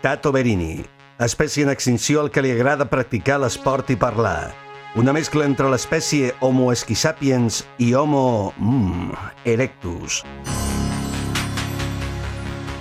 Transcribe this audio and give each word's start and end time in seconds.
Tato 0.00 0.30
Berini, 0.30 0.84
espècie 1.18 1.64
en 1.66 1.72
extinció 1.72 2.20
al 2.22 2.28
que 2.30 2.42
li 2.44 2.52
agrada 2.54 2.84
practicar 2.86 3.40
l'esport 3.42 3.88
i 3.90 3.96
parlar. 3.98 4.52
Una 4.94 5.10
mescla 5.12 5.42
entre 5.42 5.66
l'espècie 5.72 6.36
Homo 6.38 6.68
esquisapiens 6.70 7.64
i 7.82 7.90
Homo... 7.98 8.52
Mm, 8.62 9.16
erectus. 9.44 10.20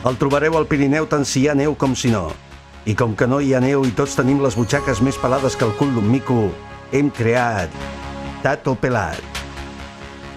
El 0.05 0.19
trobareu 0.21 0.59
al 0.59 0.67
Pirineu 0.69 1.07
tant 1.09 1.25
si 1.25 1.41
hi 1.41 1.47
ha 1.49 1.55
neu 1.57 1.73
com 1.73 1.95
si 1.97 2.13
no. 2.13 2.27
I 2.85 2.93
com 2.93 3.15
que 3.17 3.25
no 3.25 3.41
hi 3.41 3.55
ha 3.57 3.63
neu 3.65 3.81
i 3.83 3.95
tots 3.97 4.13
tenim 4.15 4.43
les 4.45 4.55
butxaques 4.55 5.01
més 5.01 5.17
pelades 5.17 5.57
que 5.57 5.65
el 5.65 5.73
cul 5.81 5.89
d'un 5.97 6.05
mico, 6.05 6.51
hem 6.93 7.09
creat 7.09 7.73
Tato 8.45 8.77
Pelat, 8.77 9.41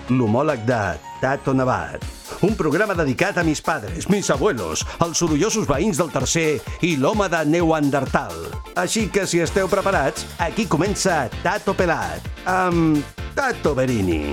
l'homòleg 0.08 0.64
de 0.64 0.80
Tato 1.20 1.52
Nevat. 1.52 2.19
Un 2.40 2.54
programa 2.56 2.94
dedicat 2.96 3.36
a 3.36 3.42
mis 3.44 3.60
padres, 3.60 4.06
mis 4.08 4.30
abuelos, 4.32 4.80
els 5.04 5.18
sorollosos 5.20 5.66
veïns 5.68 5.98
del 6.00 6.08
tercer 6.08 6.60
i 6.88 6.94
l'home 6.96 7.26
de 7.28 7.42
Neuandertal. 7.44 8.32
Així 8.80 9.10
que 9.12 9.26
si 9.28 9.42
esteu 9.44 9.68
preparats, 9.68 10.24
aquí 10.40 10.64
comença 10.64 11.26
Tato 11.44 11.76
Pelat, 11.76 12.24
amb 12.48 13.04
Tato 13.36 13.74
Berini. 13.76 14.32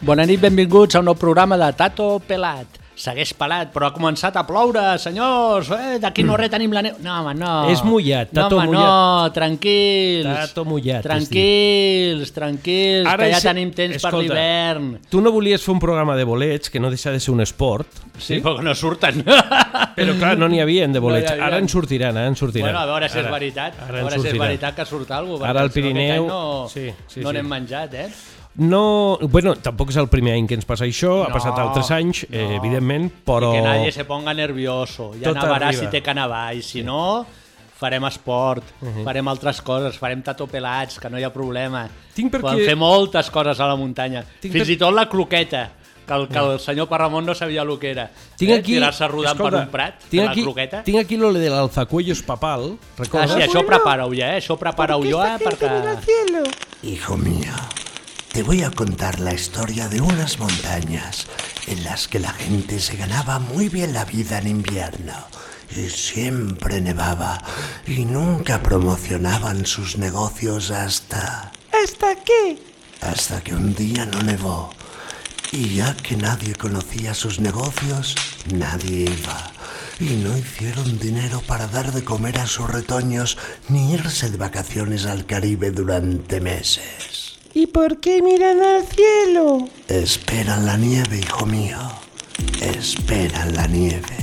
Bona 0.00 0.24
nit, 0.24 0.40
benvinguts 0.40 0.96
a 0.96 1.04
un 1.04 1.10
nou 1.10 1.18
programa 1.20 1.60
de 1.60 1.68
Tato 1.76 2.14
Pelat. 2.24 2.85
Segueix 2.96 3.34
pelat, 3.36 3.68
però 3.74 3.90
ha 3.90 3.92
començat 3.92 4.38
a 4.40 4.46
ploure, 4.48 4.80
senyors! 4.98 5.68
Eh, 5.76 5.98
D'aquí 6.00 6.22
no 6.24 6.32
res 6.40 6.48
tenim 6.48 6.72
la 6.72 6.80
neu. 6.80 6.94
No, 7.04 7.18
home, 7.20 7.34
no. 7.36 7.50
És 7.68 7.82
mullat, 7.84 8.30
Tato 8.32 8.56
no, 8.56 8.62
home, 8.62 8.70
mullat. 8.70 8.86
no, 8.88 9.32
tranquils. 9.36 10.24
Tato 10.30 10.64
mullat, 10.64 11.02
Tranquils, 11.04 12.32
tranquils, 12.32 13.06
Ara 13.06 13.24
que 13.26 13.30
ja 13.34 13.36
és- 13.36 13.44
tenim 13.44 13.70
temps 13.76 14.00
per 14.00 14.08
escolta, 14.08 14.22
l'hivern. 14.22 14.88
Tu 15.10 15.20
no 15.20 15.30
volies 15.30 15.60
fer 15.62 15.74
un 15.74 15.78
programa 15.80 16.16
de 16.16 16.24
bolets, 16.24 16.70
que 16.70 16.80
no 16.80 16.88
deixa 16.88 17.10
de 17.12 17.20
ser 17.20 17.32
un 17.34 17.42
esport, 17.44 17.86
Sí, 18.18 18.40
però 18.40 18.56
que 18.56 18.62
no 18.64 18.74
surten. 18.74 19.22
però 19.24 20.16
clar, 20.18 20.38
no 20.38 20.48
n'hi 20.48 20.60
havia 20.60 20.88
de 20.88 20.98
bolets. 20.98 21.36
No. 21.36 21.44
Ara 21.44 21.58
en 21.58 21.68
sortiran, 21.68 22.16
ara 22.16 22.28
en 22.28 22.36
sortiran. 22.36 22.70
Bueno, 22.70 22.78
a 22.80 22.86
veure 22.86 23.08
si 23.10 23.18
és 23.18 23.24
Ara- 23.26 23.32
veritat. 23.32 23.74
Ara 23.78 23.98
a 23.98 24.00
en 24.00 24.06
veure 24.08 24.22
si 24.22 24.28
és 24.32 24.38
veritat 24.38 24.74
que 24.74 24.86
surt 24.86 25.10
alguna 25.10 25.38
cosa. 25.38 25.50
Ara 25.50 25.60
al 25.60 25.70
Pirineu- 25.70 26.26
No, 26.26 26.66
sí, 26.72 26.88
sí, 27.06 27.20
no 27.20 27.28
sí. 27.28 27.34
n'hem 27.36 27.46
menjat, 27.46 27.92
eh? 27.94 28.08
No, 28.58 29.18
bueno, 29.20 29.54
tampoc 29.60 29.90
és 29.92 29.96
el 30.00 30.08
primer 30.08 30.32
any 30.38 30.46
que 30.48 30.54
ens 30.56 30.64
passa 30.64 30.86
això, 30.86 31.24
ha 31.24 31.28
No, 31.28 31.34
passat 31.34 31.58
altres 31.60 31.90
anys, 31.92 32.22
eh, 32.30 32.40
no. 32.48 32.54
evidentment, 32.56 33.10
però... 33.26 33.50
I 33.52 33.58
que 33.58 33.64
nadie 33.68 33.92
se 33.92 34.04
ponga 34.08 34.32
nervioso. 34.32 35.10
Ja 35.20 35.28
Tot 35.32 35.42
nevarà 35.42 35.68
arriba. 35.68 35.82
si 35.82 35.90
té 35.92 36.00
que 36.02 36.14
nevar. 36.14 36.54
I 36.56 36.62
si 36.62 36.82
no, 36.82 37.26
farem 37.76 38.04
esport, 38.08 38.64
Mhm. 38.80 39.04
farem 39.04 39.28
altres 39.28 39.60
coses, 39.60 39.98
farem 39.98 40.22
tatopelats, 40.22 40.98
que 40.98 41.10
no 41.10 41.18
hi 41.18 41.24
ha 41.24 41.32
problema. 41.32 41.86
Tinc 42.14 42.32
perquè- 42.32 42.40
Podem 42.40 42.64
fer 42.64 42.76
moltes 42.76 43.28
coses 43.30 43.60
a 43.60 43.66
la 43.66 43.76
muntanya. 43.76 44.24
Tinc 44.40 44.52
Fins 44.54 44.64
per- 44.64 44.72
i 44.72 44.76
tot 44.78 44.94
la 44.94 45.06
croqueta, 45.06 45.72
que 46.06 46.14
el, 46.14 46.26
que 46.28 46.38
el 46.38 46.58
senyor 46.60 46.88
Parramon 46.88 47.26
no 47.26 47.34
sabia 47.34 47.60
el 47.60 47.78
que 47.78 47.90
era. 47.90 48.10
Tinc 48.38 48.52
aquí... 48.52 48.72
Tirar-se 48.74 49.06
rodant 49.08 49.36
per 49.36 49.54
un 49.54 49.68
prat, 49.68 49.98
tinc 50.08 50.22
de 50.22 50.28
aquí, 50.30 50.40
la 50.40 50.46
croqueta. 50.46 50.82
Tinc 50.82 50.98
aquí 51.00 51.16
lo 51.18 51.30
de 51.34 51.50
l'alzacuellos 51.50 52.22
papal, 52.22 52.78
Ah, 52.80 52.94
recordes? 53.02 53.32
sí, 53.32 53.40
això 53.42 53.66
prepara-ho 53.66 54.14
ja, 54.14 54.32
eh? 54.34 54.40
Això 54.40 54.56
prepara-ho 54.56 55.02
jo, 55.04 55.22
eh? 55.22 55.36
Perquè... 55.44 56.48
Hijo 56.84 57.16
mío, 57.18 57.52
te 58.36 58.42
voy 58.42 58.62
a 58.64 58.70
contar 58.70 59.18
la 59.18 59.32
historia 59.32 59.88
de 59.88 60.02
unas 60.02 60.38
montañas 60.38 61.26
en 61.68 61.82
las 61.84 62.06
que 62.06 62.18
la 62.18 62.34
gente 62.34 62.80
se 62.80 62.94
ganaba 62.94 63.38
muy 63.38 63.70
bien 63.70 63.94
la 63.94 64.04
vida 64.04 64.36
en 64.36 64.48
invierno 64.48 65.14
y 65.74 65.88
siempre 65.88 66.82
nevaba 66.82 67.42
y 67.86 68.04
nunca 68.04 68.62
promocionaban 68.62 69.64
sus 69.64 69.96
negocios 69.96 70.70
hasta... 70.70 71.50
¿Hasta 71.82 72.14
qué? 72.26 72.58
hasta 73.00 73.40
que 73.40 73.54
un 73.54 73.74
día 73.74 74.04
no 74.04 74.20
nevó. 74.20 74.68
Y 75.50 75.76
ya 75.76 75.96
que 75.96 76.18
nadie 76.18 76.54
conocía 76.56 77.14
sus 77.14 77.40
negocios, 77.40 78.16
nadie 78.52 79.04
iba. 79.18 79.50
Y 79.98 80.16
no 80.16 80.36
hicieron 80.36 80.98
dinero 80.98 81.40
para 81.46 81.68
dar 81.68 81.90
de 81.90 82.04
comer 82.04 82.38
a 82.38 82.46
sus 82.46 82.68
retoños 82.68 83.38
ni 83.70 83.94
irse 83.94 84.28
de 84.28 84.36
vacaciones 84.36 85.06
al 85.06 85.24
Caribe 85.24 85.70
durante 85.70 86.38
meses. 86.42 87.15
¿Y 87.56 87.66
por 87.68 88.00
qué 88.00 88.20
miran 88.20 88.60
al 88.60 88.82
cielo? 88.84 89.66
Esperan 89.88 90.66
la 90.66 90.76
nieve, 90.76 91.20
hijo 91.20 91.46
mío. 91.46 91.78
Esperan 92.60 93.54
la 93.54 93.66
nieve. 93.66 94.16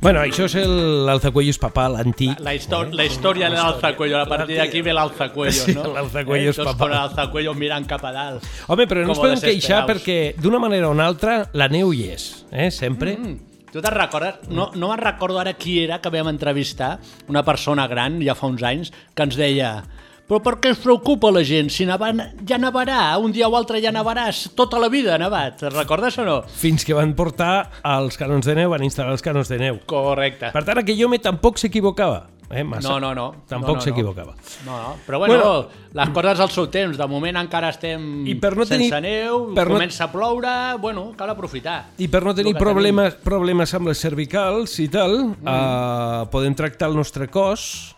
Bueno, 0.00 0.20
això 0.24 0.46
és 0.48 0.54
el- 0.56 1.04
l'alzacuellos 1.04 1.58
papal 1.60 1.96
antic. 2.00 2.38
La, 2.40 2.54
histo 2.54 2.84
la 2.88 3.04
història 3.04 3.50
de 3.50 3.56
l'alzacuello, 3.56 4.16
a 4.16 4.24
partir 4.24 4.56
d'aquí 4.56 4.80
ve 4.80 4.94
l'alzacuello, 4.96 5.52
Sí, 5.66 5.74
no? 5.74 5.92
l'alzacuello 5.92 6.48
és 6.50 6.56
Tots 6.56 6.70
papà. 6.72 6.78
con 6.86 6.90
l'alzacuello 6.96 7.52
mirant 7.54 7.84
cap 7.86 8.02
a 8.08 8.12
dalt. 8.12 8.42
Home, 8.68 8.86
però 8.88 9.04
no 9.04 9.12
ens 9.12 9.18
podem 9.20 9.40
queixar 9.44 9.84
perquè 9.86 10.34
d'una 10.40 10.58
manera 10.58 10.88
o 10.88 10.92
una 10.96 11.04
altra 11.04 11.50
la 11.52 11.68
neu 11.68 11.92
hi 11.92 12.06
és, 12.14 12.46
eh? 12.50 12.70
sempre. 12.70 13.12
Mm. 13.18 13.36
Tu 13.70 13.80
te'n 13.82 13.92
recordes? 13.94 14.48
No, 14.48 14.70
no 14.74 14.88
me'n 14.88 14.98
recordo 15.04 15.38
ara 15.38 15.52
qui 15.52 15.84
era 15.84 16.00
que 16.00 16.08
vam 16.08 16.28
entrevistar, 16.32 16.98
una 17.28 17.44
persona 17.44 17.86
gran, 17.86 18.22
ja 18.24 18.34
fa 18.34 18.46
uns 18.48 18.62
anys, 18.62 18.90
que 19.14 19.22
ens 19.22 19.36
deia 19.36 19.84
però 20.30 20.38
per 20.44 20.54
què 20.62 20.70
es 20.76 20.78
preocupa 20.78 21.32
la 21.34 21.42
gent? 21.42 21.72
Si 21.74 21.84
neva, 21.88 22.12
ja 22.46 22.58
nevarà, 22.62 23.16
un 23.18 23.32
dia 23.34 23.48
o 23.50 23.56
altre 23.58 23.82
ja 23.82 23.90
nevaràs, 23.90 24.44
tota 24.54 24.78
la 24.78 24.88
vida 24.88 25.16
ha 25.16 25.18
nevat. 25.18 25.64
Recordes 25.74 26.16
o 26.22 26.24
no? 26.24 26.40
Fins 26.46 26.86
que 26.86 26.94
van 26.94 27.16
portar 27.18 27.68
els 27.82 28.16
canons 28.20 28.46
de 28.46 28.54
neu, 28.54 28.70
van 28.70 28.86
instal·lar 28.86 29.10
els 29.18 29.26
canons 29.26 29.50
de 29.50 29.58
neu. 29.58 29.80
Correcte. 29.90 30.52
Per 30.54 30.62
tant, 30.64 30.78
aquell 30.84 31.02
home 31.08 31.18
tampoc 31.18 31.58
s'equivocava. 31.58 32.28
Eh, 32.50 32.64
massa. 32.66 32.88
No, 32.88 32.96
no, 32.98 33.12
no. 33.14 33.26
Tampoc 33.46 33.76
no, 33.76 33.78
no, 33.78 33.80
s'equivocava. 33.84 34.32
No, 34.66 34.72
no. 34.82 34.94
Però 35.06 35.18
bueno, 35.22 35.34
Bueno. 35.36 35.68
les 35.94 36.08
coses 36.10 36.40
al 36.40 36.50
seu 36.50 36.66
temps. 36.68 36.96
De 36.98 37.06
moment 37.06 37.36
encara 37.38 37.68
estem 37.70 38.26
I 38.26 38.34
per 38.42 38.56
no 38.56 38.64
sense 38.66 38.90
tenir- 38.90 39.22
neu, 39.24 39.54
per 39.54 39.68
no- 39.68 39.74
comença 39.76 40.04
a 40.08 40.10
ploure, 40.10 40.74
bueno, 40.82 41.12
cal 41.16 41.30
aprofitar. 41.30 41.90
I 41.98 42.08
per 42.08 42.24
no 42.24 42.34
tenir 42.34 42.56
problemes, 42.58 43.14
problemes 43.22 43.72
amb 43.74 43.86
les 43.86 43.98
cervicals 44.02 44.80
i 44.80 44.88
tal, 44.88 45.28
Mm. 45.28 45.46
eh, 45.46 46.26
podem 46.32 46.54
tractar 46.56 46.88
el 46.88 46.96
nostre 46.96 47.28
cos 47.28 47.94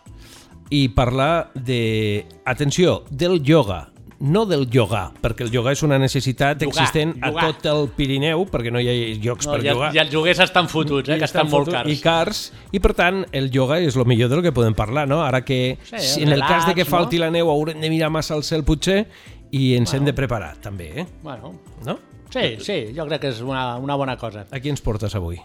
i 0.69 0.87
parlar 0.89 1.51
de, 1.53 2.25
atenció, 2.45 3.03
del 3.09 3.41
yoga, 3.43 3.89
no 4.23 4.45
del 4.45 4.69
yoga, 4.71 5.11
perquè 5.21 5.43
el 5.43 5.51
yoga 5.51 5.73
és 5.75 5.81
una 5.83 5.97
necessitat 5.99 6.61
Llogar, 6.61 6.69
existent 6.85 7.17
a 7.21 7.27
llogar. 7.29 7.47
tot 7.57 7.65
el 7.67 7.89
Pirineu, 7.97 8.45
perquè 8.47 8.71
no 8.71 8.79
hi 8.79 8.87
ha 8.87 8.93
llocs 9.19 9.45
No, 9.49 9.51
per 9.57 9.63
llogar. 9.65 9.89
I 9.95 9.99
els 9.99 10.13
joguers 10.13 10.39
estan 10.39 10.69
fotuts, 10.71 11.09
eh, 11.09 11.17
que 11.19 11.25
estan, 11.27 11.49
molt 11.49 11.67
fotuts 11.67 11.75
cars. 11.75 11.91
I 11.91 12.01
cars, 12.01 12.43
i 12.71 12.79
per 12.79 12.93
tant 12.95 13.25
el 13.35 13.49
yoga 13.51 13.81
és 13.83 13.97
el 13.99 14.05
millor 14.07 14.29
del 14.31 14.41
que 14.45 14.53
podem 14.55 14.73
parlar, 14.73 15.07
no? 15.09 15.21
Ara 15.25 15.43
que 15.43 15.77
Sí, 15.83 15.99
si 15.99 16.23
en 16.23 16.31
el 16.31 16.39
cas 16.39 16.65
de 16.65 16.73
que 16.73 16.85
relax, 16.85 16.89
falti 16.89 17.19
no? 17.19 17.25
la 17.25 17.31
neu 17.31 17.51
haurem 17.51 17.81
de 17.81 17.89
mirar 17.91 18.09
massa 18.09 18.33
al 18.33 18.43
cel 18.47 18.63
potser 18.63 19.03
i 19.51 19.75
ens 19.75 19.93
hem 19.93 20.05
de 20.05 20.13
preparar 20.13 20.55
també, 20.61 20.91
eh? 21.01 21.05
Bueno, 21.21 21.53
No? 21.85 21.99
sí, 22.31 22.55
sí, 22.63 22.93
jo 22.95 23.05
crec 23.05 23.21
que 23.21 23.27
és 23.29 23.41
una, 23.41 23.75
una 23.77 23.95
bona 23.95 24.15
cosa. 24.17 24.47
A 24.49 24.59
qui 24.59 24.69
ens 24.71 24.81
portes 24.81 25.13
avui? 25.15 25.37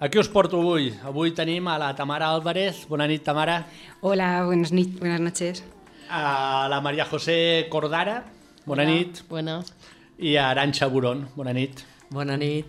Aquí 0.00 0.18
us 0.18 0.28
porto 0.28 0.60
avui. 0.60 0.92
Avui 1.04 1.32
tenim 1.34 1.66
a 1.68 1.78
la 1.78 1.94
Tamara 1.96 2.28
Álvarez. 2.30 2.86
Bona 2.88 3.06
nit, 3.08 3.24
Tamara. 3.24 3.66
Hola, 4.00 4.44
buenas, 4.44 4.70
ni- 4.72 4.84
buenas 4.84 5.20
noches. 5.20 5.64
A 6.08 6.68
la 6.70 6.80
Maria 6.80 7.04
José 7.04 7.66
Cordara. 7.68 8.24
Bona 8.64 8.84
nit. 8.84 9.22
Bona. 9.28 9.64
I 10.18 10.36
a 10.36 10.50
Aranxa 10.50 10.86
Burón. 10.86 11.28
Bona 11.34 11.52
nit. 11.52 11.80
Bona 12.10 12.36
nit. 12.36 12.66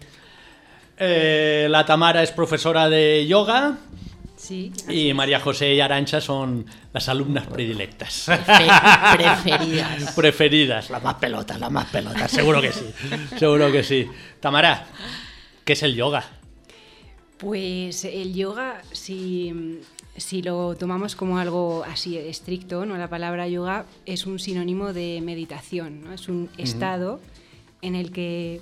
Eh, 0.98 1.68
la 1.70 1.86
Tamara 1.86 2.24
és 2.24 2.32
professora 2.32 2.90
de 2.90 3.26
yoga 3.28 3.78
Sí. 4.36 4.72
i 4.90 5.14
Maria 5.14 5.40
José 5.40 5.74
i 5.76 5.80
Aranxa 5.82 6.20
són 6.22 6.66
les 6.94 7.08
alumnes 7.10 7.46
predilectes. 7.48 8.24
Pre- 8.26 8.66
preferidas. 9.18 10.12
Preferidas. 10.16 10.90
La 10.90 11.00
más 11.00 11.16
pelota, 11.16 11.58
la 11.60 11.70
más 11.70 11.86
pelota. 11.86 12.28
Seguro 12.28 12.60
que 12.62 12.72
sí. 12.74 12.86
Seguro 13.38 13.72
que 13.72 13.84
sí. 13.84 14.08
Tamara, 14.40 14.86
¿qué 15.64 15.74
es 15.74 15.84
el 15.84 15.94
yoga? 15.96 16.24
Pues 17.40 18.04
el 18.04 18.34
yoga, 18.34 18.82
si, 18.92 19.80
si 20.18 20.42
lo 20.42 20.76
tomamos 20.76 21.16
como 21.16 21.38
algo 21.38 21.84
así 21.86 22.18
estricto, 22.18 22.86
¿no? 22.86 22.98
la 22.98 23.10
palabra 23.10 23.48
yoga 23.48 23.86
es 24.06 24.26
un 24.26 24.40
sinónimo 24.40 24.92
de 24.92 25.22
meditación, 25.24 26.02
¿no? 26.04 26.14
es 26.14 26.28
un 26.28 26.50
estado 26.58 27.22
en 27.82 27.96
el 27.96 28.12
que, 28.12 28.60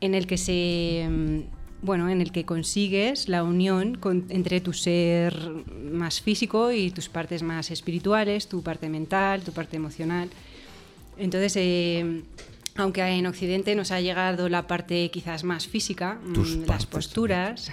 en 0.00 0.14
el 0.16 0.26
que 0.26 0.38
se 0.38 1.06
mm, 1.08 1.40
bueno, 1.86 2.08
en 2.08 2.20
el 2.20 2.32
que 2.32 2.44
consigues 2.44 3.28
la 3.28 3.44
unión 3.44 3.94
con- 3.96 4.24
entre 4.30 4.60
tu 4.60 4.72
ser 4.72 5.36
más 5.92 6.20
físico 6.20 6.72
y 6.72 6.90
tus 6.90 7.08
partes 7.08 7.42
más 7.44 7.70
espirituales, 7.70 8.48
tu 8.48 8.62
parte 8.62 8.88
mental, 8.88 9.42
tu 9.42 9.52
parte 9.52 9.76
emocional. 9.76 10.30
Entonces, 11.16 11.54
eh, 11.56 12.22
aunque 12.76 13.02
en 13.02 13.26
Occidente 13.26 13.74
nos 13.74 13.90
ha 13.90 14.00
llegado 14.00 14.48
la 14.48 14.66
parte 14.66 15.10
quizás 15.10 15.44
más 15.44 15.66
física, 15.66 16.18
Tus 16.34 16.56
mm, 16.56 16.60
las 16.60 16.66
partes 16.68 16.86
posturas, 16.86 17.70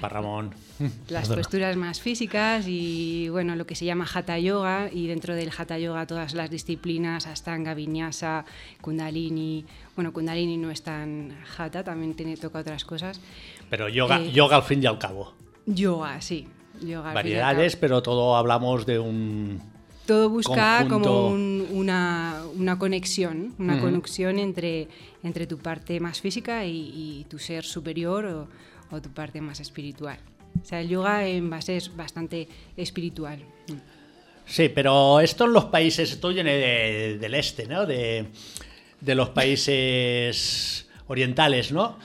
Pa 0.00 0.08
Ramon. 0.08 0.54
las 1.08 1.28
posturas 1.28 1.74
más 1.76 2.00
físicas 2.00 2.66
y 2.68 3.28
bueno, 3.30 3.56
lo 3.56 3.66
que 3.66 3.74
se 3.74 3.84
llama 3.84 4.06
Hatha 4.12 4.38
Yoga 4.38 4.88
y 4.92 5.06
dentro 5.08 5.34
del 5.34 5.50
Hatha 5.56 5.78
Yoga 5.78 6.06
todas 6.06 6.34
las 6.34 6.50
disciplinas, 6.50 7.26
Astanga, 7.26 7.74
Vinyasa, 7.74 8.44
Kundalini. 8.80 9.64
Bueno, 9.96 10.12
Kundalini 10.12 10.56
no 10.56 10.70
es 10.70 10.82
tan 10.82 11.36
Hatha, 11.56 11.82
también 11.82 12.14
tiene, 12.14 12.36
toca 12.36 12.60
otras 12.60 12.84
cosas. 12.84 13.20
Pero 13.70 13.88
yoga, 13.88 14.20
Eh, 14.20 14.30
yoga 14.32 14.56
al 14.56 14.62
fin 14.62 14.82
y 14.82 14.86
al 14.86 14.98
cabo. 14.98 15.32
Yoga, 15.66 16.20
sí. 16.20 16.46
Yoga, 16.80 17.10
al 17.10 17.16
fin 17.22 17.32
y 17.32 17.34
al 17.34 17.40
Variedades, 17.42 17.72
cabo. 17.74 17.80
pero 17.80 18.02
todo 18.02 18.36
hablamos 18.36 18.86
de 18.86 18.98
un... 19.00 19.60
Todo 20.06 20.30
busca 20.30 20.78
conjunto. 20.88 21.08
como 21.10 21.28
un- 21.28 21.66
una, 21.72 22.42
una 22.56 22.78
conexión, 22.78 23.54
una 23.58 23.80
conexión 23.80 24.38
entre, 24.38 24.88
entre 25.22 25.46
tu 25.46 25.58
parte 25.58 25.98
más 26.00 26.20
física 26.20 26.64
y, 26.64 26.92
y 27.20 27.26
tu 27.28 27.38
ser 27.38 27.64
superior 27.64 28.24
o, 28.26 28.48
o 28.94 29.00
tu 29.02 29.10
parte 29.10 29.40
más 29.40 29.58
espiritual. 29.60 30.18
O 30.62 30.64
sea, 30.64 30.80
el 30.80 30.88
yoga 30.88 31.26
en 31.26 31.50
base 31.50 31.76
es 31.76 31.94
bastante 31.94 32.48
espiritual. 32.76 33.40
Sí, 34.46 34.68
pero 34.68 35.18
esto 35.20 35.44
en 35.46 35.52
los 35.52 35.64
países, 35.66 36.12
esto 36.12 36.28
viene 36.28 36.54
de- 36.56 37.18
del 37.18 37.34
este, 37.34 37.66
¿no? 37.66 37.84
De, 37.84 38.26
de 39.00 39.14
los 39.16 39.30
países 39.30 40.86
orientales, 41.08 41.72
¿no? 41.72 41.98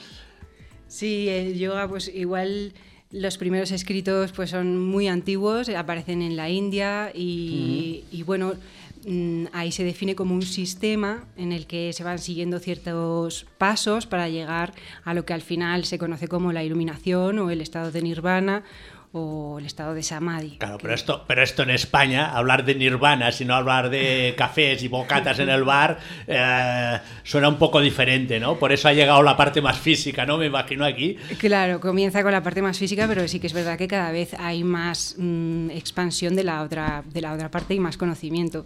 Sí, 0.88 1.28
el 1.28 1.58
yoga, 1.58 1.88
pues 1.88 2.08
igual 2.14 2.72
los 3.12 3.36
primeros 3.36 3.70
escritos 3.70 4.32
pues 4.32 4.50
son 4.50 4.78
muy 4.78 5.06
antiguos, 5.06 5.68
aparecen 5.68 6.22
en 6.22 6.36
la 6.36 6.48
India 6.48 7.12
y, 7.14 8.04
y, 8.10 8.22
bueno, 8.22 8.54
mm, 9.06 9.44
ahí 9.52 9.70
se 9.70 9.84
define 9.84 10.14
como 10.14 10.34
un 10.34 10.42
sistema 10.42 11.26
en 11.36 11.52
el 11.52 11.66
que 11.66 11.92
se 11.92 12.04
van 12.04 12.18
siguiendo 12.18 12.58
ciertos 12.58 13.46
pasos 13.58 14.06
para 14.06 14.28
llegar 14.28 14.72
a 15.04 15.12
lo 15.12 15.26
que 15.26 15.34
al 15.34 15.42
final 15.42 15.84
se 15.84 15.98
conoce 15.98 16.26
como 16.26 16.52
la 16.52 16.64
iluminación 16.64 17.38
o 17.38 17.50
el 17.50 17.60
estado 17.60 17.92
de 17.92 18.00
nirvana 18.00 18.64
o 19.14 19.58
el 19.58 19.66
estado 19.66 19.92
de 19.94 20.02
samadhi. 20.02 20.56
Claro, 20.58 20.78
que- 20.78 20.82
pero 20.82 20.94
esto, 20.94 21.24
pero 21.26 21.42
esto 21.42 21.62
en 21.64 21.70
España, 21.70 22.32
hablar 22.34 22.64
de 22.64 22.74
nirvana, 22.74 23.30
sino 23.30 23.54
hablar 23.54 23.90
de 23.90 24.34
cafés 24.38 24.82
y 24.82 24.88
bocatas 24.88 25.38
en 25.38 25.50
el 25.50 25.64
bar, 25.64 25.98
eh, 26.26 26.98
suena 27.22 27.48
un 27.48 27.58
poco 27.58 27.80
diferente, 27.80 28.40
¿no? 28.40 28.58
Por 28.58 28.72
eso 28.72 28.88
ha 28.88 28.92
llegado 28.94 29.22
la 29.22 29.36
parte 29.36 29.60
más 29.60 29.78
física, 29.78 30.24
¿no? 30.24 30.38
Me 30.38 30.46
imagino 30.46 30.84
aquí. 30.84 31.16
Claro, 31.38 31.78
comienza 31.80 32.22
con 32.22 32.32
la 32.32 32.42
parte 32.42 32.62
más 32.62 32.78
física, 32.78 33.06
pero 33.06 33.28
sí 33.28 33.38
que 33.38 33.48
es 33.48 33.52
verdad 33.52 33.76
que 33.76 33.86
cada 33.88 34.10
vez 34.12 34.34
hay 34.38 34.64
más 34.64 35.16
mm, 35.18 35.70
expansión 35.70 36.34
de 36.34 36.44
la 36.44 36.62
otra 36.62 37.02
de 37.04 37.20
la 37.20 37.32
otra 37.34 37.50
parte 37.50 37.74
y 37.74 37.80
más 37.80 37.96
conocimiento. 37.98 38.64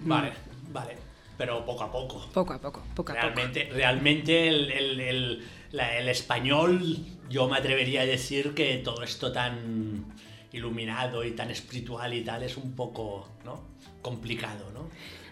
Vale, 0.00 0.32
vale. 0.72 0.96
Pero 1.36 1.66
poco 1.66 1.84
a 1.84 1.92
poco. 1.92 2.30
Poco 2.32 2.54
a 2.54 2.58
poco, 2.58 2.82
poco 2.94 3.12
a 3.12 3.14
poco. 3.14 3.26
Realmente, 3.26 3.68
realmente 3.70 4.48
el, 4.48 4.70
el- 4.70 5.00
el- 5.00 5.44
la- 5.72 5.98
el 5.98 6.08
español, 6.08 6.96
yo 7.28 7.48
me 7.48 7.56
atrevería 7.58 8.02
a 8.02 8.06
decir 8.06 8.54
que 8.54 8.76
todo 8.78 9.02
esto 9.02 9.32
tan 9.32 10.04
iluminado 10.52 11.24
y 11.24 11.32
tan 11.32 11.50
espiritual 11.50 12.14
y 12.14 12.22
tal 12.22 12.42
es 12.42 12.56
un 12.56 12.72
poco, 12.74 13.28
¿no? 13.44 13.60
Complicado, 14.02 14.70
¿no? 14.72 14.88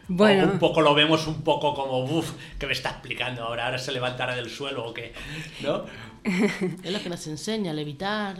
Bueno. 0.08 0.44
O 0.48 0.52
un 0.52 0.58
poco 0.58 0.82
lo 0.82 0.94
vemos 0.94 1.26
un 1.26 1.42
poco 1.42 1.74
como, 1.74 2.04
uff, 2.04 2.32
¿qué 2.58 2.66
me 2.66 2.72
está 2.74 2.90
explicando 2.90 3.42
ahora? 3.44 3.66
¿Ahora 3.66 3.78
se 3.78 3.90
levantará 3.92 4.34
del 4.36 4.50
suelo 4.50 4.86
o 4.86 4.92
qué? 4.94 5.14
¿No? 5.62 5.84
Es 6.24 6.92
lo 6.92 7.00
que 7.02 7.08
nos 7.08 7.26
enseña 7.26 7.70
a 7.70 7.74
levitar. 7.74 8.36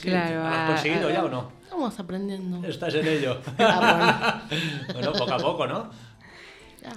Claro, 0.00 0.40
¿Lo 0.40 0.46
has 0.46 0.70
conseguido 0.70 1.08
a- 1.08 1.12
ya 1.12 1.24
o 1.24 1.28
no? 1.28 1.52
Estamos 1.62 1.98
aprendiendo. 2.00 2.66
Estás 2.68 2.94
en 2.94 3.06
ello. 3.06 3.40
Ah, 3.58 4.42
bueno, 4.92 5.12
poco 5.12 5.32
a 5.32 5.38
poco, 5.38 5.66
¿no? 5.66 5.90
Ya. 6.82 6.92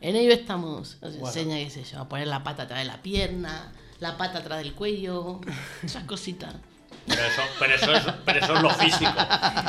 En 0.00 0.16
ello 0.16 0.32
estamos. 0.32 0.98
Nos 1.00 1.12
Bueno. 1.12 1.26
enseña, 1.28 1.56
qué 1.56 1.70
sé 1.70 1.84
yo, 1.84 2.00
a 2.00 2.08
poner 2.08 2.26
la 2.28 2.42
pata 2.44 2.64
atrás 2.64 2.80
de 2.80 2.84
la 2.86 3.00
pierna, 3.02 3.72
la 4.00 4.16
pata 4.16 4.38
atrás 4.38 4.58
del 4.62 4.74
cuello, 4.74 5.40
esas 5.82 6.04
cositas. 6.04 6.54
Pero 7.06 7.22
eso, 7.22 7.42
pero 7.58 7.74
eso, 7.74 7.92
es, 7.92 8.14
pero 8.24 8.38
eso 8.44 8.54
es 8.54 8.62
lo 8.62 8.70
físico. 8.70 9.10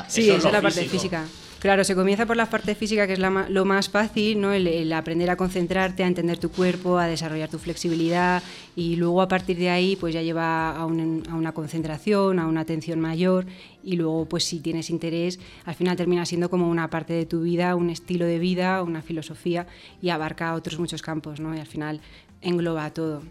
Sí, 0.09 0.21
Eso 0.29 0.37
esa 0.37 0.47
es 0.49 0.53
la 0.53 0.61
parte 0.61 0.85
física. 0.85 1.25
Claro, 1.59 1.83
se 1.83 1.93
comienza 1.95 2.25
por 2.25 2.37
la 2.37 2.45
parte 2.49 2.73
física, 2.75 3.05
que 3.05 3.13
es 3.13 3.19
la 3.19 3.29
ma- 3.29 3.49
lo 3.49 3.65
más 3.65 3.89
fácil, 3.89 4.39
¿no? 4.39 4.53
El, 4.53 4.65
el 4.67 4.91
aprender 4.93 5.29
a 5.29 5.35
concentrarte, 5.35 6.03
a 6.03 6.07
entender 6.07 6.37
tu 6.37 6.51
cuerpo, 6.51 6.97
a 6.97 7.05
desarrollar 7.07 7.49
tu 7.49 7.59
flexibilidad 7.59 8.41
y 8.77 8.95
luego 8.95 9.21
a 9.21 9.27
partir 9.27 9.57
de 9.57 9.69
ahí 9.69 9.97
pues 9.97 10.13
ya 10.13 10.21
lleva 10.21 10.71
a, 10.75 10.85
un- 10.85 11.23
a 11.29 11.35
una 11.35 11.51
concentración, 11.53 12.39
a 12.39 12.47
una 12.47 12.61
atención 12.61 12.99
mayor 13.01 13.45
y 13.83 13.95
luego 13.97 14.25
pues 14.25 14.45
si 14.45 14.59
tienes 14.59 14.89
interés, 14.89 15.39
al 15.65 15.75
final 15.75 15.97
termina 15.97 16.25
siendo 16.25 16.49
como 16.49 16.69
una 16.69 16.89
parte 16.89 17.11
de 17.13 17.25
tu 17.25 17.41
vida, 17.41 17.75
un 17.75 17.89
estilo 17.89 18.25
de 18.25 18.39
vida, 18.39 18.81
una 18.81 19.01
filosofía 19.01 19.67
y 20.01 20.09
abarca 20.09 20.53
otros 20.55 20.79
muchos 20.79 21.01
campos, 21.01 21.39
¿no? 21.41 21.53
Y 21.55 21.59
al 21.59 21.67
final 21.67 21.99
engloba 22.41 22.89
todo. 22.91 23.21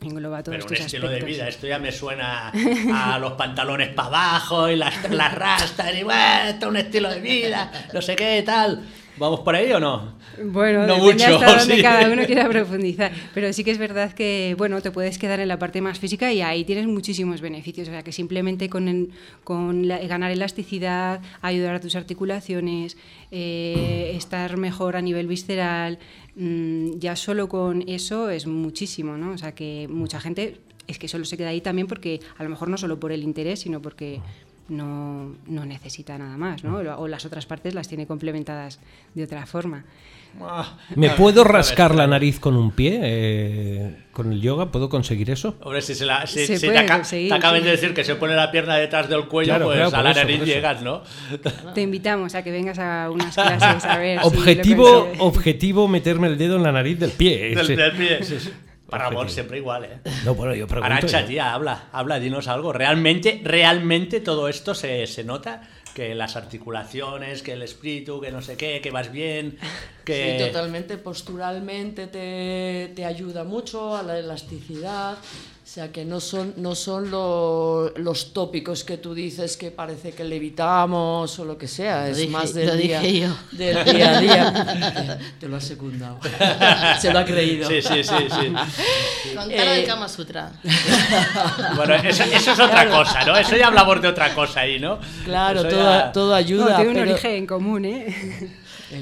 Engloba 0.00 0.42
Pero 0.44 0.64
un 0.64 0.74
estilo 0.74 1.08
de 1.08 1.20
vida, 1.20 1.48
esto 1.48 1.66
ya 1.66 1.78
me 1.78 1.90
suena 1.90 2.52
a 2.94 3.18
los 3.18 3.32
pantalones 3.32 3.88
para 3.88 4.08
abajo 4.08 4.68
y 4.68 4.76
las, 4.76 5.10
las 5.10 5.34
rastas 5.34 5.92
y 5.94 6.04
bueno, 6.04 6.48
esto 6.48 6.66
es 6.66 6.70
un 6.70 6.76
estilo 6.76 7.10
de 7.10 7.20
vida, 7.20 7.72
no 7.92 8.00
sé 8.00 8.14
qué, 8.14 8.42
tal. 8.46 8.84
¿Vamos 9.18 9.40
por 9.40 9.54
ahí 9.54 9.70
o 9.72 9.80
no? 9.80 10.14
Bueno, 10.44 10.86
No 10.86 10.98
mucho, 10.98 11.26
hasta 11.26 11.58
donde 11.58 11.76
sí. 11.76 11.82
cada 11.82 12.08
uno 12.10 12.24
quiera 12.24 12.48
profundizar. 12.48 13.10
Pero 13.34 13.52
sí 13.52 13.64
que 13.64 13.70
es 13.72 13.78
verdad 13.78 14.12
que, 14.12 14.54
bueno, 14.56 14.80
te 14.80 14.90
puedes 14.90 15.18
quedar 15.18 15.40
en 15.40 15.48
la 15.48 15.58
parte 15.58 15.80
más 15.80 15.98
física 15.98 16.32
y 16.32 16.40
ahí 16.40 16.64
tienes 16.64 16.86
muchísimos 16.86 17.40
beneficios. 17.40 17.88
O 17.88 17.90
sea, 17.90 18.02
que 18.02 18.12
simplemente 18.12 18.68
con, 18.68 18.88
el- 18.88 19.10
con 19.44 19.88
la- 19.88 19.98
ganar 19.98 20.30
elasticidad, 20.30 21.20
ayudar 21.42 21.74
a 21.74 21.80
tus 21.80 21.96
articulaciones, 21.96 22.96
eh, 23.30 24.12
estar 24.14 24.56
mejor 24.56 24.96
a 24.96 25.02
nivel 25.02 25.26
visceral, 25.26 25.98
mm, 26.36 26.98
ya 26.98 27.16
solo 27.16 27.48
con 27.48 27.84
eso 27.88 28.30
es 28.30 28.46
muchísimo, 28.46 29.16
¿no? 29.16 29.32
O 29.32 29.38
sea, 29.38 29.52
que 29.54 29.86
mucha 29.90 30.20
gente 30.20 30.60
es 30.86 30.98
que 30.98 31.08
solo 31.08 31.24
se 31.26 31.36
queda 31.36 31.48
ahí 31.50 31.60
también 31.60 31.86
porque, 31.86 32.20
a 32.38 32.42
lo 32.44 32.48
mejor 32.50 32.68
no 32.68 32.78
solo 32.78 32.98
por 32.98 33.12
el 33.12 33.22
interés, 33.22 33.60
sino 33.60 33.82
porque 33.82 34.20
no, 34.68 35.34
no 35.46 35.64
necesita 35.64 36.18
nada 36.18 36.36
más, 36.36 36.64
¿no? 36.64 36.78
O 36.78 37.08
las 37.08 37.24
otras 37.24 37.46
partes 37.46 37.74
las 37.74 37.88
tiene 37.88 38.06
complementadas 38.06 38.80
de 39.14 39.24
otra 39.24 39.46
forma. 39.46 39.84
Ah, 40.42 40.76
¿Me 40.94 41.10
puedo 41.10 41.42
rascar 41.42 41.94
la 41.94 42.06
nariz 42.06 42.38
con 42.38 42.54
un 42.54 42.70
pie? 42.70 43.00
eh, 43.02 43.96
¿Con 44.12 44.32
el 44.32 44.40
yoga 44.42 44.70
puedo 44.70 44.88
conseguir 44.88 45.30
eso? 45.30 45.56
Hombre, 45.62 45.80
si, 45.80 45.94
se 45.94 46.04
la, 46.04 46.26
si, 46.26 46.46
Se 46.46 46.58
si 46.58 46.66
puede 46.66 46.82
te, 46.82 46.92
conseguir, 46.92 47.28
te 47.30 47.34
acaban 47.34 47.60
sí. 47.60 47.64
de 47.64 47.70
decir 47.70 47.94
que 47.94 48.04
se 48.04 48.14
pone 48.14 48.34
la 48.34 48.50
pierna 48.50 48.76
detrás 48.76 49.08
del 49.08 49.26
cuello, 49.26 49.52
Claro, 49.52 49.66
pues 49.66 49.78
claro, 49.78 49.96
a 49.96 50.02
la 50.02 50.10
eso, 50.10 50.20
nariz 50.20 50.44
llegas, 50.44 50.82
¿no? 50.82 51.02
Te 51.74 51.80
invitamos 51.80 52.34
a 52.34 52.42
que 52.42 52.50
vengas 52.50 52.78
a 52.78 53.10
unas 53.10 53.34
clases 53.34 53.84
a 53.84 53.96
ver. 53.98 54.18
Objetivo, 54.22 55.10
objetivo 55.18 55.88
meterme 55.88 56.26
el 56.28 56.36
dedo 56.36 56.56
en 56.56 56.62
la 56.62 56.72
nariz 56.72 56.98
del 56.98 57.12
pie. 57.12 57.54
Del, 57.54 57.92
pie. 57.96 58.20
Para 58.88 59.04
Ramón 59.04 59.22
Objetivo. 59.24 59.34
siempre 59.34 59.58
igual, 59.58 59.84
¿eh? 59.84 60.00
No, 60.24 60.34
bueno, 60.34 60.54
yo 60.54 60.66
pregunto. 60.66 60.86
Arancha, 60.92 61.20
yo. 61.22 61.26
tía, 61.26 61.52
habla, 61.52 61.88
habla, 61.92 62.18
dinos 62.18 62.48
algo. 62.48 62.72
¿Realmente, 62.72 63.40
realmente 63.44 64.20
todo 64.20 64.48
esto 64.48 64.74
se, 64.74 65.06
se 65.06 65.24
nota? 65.24 65.68
Que 65.94 66.14
las 66.14 66.36
articulaciones, 66.36 67.42
que 67.42 67.52
el 67.52 67.62
espíritu, 67.62 68.20
que 68.20 68.30
no 68.30 68.40
sé 68.40 68.56
qué, 68.56 68.80
que 68.80 68.90
vas 68.90 69.10
bien, 69.12 69.58
que... 70.04 70.38
Sí, 70.38 70.46
totalmente. 70.46 70.96
Posturalmente 70.96 72.06
te, 72.06 72.92
te 72.94 73.04
ayuda 73.04 73.44
mucho 73.44 73.96
a 73.96 74.02
la 74.02 74.18
elasticidad. 74.18 75.18
O 75.68 75.70
sea, 75.70 75.92
que 75.92 76.02
no 76.06 76.18
son, 76.18 76.54
no 76.56 76.74
son 76.74 77.10
lo- 77.10 77.92
los 77.96 78.32
tópicos 78.32 78.84
que 78.84 78.96
tú 78.96 79.12
dices 79.12 79.58
que 79.58 79.70
parece 79.70 80.12
que 80.12 80.24
levitamos 80.24 81.38
o 81.38 81.44
lo 81.44 81.58
que 81.58 81.68
sea. 81.68 82.04
Lo 82.04 82.06
es 82.06 82.16
dije- 82.16 82.30
más 82.30 82.54
lo 82.54 82.60
del 82.62 82.78
día, 82.80 83.00
dije 83.00 83.20
yo. 83.20 83.36
del 83.52 83.84
día 83.84 84.16
a 84.16 84.20
día. 84.20 85.18
te, 85.18 85.40
te 85.40 85.46
lo 85.48 85.58
ha 85.58 85.60
secundado. 85.60 86.18
Se 87.02 87.12
lo 87.12 87.18
ha 87.18 87.24
creído. 87.26 87.68
Sí, 87.68 87.82
sí, 87.82 88.02
sí, 88.02 88.14
sí. 88.30 89.34
Contar 89.36 89.50
Eh, 89.78 89.84
Kama 89.86 90.08
Sutra. 90.08 90.50
Bueno, 91.76 91.94
eso, 91.96 92.22
eso 92.24 92.52
es 92.52 92.60
otra 92.60 92.88
cosa, 92.88 93.24
¿no? 93.26 93.36
Eso 93.36 93.54
ya 93.54 93.66
hablamos 93.66 94.00
de 94.00 94.08
otra 94.08 94.34
cosa 94.34 94.60
ahí, 94.60 94.80
¿no? 94.80 94.98
Claro, 95.26 95.62
todo, 95.68 95.82
ya- 95.82 96.12
todo 96.12 96.28
No, 96.30 96.34
ayuda. 96.34 96.76
tiene 96.76 96.88
un 96.88 96.94
pero- 96.96 97.10
origen 97.12 97.46
común, 97.46 97.84
¿eh? 97.84 98.48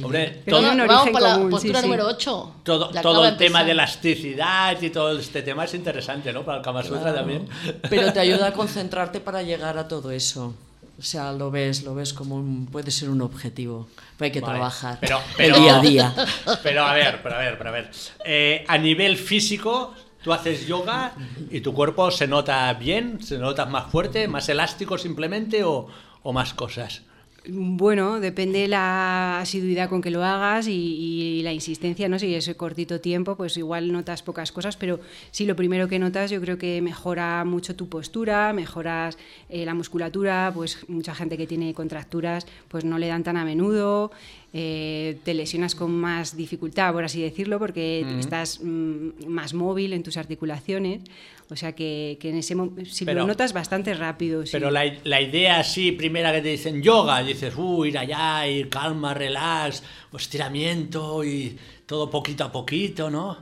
Hombre, 0.02 0.42
Pero 0.44 0.56
todo, 0.58 0.66
Vamos 0.68 0.90
origen 0.90 1.12
por 1.12 1.22
la 1.22 1.34
común, 1.34 1.50
postura 1.50 1.78
sí, 1.78 1.82
sí. 1.84 1.86
número 1.90 2.06
8. 2.08 2.54
todo, 2.64 2.90
todo 3.02 3.24
el 3.26 3.36
tema 3.36 3.62
de 3.64 3.70
elasticidad 3.72 4.80
y 4.80 4.90
todo 4.90 5.18
este 5.18 5.42
tema 5.42 5.64
es 5.64 5.74
interesante, 5.74 6.32
¿no? 6.32 6.44
Para 6.44 6.58
el 6.58 6.64
Kama 6.64 6.82
Sutra 6.82 7.14
también. 7.14 7.48
Pero 7.88 8.12
te 8.12 8.20
ayuda 8.20 8.48
a 8.48 8.52
concentrarte 8.54 9.20
para 9.20 9.42
llegar 9.42 9.78
a 9.78 9.86
todo 9.88 10.10
eso. 10.10 10.54
O 10.98 11.02
sea, 11.02 11.30
lo 11.32 11.50
ves, 11.50 11.82
lo 11.84 11.94
ves 11.94 12.12
como 12.14 12.36
un, 12.36 12.66
puede 12.66 12.90
ser 12.90 13.10
un 13.10 13.20
objetivo. 13.20 13.86
Pero 14.16 14.24
hay 14.26 14.32
que 14.32 14.40
Vale. 14.40 14.54
trabajar 14.54 14.98
Pero, 15.00 15.18
el 15.18 15.22
pero- 15.36 15.58
día 15.58 15.76
a 15.76 15.80
día. 15.80 16.14
Pero 16.62 16.84
a 16.84 16.94
ver, 16.94 17.20
pero 17.22 17.34
a 17.34 17.38
ver, 17.38 17.58
pero 17.58 17.68
a 17.68 17.72
ver. 17.72 17.90
Eh, 18.24 18.64
a 18.66 18.78
nivel 18.78 19.18
físico, 19.18 19.92
tú 20.24 20.32
haces 20.32 20.66
yoga 20.66 21.12
y 21.50 21.60
tu 21.60 21.74
cuerpo 21.74 22.10
se 22.10 22.26
nota 22.26 22.72
bien, 22.74 23.22
se 23.22 23.36
nota 23.38 23.66
más 23.66 23.90
fuerte, 23.92 24.26
más 24.26 24.48
elástico 24.48 24.96
simplemente 24.96 25.62
o, 25.64 25.86
o 26.22 26.32
más 26.32 26.54
cosas. 26.54 27.02
Bueno, 27.48 28.18
depende 28.18 28.66
la 28.66 29.38
asiduidad 29.40 29.88
con 29.88 30.02
que 30.02 30.10
lo 30.10 30.24
hagas 30.24 30.66
y, 30.66 30.72
y 30.72 31.42
la 31.42 31.52
insistencia, 31.52 32.08
¿no? 32.08 32.18
Si 32.18 32.34
es 32.34 32.52
cortito 32.56 33.00
tiempo, 33.00 33.36
pues 33.36 33.56
igual 33.56 33.92
notas 33.92 34.24
pocas 34.24 34.50
cosas, 34.50 34.76
pero 34.76 34.98
sí 35.30 35.46
lo 35.46 35.54
primero 35.54 35.86
que 35.86 36.00
notas 36.00 36.32
yo 36.32 36.40
creo 36.40 36.58
que 36.58 36.82
mejora 36.82 37.44
mucho 37.44 37.76
tu 37.76 37.88
postura, 37.88 38.52
mejoras 38.52 39.16
eh, 39.48 39.64
la 39.64 39.74
musculatura, 39.74 40.50
pues 40.52 40.88
mucha 40.88 41.14
gente 41.14 41.36
que 41.36 41.46
tiene 41.46 41.72
contracturas 41.72 42.46
pues 42.68 42.84
no 42.84 42.98
le 42.98 43.06
dan 43.06 43.22
tan 43.22 43.36
a 43.36 43.44
menudo, 43.44 44.10
eh, 44.58 45.18
te 45.22 45.34
lesionas 45.34 45.74
con 45.74 45.90
más 45.94 46.34
dificultad, 46.34 46.90
por 46.94 47.04
así 47.04 47.20
decirlo, 47.20 47.58
porque 47.58 48.06
estás 48.18 48.60
mm, 48.62 49.26
más 49.28 49.52
móvil 49.52 49.92
en 49.92 50.02
tus 50.02 50.16
articulaciones, 50.16 51.02
o 51.50 51.56
sea 51.56 51.72
que, 51.72 52.16
que 52.18 52.30
en 52.30 52.36
ese 52.36 52.56
si 52.86 53.04
Pero- 53.04 53.20
lo 53.20 53.26
notas 53.26 53.52
bastante 53.52 53.92
rápido. 53.92 54.46
sí. 54.46 54.52
Pero 54.52 54.70
la, 54.70 54.90
la 55.04 55.20
idea 55.20 55.58
así, 55.60 55.92
primera 55.92 56.32
que 56.32 56.40
te 56.40 56.48
dicen 56.48 56.82
yoga, 56.82 57.22
dices, 57.22 57.52
uy, 57.54 57.88
ir 57.88 57.98
allá, 57.98 58.48
ir 58.48 58.70
calma, 58.70 59.12
relax, 59.12 59.82
estiramiento 60.16 61.22
y 61.22 61.54
todo 61.84 62.08
poquito 62.08 62.44
a 62.44 62.50
poquito, 62.50 63.10
¿no? 63.10 63.36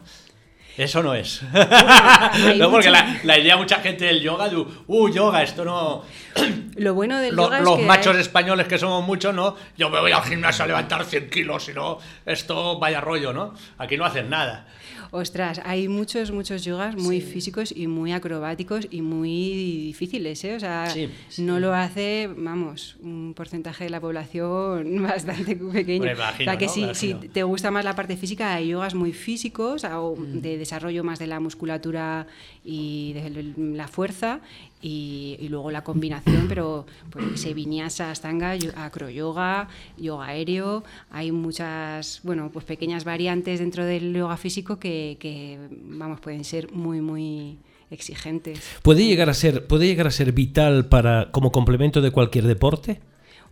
Eso 0.76 1.02
no 1.02 1.14
es. 1.14 1.40
no, 2.59 2.71
porque 2.71 2.90
la, 2.90 3.21
la 3.23 3.38
idea 3.38 3.57
mucha 3.57 3.76
gente 3.81 4.07
del 4.07 4.21
yoga, 4.21 4.49
de, 4.49 4.57
uh, 4.57 5.09
yoga, 5.09 5.43
esto 5.43 5.64
no... 5.64 6.02
Lo 6.76 6.95
bueno 6.95 7.19
del 7.19 7.35
Lo- 7.37 7.45
yoga 7.45 7.59
es 7.59 7.64
los 7.64 7.76
que 7.78 7.85
machos 7.85 8.14
hay- 8.16 8.23
españoles 8.23 8.66
que 8.66 8.76
somos 8.78 9.04
muchos, 9.04 9.33
¿no? 9.33 9.57
Yo 9.76 9.88
me 9.88 10.00
voy 10.00 10.11
al 10.11 10.23
gimnasio 10.25 10.64
a 10.64 10.66
levantar 10.66 11.04
100 11.04 11.31
kilos, 11.31 11.64
si 11.64 11.73
no, 11.73 11.99
esto 12.26 12.78
vaya 12.81 13.00
rollo, 13.00 13.33
¿no? 13.33 13.54
Aquí 13.78 13.97
no 13.97 14.04
hacen 14.04 14.28
nada. 14.28 14.66
Ostras, 15.16 15.61
hay 15.64 15.87
muchos, 15.87 16.33
muchos 16.33 16.64
yogas 16.64 16.97
muy 16.97 17.21
físicos 17.21 17.73
y 17.76 17.87
muy 17.87 18.11
acrobáticos 18.12 18.88
y 18.90 19.00
muy 19.00 19.30
difíciles, 19.87 20.42
¿eh? 20.42 20.56
O 20.56 20.59
sea, 20.59 20.90
Sí. 20.90 21.09
no 21.38 21.61
lo 21.61 21.73
hace, 21.73 22.28
vamos, 22.37 22.97
un 23.00 23.33
porcentaje 23.37 23.85
de 23.85 23.90
la 23.90 24.00
población 24.00 25.00
bastante 25.02 25.54
pequeño. 25.54 26.02
Me 26.04 26.12
imagino, 26.14 26.50
o 26.50 26.56
sea, 26.56 26.59
que 26.59 26.66
¿no? 26.87 26.94
si, 26.97 27.14
te 27.14 27.44
gusta 27.44 27.71
más 27.71 27.85
la 27.85 27.94
parte 27.94 28.16
física, 28.16 28.54
hay 28.54 28.68
yogas 28.71 28.97
muy 28.97 29.12
físicos 29.12 29.85
o 29.85 30.16
Mm. 30.16 30.40
de 30.40 30.59
desarrollo 30.59 31.04
más 31.04 31.21
de 31.21 31.28
la 31.28 31.38
musculatura 31.38 32.26
y 32.64 33.12
de 33.12 33.54
la 33.76 33.87
fuerza 33.87 34.40
y, 34.86 35.36
y 35.40 35.48
luego 35.48 35.70
la 35.70 35.82
combinación, 35.82 36.44
pero 36.46 36.84
pues 37.10 37.40
se 37.40 37.54
vinyasa, 37.54 38.10
astanga, 38.10 38.54
yo- 38.54 38.70
acroyoga, 38.76 39.68
yoga 39.96 40.26
aéreo, 40.26 40.84
hay 41.10 41.32
muchas, 41.32 42.20
bueno, 42.22 42.50
pues 42.52 42.66
pequeñas 42.66 43.04
variantes 43.04 43.60
dentro 43.60 43.86
del 43.86 44.12
yoga 44.12 44.36
físico 44.36 44.78
que, 44.78 45.16
que, 45.18 45.58
vamos, 45.70 46.20
pueden 46.20 46.44
ser 46.44 46.70
muy, 46.70 47.00
muy 47.00 47.56
exigentes. 47.90 48.60
¿Puede 48.82 49.06
llegar 49.06 49.30
a 49.30 49.34
ser, 49.34 49.66
puede 49.66 49.86
llegar 49.86 50.06
a 50.06 50.10
ser 50.10 50.32
vital 50.32 50.86
para 50.88 51.30
como 51.32 51.50
complemento 51.50 52.02
de 52.02 52.10
cualquier 52.10 52.44
deporte? 52.44 53.00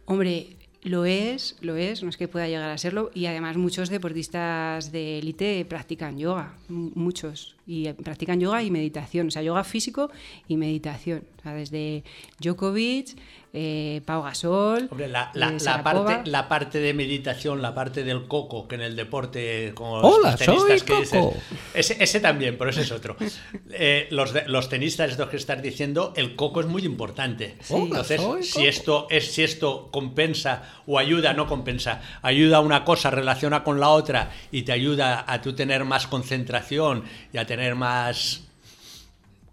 Hombre, 0.04 0.56
lo 0.82 1.04
es, 1.04 1.56
lo 1.60 1.76
es, 1.76 2.02
no 2.02 2.08
es 2.08 2.16
que 2.16 2.26
pueda 2.26 2.48
llegar 2.48 2.70
a 2.70 2.78
serlo, 2.78 3.10
y 3.14 3.26
además 3.26 3.56
muchos 3.56 3.88
deportistas 3.88 4.90
de 4.90 5.18
élite 5.18 5.64
practican 5.64 6.18
yoga, 6.18 6.54
muchos, 6.68 7.54
y 7.66 7.86
eh, 7.86 7.94
practican 7.94 8.40
yoga 8.40 8.62
y 8.62 8.70
meditación, 8.70 9.28
o 9.28 9.30
sea, 9.30 9.42
yoga 9.42 9.62
físico 9.62 10.10
y 10.48 10.56
meditación, 10.56 11.24
o 11.38 11.42
sea, 11.42 11.54
desde 11.54 12.02
Djokovic, 12.40 13.16
eh, 13.54 14.00
Pau 14.06 14.22
Gasol, 14.22 14.88
Hombre, 14.90 15.08
la, 15.08 15.30
la- 15.34 15.50
eh, 15.50 15.58
la 15.62 15.82
parte, 15.82 16.30
la 16.30 16.48
parte 16.48 16.78
de 16.78 16.94
meditación, 16.94 17.60
la 17.60 17.74
parte 17.74 18.02
del 18.02 18.26
coco, 18.26 18.66
que 18.66 18.76
en 18.76 18.80
el 18.80 18.96
deporte, 18.96 19.72
como 19.74 19.96
Hola, 19.98 20.30
los 20.30 20.38
tenistas 20.40 20.68
soy 20.68 20.80
que 20.80 20.94
dices, 21.00 21.20
Coco. 21.20 21.36
ese, 21.74 22.02
ese 22.02 22.20
también, 22.20 22.56
pero 22.56 22.70
ese 22.70 22.80
es 22.82 22.90
otro. 22.92 23.16
Eh, 23.74 24.06
los, 24.10 24.32
los 24.48 24.68
tenistas, 24.68 25.10
estos 25.10 25.28
que 25.30 25.36
estás 25.36 25.62
diciendo, 25.62 26.12
el 26.16 26.36
coco 26.36 26.60
es 26.60 26.66
muy 26.66 26.82
importante. 26.84 27.56
Hola, 27.70 27.84
Entonces, 27.84 28.20
soy 28.20 28.42
si 28.42 28.52
Coco. 28.52 28.64
esto, 28.68 29.06
es, 29.10 29.32
si 29.32 29.42
esto 29.42 29.88
compensa 29.90 30.62
o 30.86 30.98
ayuda, 30.98 31.32
no 31.32 31.46
compensa, 31.46 32.00
ayuda 32.22 32.58
a 32.58 32.60
una 32.60 32.84
cosa, 32.84 33.10
relaciona 33.10 33.64
con 33.64 33.80
la 33.80 33.88
otra 33.90 34.30
y 34.50 34.62
te 34.62 34.72
ayuda 34.72 35.24
a 35.26 35.40
tú 35.42 35.54
tener 35.54 35.84
más 35.84 36.06
concentración 36.06 37.04
y 37.32 37.38
a 37.38 37.46
tener 37.46 37.74
más 37.74 38.42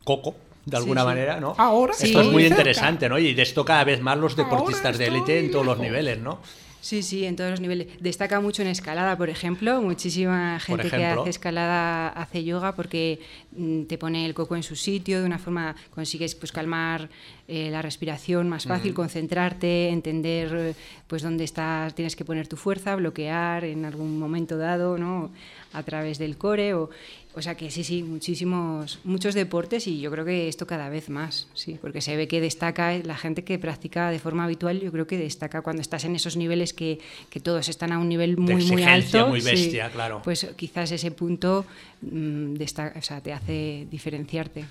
coco. 0.03 0.35
De 0.65 0.77
alguna 0.77 1.01
sí. 1.01 1.07
manera, 1.07 1.39
¿no? 1.39 1.55
Ahora 1.57 1.93
Esto 1.93 2.05
estoy 2.05 2.27
es 2.27 2.31
muy 2.31 2.45
interesante, 2.45 3.09
¿no? 3.09 3.17
Y 3.17 3.33
de 3.33 3.41
esto 3.41 3.65
cada 3.65 3.83
vez 3.83 4.01
más 4.01 4.17
los 4.17 4.35
deportistas 4.35 4.97
de 4.97 5.07
élite 5.07 5.39
en 5.39 5.51
todos 5.51 5.65
los 5.65 5.79
niveles, 5.79 6.19
¿no? 6.19 6.39
Sí, 6.81 7.03
sí, 7.03 7.25
en 7.25 7.35
todos 7.35 7.51
los 7.51 7.59
niveles. 7.59 7.87
Destaca 7.99 8.39
mucho 8.39 8.61
en 8.61 8.69
escalada, 8.69 9.17
por 9.17 9.29
ejemplo. 9.29 9.81
Muchísima 9.81 10.59
gente 10.59 10.89
que 10.89 11.05
hace 11.05 11.29
escalada 11.29 12.07
hace 12.09 12.43
yoga 12.43 12.73
porque 12.73 13.19
mm, 13.51 13.83
te 13.83 13.97
pone 13.97 14.25
el 14.25 14.33
coco 14.33 14.55
en 14.55 14.63
su 14.63 14.75
sitio, 14.75 15.19
de 15.19 15.25
una 15.25 15.39
forma 15.39 15.75
consigues 15.93 16.35
pues 16.35 16.51
calmar 16.51 17.09
eh, 17.49 17.69
la 17.71 17.81
respiración 17.81 18.47
más 18.47 18.65
fácil, 18.65 18.93
concentrarte, 18.93 19.89
entender 19.89 20.55
eh, 20.55 20.75
pues 21.07 21.23
dónde 21.23 21.43
estás, 21.43 21.95
tienes 21.95 22.15
que 22.15 22.23
poner 22.23 22.47
tu 22.47 22.55
fuerza, 22.55 22.95
bloquear 22.95 23.63
en 23.65 23.85
algún 23.85 24.19
momento 24.19 24.57
dado, 24.57 24.97
¿no? 24.97 25.31
A 25.73 25.83
través 25.83 26.17
del 26.19 26.37
core 26.37 26.73
o 26.75 26.89
o 27.35 27.41
sea 27.41 27.55
que 27.55 27.69
sí, 27.69 27.83
sí, 27.83 28.01
muchísimos, 28.01 28.99
muchos 29.03 29.35
deportes 29.35 29.85
y 29.87 30.01
yo 30.01 30.09
creo 30.09 30.25
que 30.25 30.47
esto 30.47 30.65
cada 30.65 30.89
vez 30.89 31.09
más, 31.09 31.47
sí, 31.53 31.77
porque 31.79 32.01
se 32.01 32.17
ve 32.17 32.27
que 32.27 32.41
destaca 32.41 32.97
la 32.97 33.15
gente 33.15 33.43
que 33.43 33.59
practica 33.59 34.09
de 34.09 34.17
forma 34.17 34.45
habitual, 34.45 34.79
yo 34.79 34.91
creo 34.91 35.05
que 35.05 35.17
destaca 35.17 35.61
cuando 35.61 35.81
estás 35.81 36.05
en 36.05 36.15
esos 36.15 36.37
niveles 36.37 36.73
que, 36.73 36.99
que 37.29 37.39
todos 37.39 37.69
están 37.69 37.91
a 37.91 37.99
un 37.99 38.09
nivel 38.09 38.35
muy, 38.37 38.65
muy 38.65 38.83
alto. 38.83 39.27
muy 39.27 39.41
sí, 39.41 39.51
bestia, 39.51 39.91
claro. 39.91 40.21
Pues 40.23 40.47
quizás 40.55 40.91
ese 40.91 41.11
punto 41.11 41.65
mm, 42.01 42.55
destaca, 42.55 42.97
o 42.97 43.01
sea, 43.03 43.21
te 43.21 43.31
hace 43.31 43.87
diferenciarte. 43.91 44.65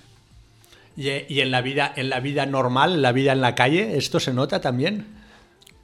Y, 0.99 1.33
y 1.33 1.39
en 1.39 1.49
la 1.51 1.61
vida, 1.61 1.93
en 1.95 2.09
la 2.09 2.19
vida 2.19 2.45
normal, 2.45 2.93
en 2.95 3.01
la 3.01 3.13
vida 3.13 3.31
en 3.31 3.39
la 3.39 3.55
calle, 3.55 3.95
¿esto 3.97 4.19
se 4.19 4.33
nota 4.33 4.59
también? 4.59 5.17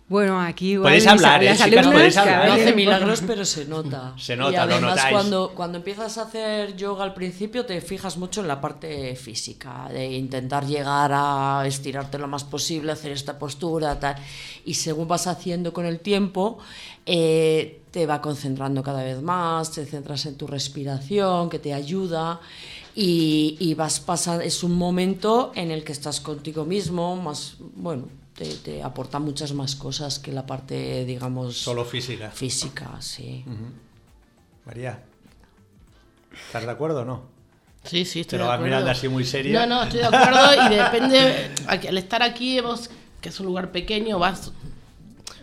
Bueno, 0.08 0.40
aquí 0.40 0.74
igual 0.74 0.92
Podéis 0.92 1.06
mis- 1.06 1.12
hablar, 1.14 1.42
¿eh, 1.42 1.46
las 1.48 1.64
chicas? 1.64 1.88
Podéis 1.88 2.18
hablar. 2.18 2.48
No 2.48 2.54
hace 2.54 2.74
milagros, 2.76 3.24
pero 3.26 3.44
se 3.44 3.66
nota. 3.66 4.14
Se 4.18 4.36
nota, 4.36 4.52
y 4.52 4.56
lo 4.56 4.62
además, 4.76 4.82
notáis. 4.98 5.12
cuando, 5.14 5.52
cuando 5.56 5.78
empiezas 5.80 6.18
a 6.20 6.24
hacer 6.24 6.76
yoga 6.76 7.06
al 7.06 7.14
principio, 7.16 7.66
te 7.66 7.82
fijas 7.82 8.18
mucho 8.18 8.42
en 8.42 8.48
la 8.48 8.62
parte 8.62 9.16
física, 9.16 9.88
de 9.92 10.06
intentar 10.06 10.68
llegar 10.68 11.12
a 11.14 11.64
estirarte 11.66 12.20
lo 12.20 12.28
más 12.28 12.44
posible, 12.44 12.92
hacer 12.92 13.14
esta 13.14 13.40
postura, 13.40 14.00
tal. 14.00 14.16
Y 14.66 14.76
según 14.76 15.08
vas 15.08 15.26
haciendo 15.26 15.74
con 15.74 15.88
el 15.88 16.02
tiempo, 16.02 16.60
eh, 17.08 17.82
te 17.90 18.06
va 18.06 18.22
concentrando 18.22 18.84
cada 18.84 19.02
vez 19.02 19.22
más, 19.24 19.72
te 19.72 19.86
centras 19.88 20.24
en 20.28 20.36
tu 20.38 20.46
respiración, 20.46 21.50
que 21.50 21.58
te 21.58 21.74
ayuda. 21.74 22.42
Y, 22.98 23.58
y 23.60 23.74
vas 23.74 24.00
pasando, 24.00 24.42
es 24.42 24.64
un 24.64 24.74
momento 24.78 25.52
en 25.56 25.70
el 25.72 25.84
que 25.84 25.92
estás 25.92 26.22
contigo 26.22 26.64
mismo, 26.64 27.16
más, 27.18 27.56
bueno, 27.76 28.08
te, 28.36 28.46
te 28.56 28.82
aporta 28.84 29.20
muchas 29.20 29.52
más 29.54 29.76
cosas 29.76 30.18
que 30.18 30.32
la 30.32 30.46
parte, 30.46 31.04
digamos, 31.04 31.58
Solo 31.58 31.84
física. 31.84 32.32
física, 32.32 32.96
sí. 33.02 33.44
María, 34.66 35.04
¿estás 36.48 36.64
de 36.66 36.72
acuerdo 36.72 37.02
o 37.02 37.06
no? 37.06 37.24
Sí, 37.84 38.04
sí, 38.06 38.22
estoy 38.22 38.32
Te 38.32 38.38
lo 38.38 38.44
de 38.46 38.48
vas 38.50 38.56
acuerdo. 38.56 38.76
mirando 38.76 38.92
así 38.92 39.08
muy 39.10 39.26
seria. 39.26 39.66
No, 39.66 39.76
no, 39.76 39.84
estoy 39.84 40.00
de 40.00 40.06
acuerdo 40.08 40.66
y 40.66 40.76
depende. 40.76 41.52
Al 41.68 41.98
estar 41.98 42.24
aquí, 42.24 42.60
vos, 42.62 42.90
que 43.22 43.30
es 43.30 43.40
un 43.40 43.46
lugar 43.46 43.72
pequeño, 43.72 44.18
vas 44.20 44.52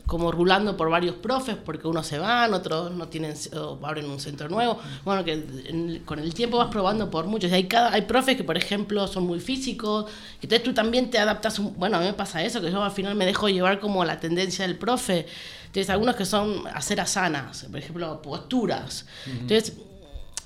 como 0.06 0.30
rulando 0.32 0.76
por 0.76 0.90
varios 0.90 1.14
profes 1.14 1.56
porque 1.56 1.86
unos 1.88 2.06
se 2.06 2.18
van, 2.18 2.52
otros 2.52 2.90
no 2.92 3.08
tienen 3.08 3.34
o 3.56 3.78
abren 3.86 4.10
un 4.10 4.18
centro 4.20 4.48
nuevo. 4.48 4.78
Bueno, 5.04 5.24
que 5.24 5.32
en- 5.32 6.02
con 6.04 6.18
el 6.18 6.34
tiempo 6.34 6.58
vas 6.58 6.68
probando 6.68 7.10
por 7.10 7.26
muchos. 7.26 7.50
Y 7.50 7.54
hay, 7.54 7.64
cada, 7.68 7.92
hay 7.92 8.02
profes 8.02 8.36
que, 8.36 8.44
por 8.44 8.56
ejemplo, 8.56 9.06
son 9.06 9.24
muy 9.24 9.40
físicos. 9.40 10.06
Entonces 10.42 10.62
tú 10.64 10.74
también 10.74 11.08
te 11.10 11.18
adaptas. 11.18 11.58
un- 11.58 11.74
bueno, 11.78 11.96
a 11.96 12.00
mí 12.00 12.06
me 12.06 12.12
pasa 12.14 12.42
eso, 12.42 12.60
que 12.60 12.70
yo 12.70 12.82
al 12.82 12.90
final 12.90 13.14
me 13.14 13.24
dejo 13.24 13.48
llevar 13.48 13.80
como 13.80 14.04
la 14.04 14.18
tendencia 14.20 14.66
del 14.66 14.76
profe. 14.76 15.26
Entonces, 15.66 15.88
algunos 15.88 16.16
que 16.16 16.26
son 16.26 16.66
hacer 16.74 17.00
asanas, 17.00 17.64
por 17.70 17.78
ejemplo, 17.78 18.20
posturas. 18.20 19.06
Entonces, 19.26 19.72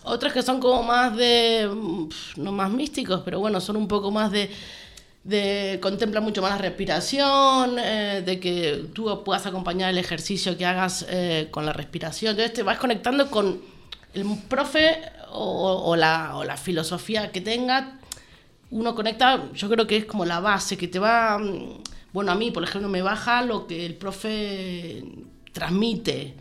otros 0.04 0.32
que 0.32 0.42
son 0.42 0.60
como 0.60 0.84
más 0.84 1.16
de, 1.16 1.68
mm, 1.68 2.08
no 2.36 2.52
más 2.52 2.70
místicos, 2.70 3.22
pero 3.24 3.40
bueno, 3.40 3.60
son 3.60 3.76
un 3.76 3.88
poco 3.88 4.12
más 4.12 4.30
de, 4.30 4.48
de 5.26 5.80
contemplan 5.82 6.22
mucho 6.22 6.40
más 6.40 6.52
la 6.52 6.58
respiración, 6.58 7.78
eh, 7.78 8.22
de 8.24 8.38
que 8.38 8.86
tú 8.94 9.24
puedas 9.24 9.44
acompañar 9.44 9.90
el 9.90 9.98
ejercicio 9.98 10.56
que 10.56 10.64
hagas 10.64 11.04
eh, 11.08 11.48
con 11.50 11.66
la 11.66 11.72
respiración. 11.72 12.30
Entonces 12.30 12.52
te 12.52 12.62
vas 12.62 12.78
conectando 12.78 13.28
con 13.28 13.60
el 14.14 14.24
profe 14.48 15.02
o, 15.32 15.82
o 15.84 15.96
la, 15.96 16.36
o 16.36 16.44
la 16.44 16.56
filosofía 16.56 17.32
que 17.32 17.40
tenga. 17.40 17.98
Uno 18.70 18.94
conecta, 18.94 19.50
yo 19.52 19.68
creo 19.68 19.86
que 19.86 19.96
es 19.96 20.04
como 20.04 20.24
la 20.24 20.38
base, 20.38 20.76
que 20.76 20.86
te 20.86 21.00
va, 21.00 21.38
mm, 21.38 21.82
bueno, 22.12 22.30
a 22.30 22.36
mí, 22.36 22.52
por 22.52 22.62
ejemplo, 22.62 22.88
me 22.88 23.02
baja 23.02 23.42
lo 23.42 23.66
que 23.66 23.84
el 23.84 23.94
profe 23.94 25.02
transmite 25.52 26.36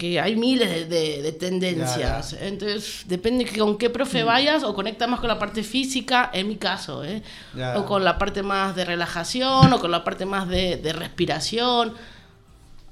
que 0.00 0.18
hay 0.18 0.34
miles 0.34 0.68
de, 0.70 0.84
de- 0.86 1.22
de 1.22 1.32
tendencias. 1.32 2.32
Entonces, 2.40 3.02
depende 3.06 3.44
que 3.44 3.58
con 3.60 3.76
qué 3.76 3.90
profe 3.90 4.22
vayas 4.24 4.62
o 4.64 4.74
conecta 4.74 5.06
más 5.06 5.20
con 5.20 5.28
la 5.28 5.38
parte 5.38 5.62
física, 5.62 6.30
en 6.32 6.48
mi 6.48 6.56
caso, 6.56 7.04
¿eh? 7.04 7.22
Ya. 7.54 7.78
o 7.78 7.84
con 7.84 8.02
la 8.02 8.16
parte 8.16 8.42
más 8.42 8.74
de 8.74 8.84
relajación 8.86 9.70
o 9.72 9.78
con 9.78 9.90
la 9.90 10.02
parte 10.02 10.24
más 10.24 10.48
de, 10.48 10.76
de 10.78 10.92
respiración. 10.94 11.92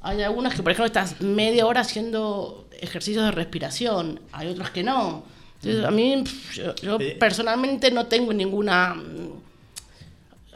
Hay 0.02 0.20
algunas 0.22 0.54
que, 0.54 0.62
por 0.62 0.70
ejemplo, 0.72 0.86
estás 0.86 1.20
media 1.22 1.64
hora 1.66 1.80
haciendo 1.80 2.66
ejercicios 2.80 3.24
de 3.24 3.30
respiración, 3.32 4.20
hay 4.32 4.48
otros 4.48 4.68
que 4.70 4.82
no. 4.84 5.24
Entonces, 5.62 5.84
a 5.84 5.90
mí, 5.90 6.22
yo, 6.54 6.74
yo 6.76 6.98
Eh. 7.00 7.16
personalmente 7.18 7.90
no 7.90 8.04
tengo 8.06 8.32
ninguna... 8.34 8.94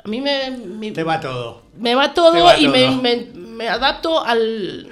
A 0.05 0.09
mí 0.09 0.21
me, 0.21 0.51
me- 0.51 0.91
Te 0.93 1.03
va 1.03 1.19
todo. 1.19 1.63
me 1.79 1.95
va 1.95 2.13
todo 2.13 2.45
va 2.45 2.59
y 2.59 2.69
me, 2.69 2.91
me- 2.91 3.27
me 3.35 3.69
adapto 3.69 4.23
al, 4.23 4.89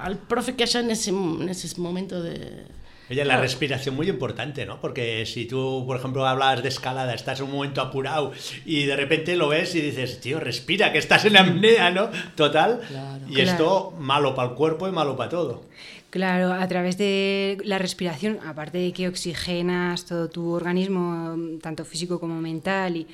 al 0.00 0.18
profe 0.18 0.54
que 0.54 0.64
haya 0.64 0.80
en 0.80 0.90
ese, 0.90 1.10
en 1.10 1.48
ese 1.48 1.80
momento 1.80 2.22
de... 2.22 2.64
Oye, 3.08 3.24
la 3.24 3.36
respiración 3.36 3.94
muy 3.94 4.08
importante, 4.08 4.66
¿no? 4.66 4.80
Porque 4.80 5.24
si 5.26 5.46
tú, 5.46 5.84
por 5.86 5.96
ejemplo, 5.96 6.26
hablas 6.26 6.60
de 6.62 6.68
escalada, 6.68 7.14
estás 7.14 7.38
en 7.38 7.46
un 7.46 7.52
momento 7.52 7.80
apurado 7.80 8.32
y 8.64 8.84
de 8.84 8.96
repente 8.96 9.36
lo 9.36 9.48
ves 9.48 9.76
y 9.76 9.80
dices, 9.80 10.20
tío, 10.20 10.40
respira, 10.40 10.90
que 10.90 10.98
estás 10.98 11.24
en 11.24 11.36
apnea, 11.36 11.90
¿no? 11.92 12.10
Total. 12.34 12.80
Claro. 12.88 13.24
Y 13.28 13.40
esto 13.40 13.94
malo 14.00 14.34
para 14.34 14.48
el 14.50 14.54
cuerpo 14.56 14.88
y 14.88 14.92
malo 14.92 15.16
para 15.16 15.30
todo. 15.30 15.62
Claro, 16.10 16.52
a 16.52 16.66
través 16.66 16.98
de 16.98 17.58
la 17.64 17.78
respiración, 17.78 18.40
aparte 18.44 18.78
de 18.78 18.92
que 18.92 19.06
oxigenas 19.06 20.04
todo 20.06 20.28
tu 20.28 20.50
organismo, 20.50 21.36
tanto 21.60 21.84
físico 21.84 22.18
como 22.18 22.40
mental, 22.40 22.96
y 22.96 23.06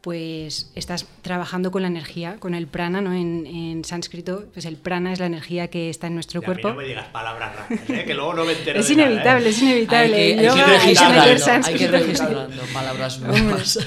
pues 0.00 0.70
estás 0.74 1.06
trabajando 1.22 1.70
con 1.70 1.82
la 1.82 1.88
energía, 1.88 2.36
con 2.38 2.54
el 2.54 2.66
prana, 2.66 3.00
¿no? 3.02 3.12
En, 3.12 3.46
en 3.46 3.84
sánscrito, 3.84 4.46
pues 4.52 4.64
el 4.64 4.76
prana 4.76 5.12
es 5.12 5.20
la 5.20 5.26
energía 5.26 5.68
que 5.68 5.90
está 5.90 6.06
en 6.06 6.14
nuestro 6.14 6.40
Y 6.40 6.44
a 6.44 6.48
mí 6.48 6.54
cuerpo. 6.54 6.68
no 6.70 6.74
me 6.76 6.84
digas 6.84 7.08
palabras 7.08 7.54
raras, 7.54 7.90
¿eh? 7.90 8.04
que 8.06 8.14
luego 8.14 8.32
no 8.34 8.44
me 8.46 8.52
entero 8.52 8.80
Es 8.80 8.88
de 8.88 8.96
nada, 8.96 9.08
¿eh? 9.08 9.12
inevitable, 9.12 9.48
es 9.50 9.58
Hay 9.62 9.68
inevitable. 9.68 10.12
que, 10.16 10.22
hay 10.22 10.34
que 10.36 10.40
hay 10.40 10.46
que 10.48 10.54
meter 10.54 10.80
registrando, 10.80 11.66
hay 11.68 11.74
que 11.78 11.88
registrando 11.88 12.62
palabras 12.72 13.20
nuevas. 13.20 13.78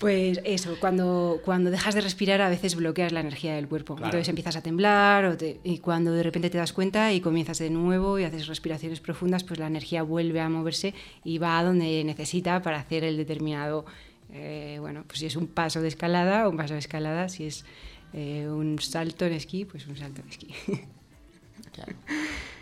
Pues 0.00 0.40
eso, 0.44 0.76
cuando, 0.80 1.40
cuando 1.44 1.70
dejas 1.70 1.94
de 1.94 2.00
respirar 2.00 2.40
a 2.42 2.48
veces 2.48 2.74
bloqueas 2.74 3.12
la 3.12 3.20
energía 3.20 3.54
del 3.54 3.68
cuerpo. 3.68 3.94
Claro. 3.94 4.06
Entonces 4.08 4.28
empiezas 4.28 4.56
a 4.56 4.60
temblar 4.60 5.24
o 5.24 5.36
te- 5.36 5.60
y 5.64 5.78
cuando 5.78 6.12
de 6.12 6.22
repente 6.24 6.50
te 6.50 6.58
das 6.58 6.72
cuenta 6.72 7.12
y 7.12 7.20
comienzas 7.20 7.58
de 7.58 7.70
nuevo 7.70 8.18
y 8.18 8.24
haces 8.24 8.48
respiraciones 8.48 9.00
profundas, 9.00 9.44
pues 9.44 9.60
la 9.60 9.68
energía 9.68 10.02
vuelve 10.02 10.40
a 10.40 10.48
moverse 10.48 10.92
y 11.24 11.38
va 11.38 11.58
a 11.58 11.64
donde 11.64 12.02
necesita 12.04 12.60
para 12.60 12.78
hacer 12.80 13.04
el 13.04 13.16
determinado, 13.16 13.86
eh, 14.34 14.76
bueno, 14.80 15.04
pues 15.06 15.20
si 15.20 15.26
es 15.26 15.36
un 15.36 15.46
paso 15.46 15.80
de 15.80 15.88
escalada, 15.88 16.48
un 16.48 16.56
paso 16.56 16.74
de 16.74 16.80
escalada, 16.80 17.28
si 17.28 17.46
es 17.46 17.64
eh, 18.12 18.46
un 18.48 18.78
salto 18.80 19.24
en 19.26 19.32
esquí, 19.32 19.64
pues 19.64 19.86
un 19.86 19.96
salto 19.96 20.20
en 20.22 20.28
esquí. 20.28 20.48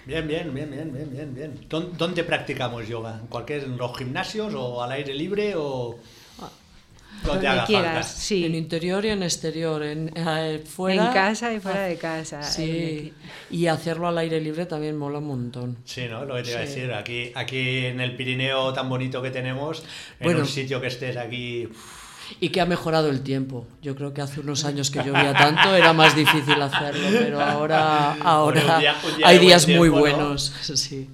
Bien, 0.05 0.27
bien, 0.27 0.53
bien, 0.53 0.69
bien, 0.71 0.93
bien, 0.93 1.11
bien, 1.13 1.35
bien. 1.35 1.69
¿Dón- 1.69 1.93
¿Dónde 1.97 2.25
practicamos 2.25 2.89
yoga? 2.89 3.21
¿En 3.21 3.29
cualquier, 3.29 3.65
en 3.65 3.77
los 3.77 3.97
gimnasios 3.97 4.53
o 4.55 4.83
al 4.83 4.91
aire 4.93 5.15
libre 5.15 5.55
o 5.57 5.97
donde 7.23 7.33
Donde 7.33 7.49
haga 7.49 7.65
quieras, 7.67 8.07
falta? 8.07 8.21
sí. 8.21 8.45
En 8.45 8.55
interior 8.55 9.05
y 9.05 9.09
en 9.11 9.23
exterior, 9.23 9.83
en, 9.83 10.11
eh, 10.15 10.63
fuera. 10.65 11.07
En 11.07 11.13
casa 11.13 11.53
y 11.53 11.61
fuera 11.61 11.83
de 11.83 11.97
casa. 11.97 12.43
Sí, 12.43 13.13
y 13.51 13.67
hacerlo 13.67 14.09
al 14.09 14.19
aire 14.19 14.41
libre 14.41 14.67
también 14.67 14.97
mola 14.97 15.19
un 15.19 15.27
montón. 15.29 15.77
Sí, 15.85 16.07
¿no? 16.09 16.25
Lo 16.25 16.35
que 16.37 16.43
te 16.43 16.51
iba 16.51 16.59
a 16.59 16.63
decir. 16.63 16.93
Aquí, 16.93 17.31
aquí 17.35 17.87
en 17.87 18.01
el 18.01 18.17
Pirineo 18.17 18.73
tan 18.73 18.89
bonito 18.89 19.23
que 19.23 19.31
tenemos, 19.31 19.81
en 20.21 20.25
Bueno. 20.25 20.41
un 20.41 20.47
sitio 20.47 20.81
que 20.81 20.89
estés 20.89 21.17
aquí... 21.17 21.69
Y 22.41 22.49
que 22.49 22.61
ha 22.63 22.67
mejorado 22.67 23.11
el 23.11 23.23
tiempo. 23.23 23.67
Yo 23.83 23.95
creo 23.95 24.15
que 24.15 24.23
hace 24.23 24.41
unos 24.41 24.65
años 24.65 24.91
que 24.91 25.03
llovía 25.05 25.33
tanto 25.39 25.75
era 25.75 25.93
más 25.93 26.17
difícil 26.17 26.61
hacerlo, 26.63 27.09
pero 27.13 27.41
ahora, 27.43 28.15
ahora 28.23 28.61
Bueno, 28.63 28.75
un 28.75 28.81
día- 28.81 28.97
un 29.05 29.17
día 29.19 29.27
hay 29.29 29.35
de 29.35 29.39
buen 29.41 29.49
días 29.49 29.69
muy 29.69 29.75
tiempo, 29.91 29.95
¿no? 29.97 30.01
buenos. 30.01 30.53
Sí, 30.63 31.09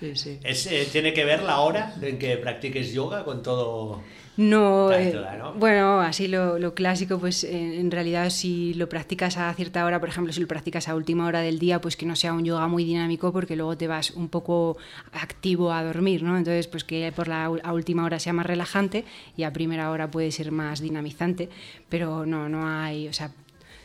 sí, 0.00 0.16
sí. 0.16 0.38
Es, 0.42 0.66
eh, 0.66 0.88
¿Tiene 0.90 1.12
que 1.12 1.24
ver 1.24 1.42
la 1.42 1.60
hora 1.60 1.94
en 2.02 2.18
que 2.18 2.36
practiques 2.38 2.92
yoga 2.92 3.24
con 3.24 3.42
todo...? 3.42 4.02
No, 4.36 4.90
eh, 4.92 5.14
bueno, 5.56 6.00
así 6.00 6.26
lo, 6.26 6.58
lo 6.58 6.72
clásico, 6.72 7.18
pues 7.18 7.44
en 7.44 7.90
realidad 7.90 8.30
si 8.30 8.72
lo 8.74 8.88
practicas 8.88 9.36
a 9.36 9.52
cierta 9.52 9.84
hora, 9.84 10.00
por 10.00 10.08
ejemplo, 10.08 10.32
si 10.32 10.40
lo 10.40 10.46
practicas 10.46 10.88
a 10.88 10.94
última 10.94 11.26
hora 11.26 11.40
del 11.40 11.58
día, 11.58 11.80
pues 11.80 11.96
que 11.96 12.06
no 12.06 12.16
sea 12.16 12.32
un 12.32 12.44
yoga 12.44 12.66
muy 12.66 12.84
dinámico 12.84 13.32
porque 13.32 13.56
luego 13.56 13.76
te 13.76 13.86
vas 13.86 14.12
un 14.12 14.28
poco 14.28 14.78
activo 15.12 15.72
a 15.72 15.82
dormir, 15.84 16.22
¿no? 16.22 16.38
Entonces, 16.38 16.68
pues 16.68 16.84
que 16.84 17.12
por 17.14 17.28
la 17.28 17.44
a 17.44 17.72
última 17.72 18.04
hora 18.04 18.18
sea 18.18 18.32
más 18.32 18.46
relajante 18.46 19.04
y 19.36 19.42
a 19.42 19.52
primera 19.52 19.90
hora 19.90 20.10
puede 20.10 20.30
ser 20.30 20.52
más 20.52 20.80
dinamizante, 20.80 21.50
pero 21.88 22.24
no, 22.24 22.48
no 22.48 22.66
hay, 22.66 23.08
o 23.08 23.12
sea, 23.12 23.32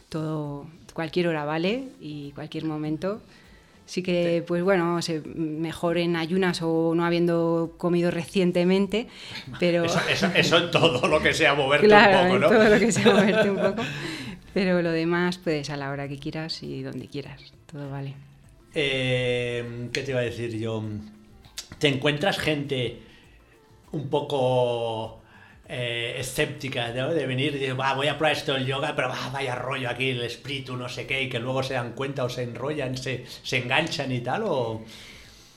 todo, 0.09 0.67
cualquier 0.93 1.27
hora 1.27 1.43
vale 1.43 1.89
y 1.99 2.31
cualquier 2.31 2.65
momento. 2.65 3.21
Sí 3.86 4.01
que, 4.01 4.44
pues 4.48 4.63
bueno, 4.63 5.01
se, 5.01 5.22
mejor 5.22 5.98
en 5.98 6.15
ayunas 6.15 6.62
o 6.63 6.94
no 6.96 7.06
habiendo 7.06 7.75
comido 7.77 8.10
recientemente, 8.10 9.08
pero... 9.60 9.86
Eso, 9.86 10.00
eso, 10.10 10.27
eso 10.36 10.58
en 10.58 10.72
todo 10.72 11.08
lo 11.08 11.22
que 11.22 11.34
sea 11.34 11.54
moverte 11.54 11.88
Claro, 11.88 12.18
un 12.18 12.24
poco, 12.24 12.36
en 12.36 12.42
¿no? 12.42 12.50
todo 12.50 12.70
lo 12.70 12.80
que 12.80 12.92
sea 12.92 13.13
moverte 13.13 13.50
un 13.51 13.58
poco. 13.58 13.84
Pero 14.56 14.82
lo 14.82 14.92
demás 14.92 15.38
puedes 15.38 15.70
a 15.70 15.75
la 15.75 15.92
hora 15.92 16.08
que 16.08 16.18
quieras 16.18 16.63
y 16.63 16.82
donde 16.82 17.08
quieras. 17.08 17.42
Todo 17.70 17.89
vale. 17.89 18.13
Eh, 18.74 19.89
¿Qué 19.92 20.01
te 20.01 20.12
iba 20.12 20.22
a 20.22 20.24
decir 20.24 20.58
yo? 20.58 20.82
¿Te 21.77 21.89
encuentras 21.89 22.39
gente 22.39 23.00
un 23.92 24.10
poco 24.10 25.20
eh, 25.67 26.15
escéptica 26.19 26.91
¿no? 26.93 27.13
de 27.13 27.25
venir 27.25 27.55
y 27.55 27.60
decir, 27.60 27.79
"Va, 27.79 27.93
voy 27.93 28.07
a 28.07 28.17
probar 28.17 28.34
esto 28.34 28.53
del 28.53 28.65
yoga, 28.65 28.95
pero 28.95 29.10
va, 29.10 29.29
vaya 29.34 29.55
rollo 29.55 29.89
aquí, 29.89 30.10
el 30.12 30.22
espíritu, 30.22 30.75
no 30.75 30.88
sé 30.89 31.05
qué, 31.07 31.24
y 31.24 31.29
que 31.29 31.39
luego 31.39 31.63
se 31.63 31.74
dan 31.74 31.93
cuenta 31.93 32.24
o 32.24 32.29
se 32.29 32.43
enrollan, 32.43 32.98
se, 32.98 33.25
se 33.43 33.57
enganchan 33.57 34.12
y 34.12 34.19
tal? 34.22 34.43
O... 34.45 34.84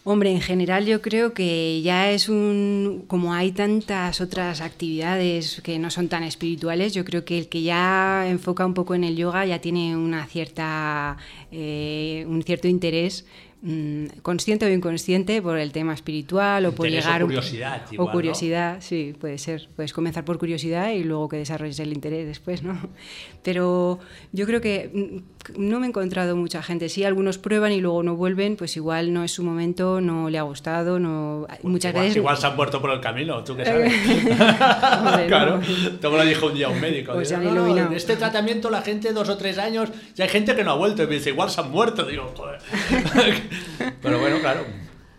Hombre, 0.04 0.30
en 0.30 0.40
general 0.40 0.86
yo 0.86 1.02
creo 1.02 1.34
que 1.34 1.82
ya 1.82 2.10
es 2.10 2.30
un... 2.30 3.04
Como 3.08 3.34
hay 3.34 3.52
tantas 3.52 4.22
otras 4.22 4.62
actividades 4.62 5.60
que 5.62 5.78
no 5.78 5.90
son 5.90 6.08
tan 6.08 6.22
espirituales, 6.22 6.94
yo 6.94 7.04
creo 7.04 7.26
que 7.26 7.36
el 7.36 7.48
que 7.48 7.60
ya 7.62 8.26
enfoca 8.26 8.64
un 8.64 8.72
poco 8.72 8.94
en 8.94 9.04
el 9.04 9.16
yoga 9.16 9.44
ya 9.44 9.60
tiene 9.60 9.94
una 9.96 10.24
cierta... 10.26 11.18
eh, 11.52 12.24
un 12.26 12.42
cierto 12.42 12.68
interés 12.68 13.26
mm, 13.62 14.04
consciente 14.22 14.66
o 14.66 14.68
inconsciente 14.70 15.40
por 15.42 15.58
el 15.58 15.72
tema 15.72 15.92
espiritual 15.94 16.66
o 16.66 16.72
por 16.72 16.86
Interés 16.86 17.04
o 17.04 17.08
llegar 17.08 17.22
un- 17.24 17.28
curiosidad 17.30 17.82
o 17.98 18.10
curiosidad 18.10 18.76
sí 18.80 19.14
puede 19.18 19.38
ser. 19.38 19.68
Puedes 19.76 19.92
comenzar 19.92 20.24
por 20.24 20.38
curiosidad 20.38 20.90
y 20.92 21.02
luego 21.04 21.28
que 21.28 21.36
desarrolles 21.38 21.78
el 21.80 21.92
interés 21.92 22.26
después 22.26 22.62
no 22.62 22.78
pero 23.42 23.98
yo 24.32 24.46
creo 24.46 24.60
que 24.60 24.90
mm, 24.92 25.37
no 25.56 25.80
me 25.80 25.86
he 25.86 25.88
encontrado 25.88 26.36
mucha 26.36 26.62
gente 26.62 26.88
sí 26.88 27.04
algunos 27.04 27.38
prueban 27.38 27.72
y 27.72 27.80
luego 27.80 28.02
no 28.02 28.16
vuelven 28.16 28.56
pues 28.56 28.76
igual 28.76 29.12
no 29.12 29.24
es 29.24 29.32
su 29.32 29.42
momento 29.42 30.00
no 30.00 30.28
le 30.30 30.38
ha 30.38 30.42
gustado 30.42 30.98
no 30.98 31.46
muchas 31.62 31.90
igual, 31.92 32.04
veces 32.04 32.16
igual 32.16 32.36
se 32.36 32.46
han 32.46 32.56
muerto 32.56 32.80
por 32.80 32.90
el 32.90 33.00
camino, 33.00 33.42
¿tú 33.44 33.56
qué 33.56 33.64
sabes? 33.64 33.92
Hombre, 34.98 35.26
claro, 35.28 35.60
no. 36.02 36.10
lo 36.10 36.24
dijo 36.24 36.46
un 36.46 36.54
día 36.54 36.68
un 36.68 36.80
médico. 36.80 37.12
Pues 37.12 37.28
Dice, 37.28 37.40
ya 37.42 37.48
"No, 37.48 37.54
no, 37.54 37.62
iluminado". 37.66 37.90
en 37.90 37.96
este 37.96 38.16
tratamiento 38.16 38.70
la 38.70 38.82
gente 38.82 39.12
dos 39.12 39.28
o 39.28 39.36
tres 39.36 39.58
años, 39.58 39.90
y 40.16 40.22
hay 40.22 40.28
gente 40.28 40.54
que 40.56 40.64
no 40.64 40.72
ha 40.72 40.74
vuelto 40.74 41.02
y 41.02 41.06
me 41.06 41.14
dice, 41.14 41.30
igual 41.30 41.50
se 41.50 41.60
han 41.60 41.70
muerto. 41.70 42.04
Digo, 42.04 42.32
joder. 42.36 42.58
Pero 44.02 44.18
bueno, 44.20 44.38
claro, 44.40 44.60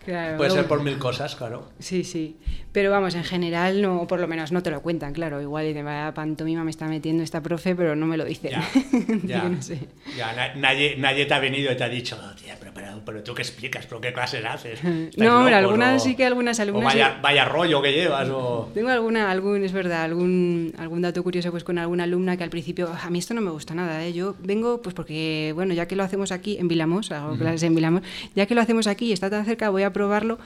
Claro, 0.09 0.37
puede 0.37 0.49
ser 0.49 0.67
por 0.67 0.81
mil 0.81 0.97
cosas, 0.97 1.35
claro. 1.35 1.69
Sí, 1.77 2.03
sí. 2.03 2.35
Pero 2.71 2.89
vamos, 2.91 3.13
en 3.15 3.23
general, 3.23 3.81
no, 3.81 4.07
por 4.07 4.19
lo 4.19 4.27
menos 4.27 4.51
no 4.51 4.61
te 4.63 4.71
lo 4.71 4.81
cuentan, 4.81 5.13
claro. 5.13 5.41
Igual 5.41 5.67
y 5.67 5.73
de 5.73 5.83
vaya 5.83 6.13
pantomima 6.13 6.63
me 6.63 6.71
está 6.71 6.87
metiendo 6.87 7.23
esta 7.23 7.41
profe, 7.41 7.75
pero 7.75 7.95
no 7.95 8.05
me 8.05 8.17
lo 8.17 8.25
dicen. 8.25 8.51
Ya, 8.51 8.63
ya, 9.23 9.43
Yo 9.43 9.49
no 9.49 9.61
sé. 9.61 9.79
ya, 10.17 10.33
na- 10.33 10.55
nadie, 10.55 10.95
nadie 10.97 11.25
te 11.25 11.33
ha 11.33 11.39
venido 11.39 11.71
y 11.71 11.77
te 11.77 11.83
ha 11.83 11.89
dicho, 11.89 12.17
"Oh, 12.19 12.35
tía, 12.35 12.55
pero, 12.59 12.71
pero, 12.73 12.87
pero 13.05 13.23
tú 13.23 13.33
qué 13.33 13.41
explicas, 13.43 13.85
pero 13.87 14.01
qué 14.01 14.13
clases 14.13 14.43
haces. 14.45 14.79
¿Estáis 14.83 15.17
No, 15.17 15.39
locos?", 15.41 15.53
algunas 15.53 16.01
o- 16.01 16.05
sí 16.05 16.15
que 16.15 16.25
algunas 16.25 16.59
O 16.59 16.61
alumnas 16.63 16.93
vaya, 16.93 17.07
sí. 17.09 17.19
vaya 17.21 17.45
rollo 17.45 17.81
que 17.81 17.91
llevas, 17.91 18.29
o... 18.29 18.69
Tengo 18.73 18.89
alguna, 18.89 19.29
algún, 19.31 19.63
es 19.63 19.73
verdad, 19.73 20.03
algún, 20.03 20.73
algún 20.77 21.01
dato 21.01 21.21
curioso 21.23 21.51
pues 21.51 21.63
con 21.63 21.77
alguna 21.79 22.03
alumna 22.03 22.37
que 22.37 22.43
al 22.43 22.49
principio, 22.49 22.89
a 23.01 23.09
mí 23.09 23.19
esto 23.19 23.33
no 23.33 23.41
me 23.41 23.51
gusta 23.51 23.73
nada, 23.75 24.03
¿eh? 24.05 24.13
yo 24.13 24.35
vengo 24.39 24.81
pues 24.81 24.93
porque, 24.95 25.51
bueno, 25.55 25.73
ya 25.73 25.87
que 25.87 25.95
lo 25.95 26.03
hacemos 26.03 26.31
aquí 26.31 26.57
en 26.59 26.67
Vilamos, 26.67 27.11
hago 27.11 27.35
clases 27.37 27.63
en 27.63 27.75
Vilamos, 27.75 28.01
ya 28.35 28.45
que 28.45 28.55
lo 28.55 28.61
hacemos 28.61 28.87
aquí 28.87 29.07
y 29.07 29.11
está 29.13 29.29
tan 29.29 29.43
cerca, 29.45 29.69
voy 29.69 29.83
a 29.83 29.91
probarlo 29.99 30.39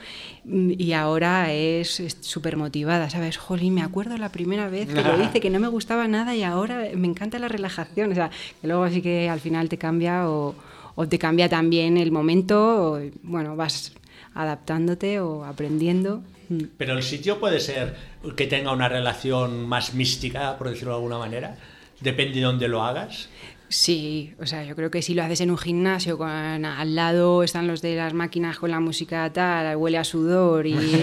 mm, 0.44 0.72
y 0.76 0.94
ahora 0.94 1.52
es 1.52 2.02
súper 2.20 2.56
motivada, 2.56 3.08
¿sabes? 3.08 3.36
Jolín, 3.36 3.74
me 3.74 3.82
acuerdo 3.82 4.18
la 4.18 4.30
primera 4.30 4.68
vez 4.68 4.88
que 4.88 5.00
lo 5.00 5.14
hice, 5.22 5.38
que 5.40 5.48
no 5.48 5.60
me 5.60 5.68
gustaba 5.68 6.08
nada 6.08 6.34
y 6.34 6.42
ahora 6.42 6.88
me 6.96 7.06
encanta 7.06 7.38
la 7.38 7.46
relajación, 7.46 8.10
o 8.10 8.14
sea, 8.16 8.30
que 8.60 8.66
luego 8.66 8.88
sí 8.90 9.00
que 9.00 9.28
al 9.28 9.38
final 9.38 9.68
te 9.68 9.78
cambia 9.78 10.28
o, 10.28 10.56
o 10.96 11.06
te 11.06 11.20
cambia 11.20 11.48
también 11.48 11.96
el 11.98 12.10
momento, 12.10 12.94
o, 12.94 13.00
bueno, 13.22 13.54
vas 13.54 13.92
adaptándote 14.34 15.20
o 15.20 15.44
aprendiendo. 15.44 16.22
Mm. 16.48 16.64
Pero 16.76 16.94
el 16.94 17.04
sitio 17.04 17.38
puede 17.38 17.60
ser 17.60 17.94
que 18.36 18.46
tenga 18.48 18.72
una 18.72 18.88
relación 18.88 19.68
más 19.68 19.94
mística, 19.94 20.58
por 20.58 20.68
decirlo 20.68 20.94
de 20.94 20.96
alguna 20.96 21.18
manera. 21.18 21.56
Depende 22.00 22.40
de 22.40 22.42
dónde 22.42 22.66
lo 22.66 22.82
hagas. 22.82 23.28
Sí, 23.68 24.34
o 24.40 24.46
sea, 24.46 24.62
yo 24.62 24.76
creo 24.76 24.90
que 24.90 25.02
si 25.02 25.14
lo 25.14 25.24
haces 25.24 25.40
en 25.40 25.50
un 25.50 25.58
gimnasio, 25.58 26.16
con, 26.16 26.28
al 26.30 26.94
lado 26.94 27.42
están 27.42 27.66
los 27.66 27.82
de 27.82 27.96
las 27.96 28.12
máquinas 28.14 28.58
con 28.58 28.70
la 28.70 28.78
música 28.78 29.32
tal, 29.32 29.74
huele 29.76 29.98
a 29.98 30.04
sudor 30.04 30.66
y... 30.66 30.74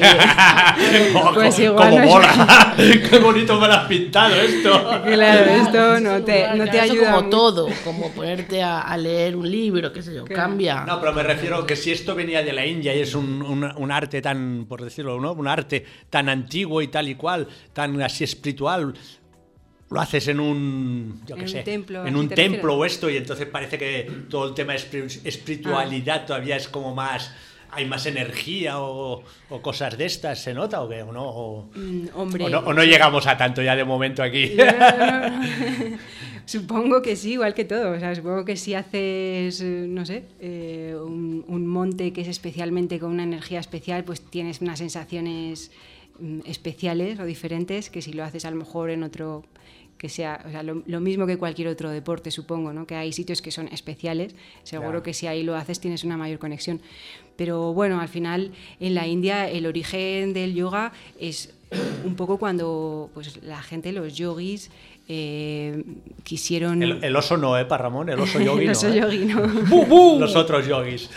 Oh, 1.13 1.31
Pues 1.33 1.55
co- 1.55 1.61
igual 1.63 1.95
no 1.97 2.03
es- 2.03 2.09
mola. 2.09 2.73
Qué 3.09 3.19
bonito 3.19 3.59
me 3.59 3.67
lo 3.67 3.73
has 3.73 3.87
pintado 3.87 4.35
esto. 4.35 4.71
claro, 5.05 5.51
esto 5.51 5.99
no 5.99 6.23
te, 6.23 6.55
no 6.55 6.65
te 6.69 6.85
Eso 6.85 6.95
como 7.11 7.29
todo, 7.29 7.67
como 7.83 8.09
ponerte 8.11 8.61
a, 8.63 8.81
a 8.81 8.97
leer 8.97 9.35
un 9.35 9.49
libro, 9.49 9.91
qué 9.91 10.01
sé 10.01 10.13
yo, 10.13 10.23
cambia. 10.25 10.85
No, 10.85 10.99
pero 10.99 11.13
me 11.13 11.23
refiero 11.23 11.65
que 11.65 11.75
si 11.75 11.91
esto 11.91 12.15
venía 12.15 12.41
de 12.43 12.53
la 12.53 12.65
India 12.65 12.95
y 12.95 12.99
es 13.01 13.13
un, 13.15 13.41
un- 13.41 13.71
un 13.75 13.91
arte 13.91 14.21
tan, 14.21 14.65
por 14.69 14.81
decirlo, 14.83 15.19
¿no? 15.19 15.33
Un 15.33 15.47
arte 15.47 15.85
tan 16.09 16.29
antiguo 16.29 16.81
y 16.81 16.87
tal 16.87 17.09
y 17.09 17.15
cual, 17.15 17.47
tan 17.73 18.01
así 18.01 18.23
espiritual, 18.23 18.93
lo 19.91 19.99
haces 20.01 20.27
en 20.29 20.39
un, 20.39 21.21
yo 21.27 21.35
qué 21.35 21.41
En 21.41 21.47
un 21.47 21.51
sé, 21.51 21.63
templo, 21.63 22.01
en 22.01 22.07
¿así 22.15 22.19
un 22.23 22.29
te 22.29 22.35
templo 22.35 22.75
o 22.77 22.85
esto 22.85 23.09
y 23.09 23.17
entonces 23.17 23.45
parece 23.45 23.77
que 23.77 24.09
todo 24.29 24.47
el 24.47 24.53
tema 24.55 24.73
de 24.73 24.79
espiri- 24.79 25.21
espiritualidad 25.25 26.25
todavía 26.25 26.55
es 26.55 26.67
como 26.69 26.95
más, 26.95 27.31
hay 27.69 27.85
más 27.85 28.05
energía 28.05 28.79
o, 28.79 29.23
o 29.49 29.61
cosas 29.61 29.97
de 29.97 30.05
estas, 30.05 30.39
¿se 30.41 30.53
nota 30.53 30.81
o 30.81 30.89
qué? 30.89 31.01
¿O 31.03 31.11
no? 31.11 31.23
O, 31.23 31.69
Mm, 31.75 32.07
hombre, 32.15 32.45
o 32.45 32.49
no, 32.49 32.59
o 32.59 32.73
no 32.73 32.83
llegamos 32.83 33.27
a 33.27 33.37
tanto 33.37 33.61
ya 33.61 33.75
de 33.75 33.83
momento 33.83 34.23
aquí. 34.23 34.51
Supongo 36.45 37.01
que 37.01 37.15
sí, 37.15 37.33
igual 37.33 37.53
que 37.53 37.65
todo. 37.65 37.91
O 37.91 37.99
sea, 37.99 38.13
supongo 38.15 38.43
que 38.45 38.57
si 38.57 38.73
haces, 38.73 39.61
eh, 39.61 39.85
no 39.87 40.05
sé, 40.05 40.23
eh, 40.39 40.95
un, 41.01 41.45
un 41.47 41.67
monte 41.67 42.11
que 42.13 42.21
es 42.21 42.27
especialmente 42.27 42.99
con 42.99 43.11
una 43.11 43.23
energía 43.23 43.59
especial, 43.59 44.03
pues 44.03 44.21
tienes 44.21 44.59
unas 44.61 44.79
sensaciones 44.79 45.71
mm, 46.19 46.39
especiales 46.45 47.19
o 47.19 47.25
diferentes 47.25 47.89
que 47.89 48.01
si 48.01 48.13
lo 48.13 48.23
haces 48.23 48.43
a 48.45 48.51
lo 48.51 48.57
mejor 48.57 48.89
en 48.89 49.03
otro 49.03 49.43
que 50.01 50.09
sea, 50.09 50.43
o 50.47 50.49
sea, 50.49 50.63
lo, 50.63 50.81
lo 50.87 50.99
mismo 50.99 51.27
que 51.27 51.37
cualquier 51.37 51.67
otro 51.67 51.91
deporte, 51.91 52.31
supongo, 52.31 52.73
¿no? 52.73 52.87
Que 52.87 52.95
hay 52.95 53.13
sitios 53.13 53.39
que 53.39 53.51
son 53.51 53.67
especiales, 53.67 54.33
seguro 54.63 54.89
Claro. 54.89 55.03
que 55.03 55.13
si 55.13 55.27
ahí 55.27 55.43
lo 55.43 55.55
haces 55.55 55.79
tienes 55.79 56.03
una 56.03 56.17
mayor 56.17 56.39
conexión. 56.39 56.81
Pero 57.35 57.71
bueno, 57.75 58.01
al 58.01 58.07
final 58.07 58.51
en 58.79 58.95
la 58.95 59.05
India 59.05 59.47
el 59.47 59.67
origen 59.67 60.33
del 60.33 60.55
yoga 60.55 60.91
es 61.19 61.53
un 62.03 62.15
poco 62.15 62.39
cuando 62.39 63.11
pues, 63.13 63.43
la 63.43 63.61
gente, 63.61 63.91
los 63.91 64.15
yogis, 64.17 64.71
eh, 65.13 65.83
quisieron... 66.23 66.81
El, 66.81 67.03
el 67.03 67.15
oso 67.17 67.35
no, 67.35 67.59
¿eh, 67.59 67.65
para 67.65 67.83
Ramón? 67.83 68.07
El 68.07 68.21
oso 68.21 68.39
yogi 68.43 68.61
El 68.61 68.65
no. 68.67 68.71
oso 68.71 68.87
¿eh? 68.87 68.99
yogi, 69.01 69.25
no. 69.25 70.19
Los 70.19 70.37
otros 70.37 70.65
yogis. 70.65 71.09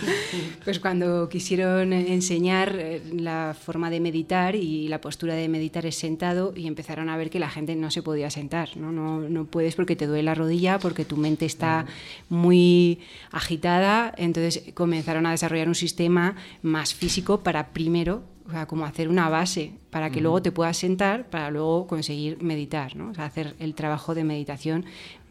Pues 0.65 0.81
cuando 0.81 1.29
quisieron 1.29 1.93
enseñar 1.93 2.75
eh, 2.77 3.01
la 3.13 3.55
forma 3.59 3.91
de 3.91 4.01
meditar 4.01 4.57
y 4.57 4.89
la 4.89 5.01
postura 5.01 5.35
de 5.35 5.49
meditar 5.49 5.87
es 5.87 5.95
sentado 5.95 6.53
y 6.57 6.67
empezaron 6.67 7.09
a 7.09 7.17
ver 7.17 7.31
que 7.31 7.39
la 7.39 7.49
gente 7.49 7.77
no 7.77 7.93
se 7.93 8.03
podía 8.03 8.31
sentar, 8.31 8.77
¿no? 8.77 8.91
No, 8.91 9.21
no 9.21 9.45
puedes 9.45 9.77
porque 9.77 9.95
te 9.95 10.09
duele 10.09 10.25
la 10.25 10.35
rodilla, 10.35 10.81
porque 10.81 11.05
tu 11.05 11.17
mente 11.17 11.47
está 11.47 11.87
muy 12.29 12.99
agitada, 13.31 14.13
entonces 14.17 14.73
comenzaron 14.75 15.25
a 15.27 15.31
desarrollar 15.31 15.69
un 15.69 15.77
sistema 15.77 16.35
más 16.63 16.95
físico 16.95 17.45
para 17.45 17.69
primero, 17.69 18.25
o 18.47 18.51
sea, 18.51 18.67
como 18.67 18.85
hacer 18.85 19.09
una 19.09 19.29
base 19.29 19.73
para 19.91 20.11
que 20.11 20.21
luego 20.21 20.43
te 20.43 20.53
puedas 20.53 20.77
sentar, 20.77 21.29
para 21.31 21.51
luego 21.51 21.87
conseguir 21.87 22.43
meditar, 22.43 22.95
¿no? 22.95 23.11
O 23.11 23.15
sea, 23.15 23.25
hacer 23.25 23.55
el 23.59 23.75
trabajo 23.75 24.15
de 24.15 24.25
meditación 24.25 24.85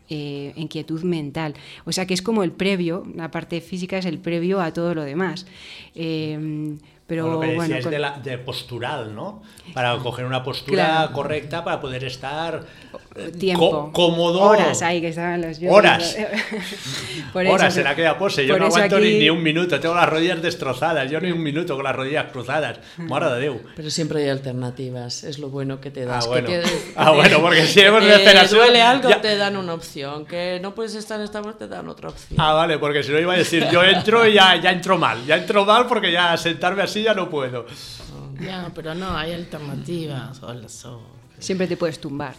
eh, 0.10 0.54
en 0.56 0.68
quietud 0.68 1.04
mental. 1.04 1.54
O 1.86 1.92
sea 1.92 2.06
que 2.06 2.14
es 2.14 2.22
como 2.22 2.44
el 2.44 2.52
previo, 2.52 3.04
la 3.16 3.32
parte 3.32 3.62
física 3.62 3.98
es 3.98 4.06
el 4.06 4.20
previo 4.20 4.62
a 4.62 4.74
todo 4.74 4.96
lo 4.96 5.04
demás. 5.04 5.46
Eh, 5.96 6.78
pero 7.14 7.26
Bueno, 7.38 7.42
lo 7.44 7.50
que 7.50 7.56
bueno, 7.56 7.76
es 7.76 7.84
con- 7.84 7.92
de, 7.92 8.00
la- 8.00 8.20
de 8.24 8.38
postural, 8.40 9.14
¿no? 9.16 9.44
Para 9.74 9.96
coger 9.98 10.26
una 10.26 10.44
postura 10.44 10.84
Claro. 10.86 11.14
correcta 11.14 11.64
para 11.64 11.80
poder 11.80 12.04
estar 12.04 12.64
eh, 13.16 13.32
tiempo. 13.32 13.70
có- 13.70 13.92
cómodo. 13.92 14.42
Horas 14.42 14.82
ahí 14.82 15.00
que 15.02 15.10
estaban 15.10 15.42
los 15.42 15.60
yogis. 15.60 15.78
Horas. 15.78 16.18
Por 17.34 17.46
Horas 17.48 17.74
eso- 17.74 17.82
en 17.82 17.88
aquella 17.88 18.18
pose. 18.18 18.46
Yo 18.46 18.58
no 18.58 18.66
aguanto 18.66 19.00
ni, 19.00 19.08
aquí- 19.08 19.20
ni 19.20 19.30
un 19.30 19.42
minuto. 19.42 19.80
Tengo 19.80 19.96
las 19.96 20.10
rodillas 20.10 20.42
destrozadas. 20.42 21.10
Yo 21.10 21.20
ni 21.22 21.32
un 21.32 21.42
minuto 21.42 21.76
con 21.76 21.84
las 21.84 21.96
rodillas 21.96 22.26
cruzadas. 22.32 22.80
Mare 22.98 23.30
de 23.32 23.40
Déu. 23.42 23.62
Pero 23.76 23.90
siempre 23.90 24.24
hay 24.24 24.30
alternativas, 24.30 25.24
es 25.24 25.40
lo 25.40 25.50
bueno 25.50 25.80
que 25.80 25.92
te 25.92 26.06
das. 26.06 26.26
Ah, 26.26 26.36
que 26.36 26.42
bueno. 26.42 26.48
te- 26.48 26.64
Ah, 26.96 27.12
bueno, 27.12 27.40
porque 27.42 27.66
si 27.66 27.80
hemos 27.82 28.02
que 28.02 28.08
de 28.08 28.16
hacer 28.16 28.38
así, 28.38 28.56
duele 28.56 28.82
algo, 28.82 29.10
ya- 29.10 29.22
te 29.22 29.38
dan 29.38 29.58
una 29.58 29.74
opción. 29.74 30.26
Que 30.26 30.60
no 30.62 30.74
puedes 30.76 30.96
estar 30.96 31.20
en 31.20 31.26
esta 31.26 31.42
voz, 31.42 31.58
te 31.58 31.68
dan 31.68 31.88
otra 31.88 32.10
opción. 32.10 32.40
Ah, 32.40 32.54
vale, 32.54 32.78
porque 32.80 33.04
si 33.04 33.12
no 33.12 33.20
iba 33.20 33.34
a 33.34 33.38
decir, 33.38 33.68
yo 33.72 33.84
entro 33.84 34.28
y 34.28 34.34
ya, 34.34 34.56
ya 34.62 34.72
entro 34.72 34.98
mal. 34.98 35.26
Ya 35.26 35.36
entro 35.38 35.66
mal 35.66 35.88
porque 35.88 36.12
ya 36.12 36.36
sentarme 36.38 36.84
así 36.84 37.03
ya 37.04 37.14
no 37.14 37.30
puedo. 37.30 37.66
Ya, 38.42 38.72
pero 38.74 38.96
no, 38.96 39.16
hay 39.16 39.34
alternativas. 39.34 40.42
Hola, 40.42 40.68
so- 40.70 41.02
Siempre 41.40 41.68
te 41.68 41.76
puedes 41.76 42.00
tumbar. 42.00 42.36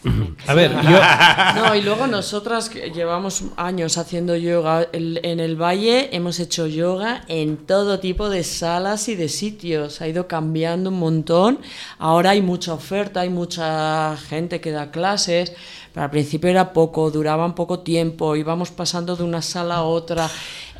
A 0.47 0.53
ver, 0.55 0.71
yo... 0.71 0.99
No, 1.55 1.75
y 1.75 1.81
luego 1.83 2.07
nosotras 2.07 2.69
que 2.69 2.89
llevamos 2.89 3.43
años 3.55 3.99
haciendo 3.99 4.35
yoga 4.35 4.87
el- 4.93 5.19
en 5.23 5.39
el 5.39 5.61
valle, 5.61 6.09
hemos 6.15 6.39
hecho 6.39 6.65
yoga 6.65 7.23
en 7.27 7.57
todo 7.67 7.99
tipo 7.99 8.29
de 8.29 8.43
salas 8.43 9.07
y 9.09 9.15
de 9.15 9.29
sitios. 9.29 10.01
Ha 10.01 10.07
ido 10.07 10.27
cambiando 10.27 10.89
un 10.89 10.97
montón. 10.97 11.59
Ahora 11.99 12.31
hay 12.31 12.41
mucha 12.41 12.73
oferta, 12.73 13.19
hay 13.21 13.29
mucha 13.29 14.17
gente 14.17 14.59
que 14.59 14.71
da 14.71 14.89
clases. 14.89 15.53
Pero 15.95 16.03
al 16.03 16.11
principio 16.11 16.49
era 16.49 16.73
poco, 16.73 17.09
duraban 17.09 17.55
poco 17.55 17.79
tiempo, 17.79 18.35
íbamos 18.35 18.69
pasando 18.69 19.15
de 19.15 19.23
una 19.23 19.41
sala 19.41 19.75
a 19.75 19.83
otra. 19.83 20.29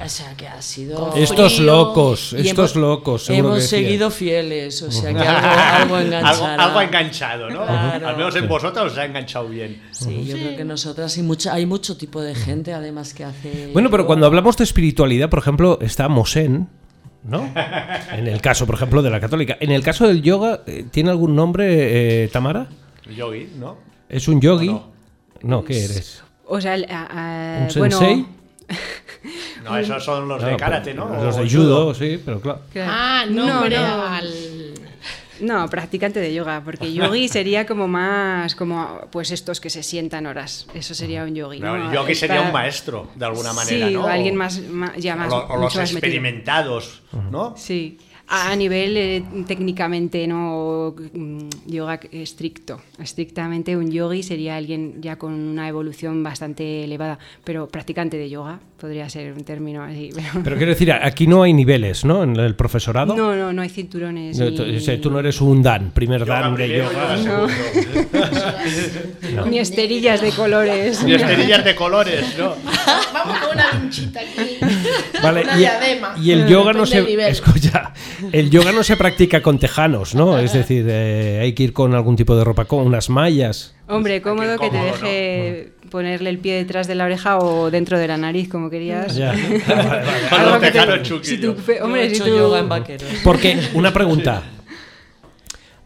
O 0.03 0.09
sea 0.09 0.35
que 0.35 0.45
ha 0.45 0.61
sido. 0.61 1.13
Estos 1.15 1.55
frío. 1.55 1.67
locos, 1.67 2.33
estos 2.33 2.75
hemos- 2.75 2.75
locos, 2.75 3.29
Hemos 3.29 3.55
que 3.55 3.61
seguido 3.61 4.11
fieles, 4.11 4.81
o 4.81 4.91
sea 4.91 5.13
que 5.13 5.19
algo, 5.25 5.47
algo 5.47 5.95
algo, 5.95 5.99
enganchará. 5.99 6.63
algo 6.65 6.79
ha 6.79 6.83
enganchado, 6.83 7.49
¿no? 7.49 7.65
Claro. 7.65 8.07
Al 8.09 8.17
menos 8.17 8.35
en 8.35 8.47
vosotros 8.49 8.91
os 8.91 8.97
ha 8.97 9.05
enganchado 9.05 9.47
bien. 9.47 9.81
Sí, 9.91 10.25
yo 10.25 10.35
creo 10.35 10.57
que 10.57 10.65
nosotras 10.65 11.17
y 11.17 11.21
mucha, 11.23 11.53
hay 11.53 11.65
mucho 11.65 11.95
tipo 11.95 12.21
de 12.21 12.35
gente 12.35 12.73
además 12.73 13.13
que 13.13 13.23
hace. 13.23 13.69
Bueno, 13.71 13.89
pero 13.89 14.05
cuando 14.05 14.25
hablamos 14.25 14.57
de 14.57 14.65
espiritualidad, 14.65 15.29
por 15.29 15.39
ejemplo, 15.39 15.79
está 15.81 16.09
Mosén, 16.09 16.67
¿no? 17.23 17.49
En 18.11 18.27
el 18.27 18.41
caso, 18.41 18.65
por 18.65 18.75
ejemplo, 18.75 19.01
de 19.01 19.11
la 19.11 19.21
católica. 19.21 19.55
En 19.61 19.71
el 19.71 19.81
caso 19.81 20.05
del 20.09 20.21
yoga, 20.21 20.63
eh, 20.67 20.85
¿tiene 20.91 21.09
algún 21.09 21.37
nombre, 21.37 22.23
eh, 22.25 22.27
Tamara? 22.27 22.67
Yogi, 23.15 23.47
¿no? 23.57 23.77
¿Es 24.09 24.27
un 24.27 24.41
yogi? 24.41 24.77
No, 25.45 25.63
¿qué 25.63 25.85
eres? 25.85 26.23
O 26.47 26.59
sea, 26.59 26.75
el- 26.75 26.85
a- 26.89 27.07
a- 27.09 27.67
¿Un 27.67 27.79
bueno, 27.79 27.97
sensei? 27.99 28.25
No, 29.63 29.77
esos 29.77 30.03
son 30.03 30.27
los 30.27 30.43
de 30.43 30.55
karate, 30.57 30.93
¿no? 30.93 31.07
Los 31.23 31.37
de 31.37 31.49
judo, 31.49 31.93
sí, 31.95 32.21
pero 32.23 32.39
claro. 32.39 32.61
claro. 32.71 32.91
Ah, 32.93 33.25
No, 33.29 33.67
no. 33.67 34.05
al... 34.05 34.31
No, 35.41 35.67
practicante 35.67 36.19
de 36.21 36.33
yoga, 36.33 36.61
porque 36.63 36.93
yogi 36.93 37.27
sería 37.37 37.65
como 37.65 37.87
más 37.89 38.55
como 38.55 39.01
pues 39.11 39.31
estos 39.31 39.59
que 39.59 39.69
se 39.69 39.83
sientan 39.83 40.27
horas. 40.27 40.65
Eso 40.73 40.93
sería 40.93 41.23
un 41.23 41.35
yogi. 41.35 41.59
No, 41.59 41.75
¿no? 41.77 41.89
el 41.89 41.95
yogi 41.95 42.15
sería 42.15 42.41
un 42.41 42.51
maestro, 42.53 43.09
de 43.15 43.25
alguna 43.25 43.51
manera, 43.53 43.87
sí, 43.87 43.93
¿no? 43.95 44.05
o 44.05 44.07
alguien 44.07 44.35
más, 44.35 44.59
más- 44.61 44.95
ya 44.97 45.15
O, 45.15 45.17
más, 45.17 45.29
lo- 45.29 45.47
o 45.47 45.57
los 45.57 45.75
metido. 45.75 45.81
experimentados, 45.81 47.01
¿no? 47.31 47.53
Sí. 47.57 47.97
A 48.27 48.51
a 48.51 48.55
nivel 48.55 48.97
eh, 48.97 49.23
técnicamente 49.47 50.25
no 50.25 50.95
mm, 51.13 51.47
yoga 51.67 51.99
estricto. 52.11 52.81
Estrictamente 52.99 53.77
un 53.77 53.91
yogi 53.91 54.23
sería 54.23 54.55
alguien 54.57 54.95
ya 54.99 55.17
con 55.17 55.31
una 55.33 55.69
evolución 55.69 56.23
bastante 56.23 56.83
elevada, 56.85 57.19
pero 57.43 57.67
practicante 57.67 58.17
de 58.17 58.27
yoga 58.29 58.59
podría 58.79 59.07
ser 59.09 59.31
un 59.33 59.43
término 59.43 59.83
así. 59.83 60.09
pero- 60.15 60.43
Pero 60.43 60.55
quiero 60.57 60.71
decir, 60.71 60.91
aquí 60.91 61.27
no 61.27 61.43
hay 61.43 61.53
niveles, 61.53 62.03
¿no? 62.03 62.23
En 62.23 62.35
el 62.35 62.55
profesorado. 62.55 63.15
No, 63.15 63.35
no, 63.35 63.53
no 63.53 63.61
hay 63.61 63.69
cinturones. 63.69 64.39
No, 64.39 64.49
ni- 64.49 64.55
tú, 64.57 64.63
o 64.75 64.79
sea, 64.79 64.99
tú 64.99 65.11
no 65.11 65.19
eres 65.19 65.39
un 65.41 65.61
Dan, 65.61 65.91
primer 65.91 66.21
Yoga 66.21 66.39
Dan 66.41 66.55
de 66.55 66.67
yoga. 66.79 67.15
yoga 67.17 67.19
segundo. 67.23 67.53
ni 69.49 69.59
esterillas 69.59 70.21
de 70.21 70.31
colores. 70.31 71.03
Y 71.05 71.13
esterillas 71.13 71.63
de 71.63 71.75
colores, 71.75 72.35
¿no? 72.39 72.55
Vamos 73.13 73.37
con 73.39 73.51
una 73.55 73.71
vinchita 73.71 74.19
aquí. 74.19 74.54
Vale, 75.23 75.41
una 75.43 75.55
y, 75.55 75.57
diadema. 75.59 76.15
y 76.21 76.31
el 76.31 76.47
yoga 76.47 76.73
no 76.73 76.85
se 76.85 76.99
escucha, 77.29 77.93
el 78.31 78.49
yoga 78.49 78.71
no 78.71 78.83
se 78.83 78.95
practica 78.97 79.41
con 79.41 79.59
tejanos, 79.59 80.13
¿no? 80.15 80.37
Es 80.37 80.53
decir, 80.53 80.85
eh, 80.89 81.39
hay 81.41 81.53
que 81.53 81.63
ir 81.63 81.73
con 81.73 81.93
algún 81.95 82.15
tipo 82.15 82.35
de 82.35 82.43
ropa, 82.43 82.65
con 82.65 82.85
unas 82.85 83.09
mallas. 83.09 83.75
Hombre, 83.87 84.21
cómodo 84.21 84.57
que 84.59 84.69
te 84.69 84.77
deje 84.77 85.71
ponerle 85.89 86.29
el 86.31 86.39
pie 86.39 86.55
detrás 86.55 86.87
de 86.87 86.95
la 86.95 87.05
oreja 87.05 87.37
o 87.37 87.69
dentro 87.71 87.97
de 87.99 88.07
la 88.07 88.17
nariz, 88.17 88.49
como 88.49 88.69
querías. 88.69 89.15
Ya. 89.15 89.31
Con 90.29 90.39
Algo 90.39 90.59
que 90.59 90.71
te- 90.71 91.05
si 91.05 91.45
hombre, 91.81 92.05
he 92.05 92.09
si 92.09 92.15
hecho 92.15 92.25
tú- 92.25 92.35
yoga 92.37 92.59
en 92.59 92.67
vaqueros. 92.69 93.07
Porque, 93.23 93.57
una 93.75 93.93
pregunta. 93.93 94.41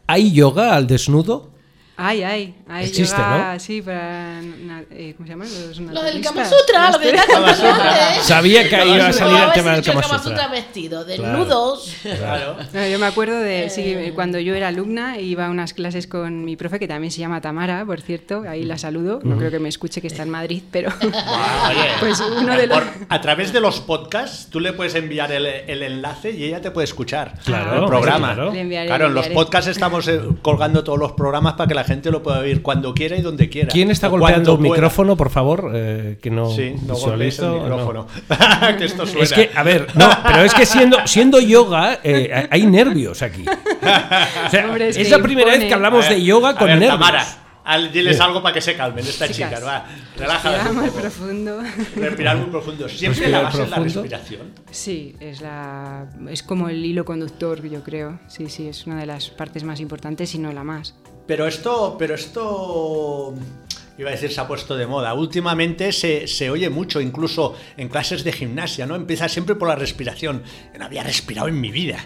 ¿Hay 0.08 0.32
yoga 0.32 0.76
al 0.76 0.88
desnudo? 0.88 1.52
Ay, 2.01 2.23
ay, 2.23 2.55
ay. 2.67 2.85
Existe, 2.85 3.17
yoga, 3.17 3.53
¿no? 3.53 3.59
Sí, 3.59 3.81
para. 3.81 4.41
na- 4.41 4.83
eh, 4.91 5.13
¿Cómo 5.17 5.27
se 5.27 5.33
llama? 5.33 5.45
Los 5.45 5.79
Lo 5.79 6.01
del. 6.03 6.21
Kama 6.23 6.45
Sutra, 6.45 6.91
lo 6.91 6.97
Los 6.97 7.07
que 7.07 7.12
Kama 7.31 7.53
Sutra. 7.53 8.15
¿eh? 8.15 8.19
Sabía 8.21 8.69
que 8.69 8.85
iba 8.88 9.07
a 9.07 9.13
salir 9.13 9.38
el 9.41 9.51
tema 9.51 9.71
del 9.73 9.83
Kama 9.83 10.03
Sutra. 10.03 10.19
Sutra 10.19 10.47
vestido, 10.47 11.03
desnudos. 11.05 11.95
Claro. 12.01 12.55
No, 12.73 12.88
yo 12.88 12.99
me 12.99 13.05
acuerdo 13.05 13.39
de 13.39 13.69
sí, 13.69 14.12
cuando 14.15 14.39
yo 14.39 14.55
era 14.55 14.69
alumna 14.69 15.17
iba 15.19 15.45
a 15.47 15.49
unas 15.49 15.73
clases 15.73 16.07
con 16.07 16.45
mi 16.45 16.55
profe 16.55 16.79
que 16.79 16.88
también 16.88 17.12
se 17.12 17.19
llama 17.19 17.41
Tamara, 17.41 17.83
por 17.85 17.99
cierto, 18.01 18.43
ahí 18.47 18.63
la 18.63 18.77
saludo, 18.77 19.19
no 19.23 19.38
creo 19.38 19.51
que 19.51 19.59
me 19.59 19.69
escuche 19.69 19.99
que 20.01 20.07
está 20.07 20.23
en 20.23 20.29
Madrid, 20.29 20.63
pero 20.71 20.91
pues 21.99 22.19
uno 22.19 22.55
de 22.55 22.67
los 22.67 22.77
por- 22.79 22.88
a 23.09 23.21
través 23.21 23.51
de 23.53 23.59
los 23.62 23.79
podcasts 23.81 24.47
tú 24.49 24.59
le 24.59 24.73
puedes 24.73 24.95
enviar 24.95 25.31
el, 25.31 25.45
el 25.45 25.83
enlace 25.83 26.31
y 26.31 26.43
ella 26.45 26.62
te 26.62 26.71
puede 26.71 26.85
escuchar 26.85 27.33
Claro, 27.43 27.81
el 27.83 27.85
programa. 27.88 28.33
claro. 28.33 28.53
Le 28.53 28.62
enviaré, 28.62 28.88
Claro, 28.88 29.07
en 29.07 29.13
los 29.13 29.27
podcasts 29.29 29.69
estamos 29.69 30.07
eh, 30.07 30.21
colgando 30.41 30.83
todos 30.83 30.99
los 30.99 31.12
programas 31.13 31.53
para 31.53 31.67
que 31.67 31.73
la 31.73 31.83
gente 31.89 32.10
lo 32.12 32.23
pueda 32.23 32.39
oír 32.39 32.62
cuando 32.62 32.93
quiera 32.93 33.17
y 33.17 33.21
donde 33.21 33.49
quiera. 33.49 33.67
¿Quién 33.69 33.91
está 33.91 34.08
golpeando 34.08 34.58
pueda. 34.58 34.71
micrófono, 34.71 35.17
por 35.17 35.30
favor? 35.30 35.71
Eh, 35.75 36.17
que 36.21 36.30
no 36.32 36.49
Sí, 36.49 36.75
no 36.86 36.93
golpees 36.95 37.39
el 37.39 37.49
visualizo, 37.49 37.56
no. 37.58 37.63
micrófono. 37.63 38.08
que 38.78 38.86
esto 38.86 39.06
suena. 39.06 39.23
Es 39.23 39.34
que, 39.34 39.49
a 39.54 39.63
ver, 39.63 39.88
no, 39.95 40.10
pero 40.23 40.43
es 40.43 40.54
que 40.54 40.65
siendo, 40.65 41.06
siendo 41.06 41.39
yoga, 41.41 41.99
eh, 42.04 42.47
hay 42.49 42.65
nervios 42.65 43.21
aquí. 43.21 43.43
O 43.45 44.49
sea, 44.49 44.65
Hombre, 44.65 44.89
es, 44.89 44.97
es 44.97 45.08
que 45.08 45.17
la 45.17 45.21
primera 45.23 45.52
vez 45.52 45.65
que 45.65 45.73
hablamos 45.73 46.06
A 46.06 46.10
ver, 46.10 46.17
de 46.19 46.23
yoga 46.23 46.49
a 46.49 46.56
con 46.56 46.67
ver, 46.67 46.80
nervios. 46.80 46.99
Tamara, 46.99 47.25
al- 47.65 47.91
diles 47.91 48.19
algo 48.19 48.41
para 48.41 48.54
que 48.54 48.62
se 48.62 48.75
calmen 48.75 49.06
estas 49.06 49.30
Chicas. 49.32 49.49
chicas. 49.60 49.65
Va, 49.65 49.86
un 50.69 50.75
muy 50.75 50.89
profundo. 50.89 51.60
Respirar 51.95 52.38
muy 52.38 52.49
profundo. 52.49 52.89
Siempre 52.89 53.19
Respirar 53.21 53.32
la 53.43 53.49
base 53.49 53.63
es 53.63 53.69
la 53.69 53.75
profundo. 53.75 54.02
respiración. 54.02 54.47
Sí, 54.71 55.15
es 55.19 55.41
la 55.41 56.08
es 56.30 56.41
como 56.43 56.69
el 56.69 56.84
hilo 56.84 57.06
conductor, 57.06 57.62
yo 57.67 57.84
creo. 57.84 58.19
Sí, 58.28 58.49
sí, 58.49 58.67
es 58.67 58.86
una 58.88 58.99
de 58.99 59.06
las 59.06 59.30
partes 59.30 59.63
más 59.63 59.80
importantes 59.80 60.34
y 60.36 60.39
no 60.39 60.52
la 60.52 60.63
más. 60.63 60.95
Pero 61.30 61.46
esto, 61.46 61.96
pero 62.00 62.15
esto, 62.15 63.36
iba 64.00 64.10
a 64.10 64.13
decir, 64.13 64.32
se 64.32 64.42
ha 64.42 64.48
puesto 64.48 64.76
de 64.76 64.88
moda. 64.88 65.13
Últimamente 65.13 65.92
se, 65.92 66.26
se 66.28 66.50
oye 66.50 66.72
mucho, 66.72 67.00
incluso 67.02 67.56
en 67.78 67.88
clases 67.88 68.24
de 68.24 68.32
gimnasia, 68.32 68.88
¿no? 68.88 68.96
Empieza 68.96 69.30
siempre 69.30 69.54
por 69.54 69.68
la 69.68 69.76
respiración. 69.76 70.42
Yo 70.74 70.80
no 70.80 70.86
había 70.86 71.04
respirado 71.04 71.48
en 71.48 71.62
mi 71.62 71.70
vida. 71.72 72.00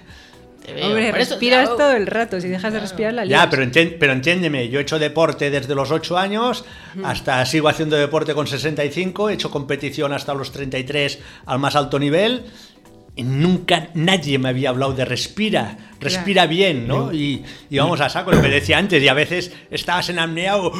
Hombre, 0.81 1.09
Por 1.09 1.19
respiras 1.19 1.69
todo 1.69 1.91
el 1.93 2.05
rato, 2.07 2.41
si 2.41 2.49
dejas 2.49 2.73
de 2.73 2.81
respirar 2.81 3.13
la 3.13 3.23
Ya, 3.25 3.49
pero, 3.49 3.63
entien- 3.63 3.95
pero 3.97 4.11
entiéndeme, 4.11 4.67
yo 4.67 4.79
he 4.79 4.81
hecho 4.81 4.99
deporte 4.99 5.49
desde 5.49 5.73
los 5.75 5.89
8 5.91 6.17
años 6.17 6.65
hasta 7.03 7.45
sigo 7.45 7.69
haciendo 7.69 7.95
deporte 7.95 8.33
con 8.33 8.45
65, 8.47 9.29
he 9.29 9.33
hecho 9.35 9.49
competición 9.49 10.11
hasta 10.11 10.33
los 10.33 10.51
33 10.51 11.19
al 11.45 11.59
más 11.59 11.75
alto 11.77 11.97
nivel. 11.97 12.43
Nunca 13.15 13.89
nadie 13.93 14.39
me 14.39 14.49
había 14.49 14.69
hablado 14.69 14.93
de 14.93 15.05
respira, 15.05 15.77
respira 15.99 16.47
bien, 16.47 16.87
¿no? 16.87 17.13
Y, 17.13 17.43
y 17.69 17.77
vamos 17.77 18.01
a 18.01 18.09
saco, 18.09 18.31
lo 18.31 18.41
que 18.41 18.49
decía 18.49 18.79
antes, 18.79 19.03
y 19.03 19.07
a 19.07 19.13
veces 19.13 19.51
estabas 19.69 20.09
en 20.09 20.17
apnea 20.17 20.57
o 20.57 20.71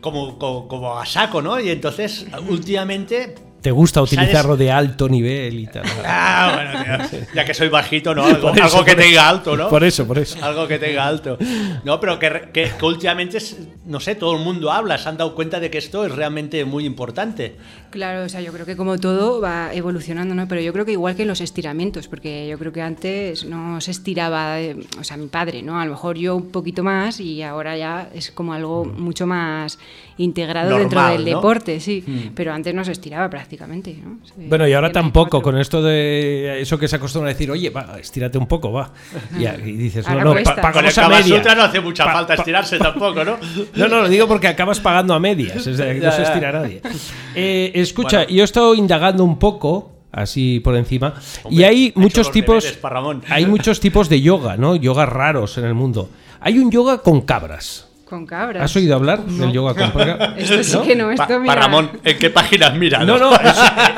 como, 0.00 0.38
como, 0.38 0.68
como 0.68 0.98
a 0.98 1.04
saco, 1.04 1.42
¿no? 1.42 1.60
Y 1.60 1.70
entonces, 1.70 2.26
últimamente, 2.48 3.34
Te 3.62 3.70
gusta 3.70 4.02
utilizarlo 4.02 4.56
de 4.56 4.70
alto 4.72 5.08
nivel 5.08 5.60
y 5.60 5.66
tal. 5.68 5.84
Ah, 6.04 6.80
bueno, 6.84 7.08
tío, 7.08 7.20
ya 7.34 7.44
que 7.44 7.54
soy 7.54 7.68
bajito, 7.68 8.14
¿no? 8.14 8.24
Algo, 8.24 8.48
Por 8.48 8.58
eso, 8.58 8.64
algo 8.64 8.84
que 8.84 8.90
eso. 8.92 9.00
tenga 9.00 9.28
alto, 9.28 9.56
¿no? 9.56 9.68
Por 9.68 9.84
eso, 9.84 10.06
por 10.06 10.18
eso. 10.18 10.44
Algo 10.44 10.66
que 10.66 10.78
tenga 10.78 11.06
alto. 11.06 11.38
No, 11.84 12.00
pero 12.00 12.18
que, 12.18 12.28
re- 12.28 12.50
que- 12.52 12.70
que 12.78 12.84
últimamente, 12.84 13.38
es- 13.38 13.56
no 13.86 14.00
sé, 14.00 14.14
todo 14.16 14.36
el 14.36 14.42
mundo 14.42 14.70
habla, 14.72 14.98
se 14.98 15.08
han 15.08 15.16
dado 15.16 15.34
cuenta 15.34 15.60
de 15.60 15.70
que 15.70 15.78
esto 15.78 16.04
es 16.04 16.12
realmente 16.12 16.64
muy 16.64 16.84
importante. 16.84 17.56
Claro, 17.90 18.24
o 18.24 18.28
sea, 18.28 18.40
yo 18.40 18.52
creo 18.52 18.66
que 18.66 18.76
como 18.76 18.98
todo 18.98 19.40
va 19.40 19.72
evolucionando, 19.72 20.34
¿no? 20.34 20.48
Pero 20.48 20.60
yo 20.60 20.72
creo 20.72 20.84
que 20.84 20.92
igual 20.92 21.14
que 21.14 21.24
los 21.24 21.40
estiramientos, 21.40 22.08
porque 22.08 22.48
yo 22.48 22.58
creo 22.58 22.72
que 22.72 22.82
antes 22.82 23.44
no 23.44 23.80
se 23.80 23.90
estiraba, 23.92 24.60
eh, 24.60 24.76
o 24.98 25.04
sea, 25.04 25.16
mi 25.16 25.28
padre, 25.28 25.62
¿no? 25.62 25.78
A 25.78 25.84
lo 25.84 25.92
mejor 25.92 26.16
yo 26.18 26.34
un 26.34 26.50
poquito 26.50 26.82
más 26.82 27.20
y 27.20 27.42
ahora 27.42 27.76
ya 27.76 28.08
es 28.14 28.30
como 28.32 28.54
algo 28.54 28.84
mucho 28.84 29.26
más 29.26 29.78
integrado 30.18 30.76
dentro 30.78 31.02
del 31.08 31.18
¿no? 31.24 31.24
deporte, 31.36 31.80
sí. 31.80 32.30
Pero 32.34 32.52
antes 32.52 32.74
no 32.74 32.84
se 32.84 32.92
estiraba 32.92 33.28
prácticamente, 33.30 33.96
¿no? 34.02 34.18
Se- 34.26 34.46
Bueno, 34.48 34.66
y 34.68 34.72
ahora 34.72 34.92
tampoco, 34.92 35.30
cuatro. 35.40 35.42
con 35.52 35.58
esto 35.60 35.82
de 35.82 36.60
eso 36.60 36.78
que 36.78 36.88
se 36.88 36.96
acostumbra 36.96 37.30
a 37.30 37.32
decir, 37.34 37.50
oye, 37.50 37.70
va, 37.70 37.96
estírate 38.00 38.38
un 38.38 38.46
poco, 38.46 38.72
va. 38.72 38.92
Y, 39.38 39.44
y 39.46 39.72
dices, 39.76 40.04
no, 40.06 40.12
Ahora 40.12 40.24
no, 40.24 40.30
pa- 40.34 40.42
Con 40.42 40.54
el 40.56 40.60
pagamos 40.62 40.98
a 40.98 41.02
Kama 41.02 41.16
media. 41.18 41.36
Sutra 41.36 41.54
no 41.54 41.62
hace 41.62 41.80
mucha 41.80 42.04
Pa- 42.04 42.12
falta 42.12 42.34
pa- 42.36 42.42
estirarse 42.42 42.78
tampoco, 42.78 43.24
¿no? 43.24 43.36
No, 43.76 43.88
no, 43.88 44.00
lo 44.02 44.08
digo 44.08 44.26
porque 44.28 44.48
acabas 44.48 44.80
pagando 44.80 45.14
a 45.14 45.18
medias, 45.20 45.66
es 45.66 45.76
decir, 45.76 46.00
Ya, 46.02 46.06
no 46.10 46.12
se 46.16 46.22
ya. 46.22 46.28
estira 46.28 46.52
nadie. 46.52 46.80
Eh, 47.34 47.72
escucha, 47.76 48.18
Bueno. 48.18 48.30
yo 48.34 48.42
he 48.42 48.44
estado 48.44 48.74
indagando 48.74 49.24
un 49.24 49.38
poco, 49.38 49.92
así 50.12 50.60
por 50.60 50.76
encima, 50.76 51.14
y 51.44 51.46
Hombre, 51.48 51.64
hay 51.66 51.92
muchos 51.96 52.30
tipos, 52.30 52.62
deberes, 52.64 53.24
hay 53.30 53.46
muchos 53.46 53.80
tipos 53.80 54.08
de 54.10 54.20
yoga, 54.20 54.58
¿no? 54.58 54.76
Yoga 54.76 55.06
raros 55.06 55.56
en 55.56 55.64
el 55.64 55.72
mundo. 55.74 56.10
Hay 56.40 56.58
un 56.58 56.70
yoga 56.70 56.98
con 56.98 57.22
cabras. 57.22 57.88
Con 58.12 58.26
cabras. 58.26 58.62
¿Has 58.62 58.76
oído 58.76 58.94
hablar 58.94 59.24
del 59.24 59.52
yoga 59.52 59.72
con 59.74 59.90
cabras? 60.06 60.34
Esto 60.36 60.62
sí 60.82 60.86
que 60.86 60.94
no, 60.94 61.10
esto 61.10 61.26
Pa- 61.26 61.38
mira... 61.38 61.54
Parramón, 61.54 61.90
¿en 62.04 62.18
qué 62.18 62.28
páginas 62.28 62.76
mira? 62.76 63.02
No, 63.06 63.16
no, 63.16 63.32
es, 63.40 63.56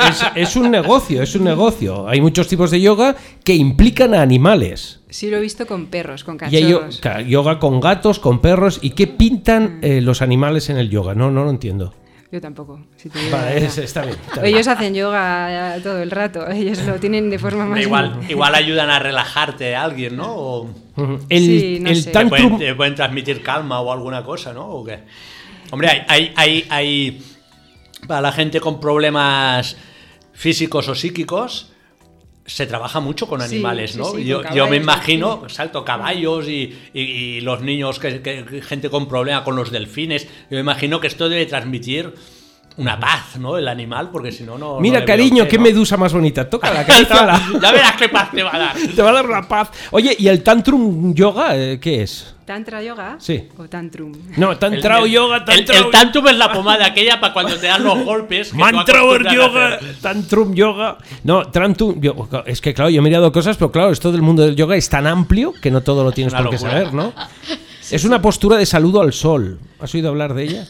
es- 0.08 0.24
es 0.36 0.54
un 0.56 0.70
negocio, 0.70 1.20
es 1.20 1.34
un 1.34 1.42
negocio. 1.42 2.06
Hay 2.08 2.20
muchos 2.20 2.46
tipos 2.46 2.70
de 2.70 2.80
yoga 2.80 3.16
que 3.42 3.54
implican 3.56 4.14
a 4.14 4.22
animales. 4.22 5.00
Sí 5.10 5.28
lo 5.30 5.38
he 5.38 5.40
visto 5.40 5.66
con 5.66 5.86
perros, 5.86 6.22
con 6.22 6.38
Y 6.48 6.54
hay 6.56 6.62
cachorros. 6.62 6.98
ca- 7.00 7.22
yoga 7.22 7.58
con 7.58 7.80
gatos, 7.80 8.20
con 8.20 8.38
perros. 8.40 8.78
¿Y 8.82 8.90
qué 8.90 9.08
pintan 9.08 9.80
eh, 9.82 10.00
los 10.00 10.22
animales 10.22 10.70
en 10.70 10.76
el 10.76 10.90
yoga? 10.90 11.16
No, 11.16 11.32
no 11.32 11.42
lo 11.42 11.50
entiendo. 11.50 11.92
Yo 12.34 12.40
tampoco. 12.40 12.80
si 12.96 13.08
te 13.10 13.30
Vale, 13.30 13.64
es- 13.64 13.78
está 13.78 14.02
bien. 14.02 14.16
está 14.26 14.40
bien. 14.42 14.52
Ellos 14.56 14.66
hacen 14.66 14.92
yoga 14.92 15.76
todo 15.84 16.02
el 16.02 16.10
rato, 16.10 16.50
ellos 16.50 16.82
lo 16.84 16.98
tienen 16.98 17.30
de 17.30 17.38
forma 17.38 17.64
más... 17.64 17.80
Igual, 17.80 18.18
igual 18.28 18.56
ayudan 18.56 18.90
a 18.90 18.98
relajarte 18.98 19.76
a 19.76 19.84
alguien, 19.84 20.16
¿no? 20.16 20.32
O. 20.34 20.70
El, 21.28 21.40
Sí, 21.44 21.78
no 21.80 21.90
el 21.90 21.96
sé. 21.96 22.06
te 22.06 22.10
tantrum. 22.10 22.28
pueden, 22.30 22.58
te 22.58 22.74
pueden 22.74 22.94
transmitir 22.96 23.40
calma 23.40 23.78
o 23.80 23.92
alguna 23.92 24.24
cosa, 24.24 24.52
¿no? 24.52 24.66
¿O 24.66 24.84
qué? 24.84 24.98
Hombre, 25.70 25.88
hay, 25.90 26.02
hay, 26.08 26.32
hay, 26.34 26.66
hay- 26.70 27.22
para 28.08 28.20
la 28.20 28.32
gente 28.32 28.58
con 28.58 28.80
problemas 28.80 29.76
físicos 30.32 30.88
o 30.88 30.94
psíquicos 30.96 31.70
se 32.46 32.66
trabaja 32.66 33.00
mucho 33.00 33.26
con 33.26 33.40
animales, 33.40 33.92
sí, 33.92 33.98
¿no? 33.98 34.04
sí, 34.04 34.24
yo, 34.24 34.42
yo 34.54 34.66
me 34.68 34.76
imagino, 34.76 35.38
sí. 35.40 35.44
exacto, 35.44 35.84
caballos 35.84 36.46
y, 36.48 36.76
y- 36.92 37.00
y 37.00 37.40
los 37.40 37.62
niños, 37.62 37.98
que, 37.98 38.20
que- 38.20 38.60
gente 38.62 38.90
con 38.90 39.08
problemas 39.08 39.42
con 39.44 39.56
los 39.56 39.70
delfines. 39.70 40.24
Yo 40.50 40.56
me 40.56 40.60
imagino 40.60 41.00
que 41.00 41.06
esto 41.06 41.28
debe 41.28 41.46
transmitir 41.46 42.12
una 42.76 42.98
paz, 42.98 43.36
¿no? 43.38 43.56
El 43.56 43.68
animal, 43.68 44.10
porque 44.10 44.32
si 44.32 44.42
no, 44.42 44.58
no. 44.58 44.80
Mira, 44.80 45.04
cariño, 45.04 45.46
qué, 45.46 45.58
medusa 45.58 45.96
más 45.96 46.12
bonita. 46.12 46.48
Toca 46.50 46.72
la 46.74 46.84
cabeza. 46.86 47.40
ya 47.60 47.72
verás 47.72 47.92
qué 47.96 48.08
paz 48.08 48.30
te 48.32 48.42
va 48.42 48.54
a 48.54 48.58
dar. 48.58 48.76
Te 48.96 49.00
va 49.02 49.10
a 49.10 49.12
dar 49.12 49.26
una 49.26 49.46
paz. 49.46 49.70
Oye, 49.92 50.16
¿y 50.18 50.26
el 50.28 50.42
tantrum 50.42 51.14
yoga 51.14 51.56
eh, 51.56 51.78
qué 51.80 52.02
es? 52.02 52.34
¿Tantra 52.44 52.82
yoga? 52.82 53.16
Sí. 53.20 53.48
¿O 53.56 53.64
tantrum? 53.68 54.12
No, 54.36 54.58
tantrao 54.58 55.06
El- 55.06 55.12
yoga, 55.12 55.36
el- 55.38 55.44
tantrao 55.44 55.84
El, 55.86 55.90
tantrum 55.90 56.28
es 56.28 56.36
la 56.36 56.52
pomada 56.52 56.84
aquella 56.86 57.18
para 57.20 57.32
cuando 57.32 57.56
te 57.56 57.66
dan 57.68 57.82
los 57.84 57.98
golpes. 58.04 58.52
a 58.52 59.32
yoga, 59.32 59.78
tantrum 60.02 60.52
yoga. 60.54 60.98
No, 61.22 61.46
tantrum 61.46 62.00
yo- 62.00 62.28
es 62.44 62.60
que 62.60 62.74
claro, 62.74 62.90
yo 62.90 62.98
he 62.98 63.02
mirado 63.02 63.32
cosas, 63.32 63.56
pero 63.56 63.70
claro, 63.72 63.92
esto 63.92 64.12
del 64.12 64.20
mundo 64.22 64.42
del 64.42 64.56
yoga 64.56 64.76
es 64.76 64.88
tan 64.90 65.06
amplio 65.06 65.52
que 65.62 65.70
no 65.70 65.80
todo 65.82 66.04
lo 66.04 66.12
tienes 66.12 66.34
por 66.34 66.50
qué 66.50 66.58
saber, 66.58 66.92
¿no? 66.92 67.12
Es 67.90 68.04
una 68.04 68.20
postura 68.20 68.56
de 68.56 68.66
saludo 68.66 69.00
al 69.00 69.12
sol. 69.12 69.58
¿Has 69.80 69.94
oído 69.94 70.08
hablar 70.10 70.34
de 70.34 70.42
ella? 70.44 70.68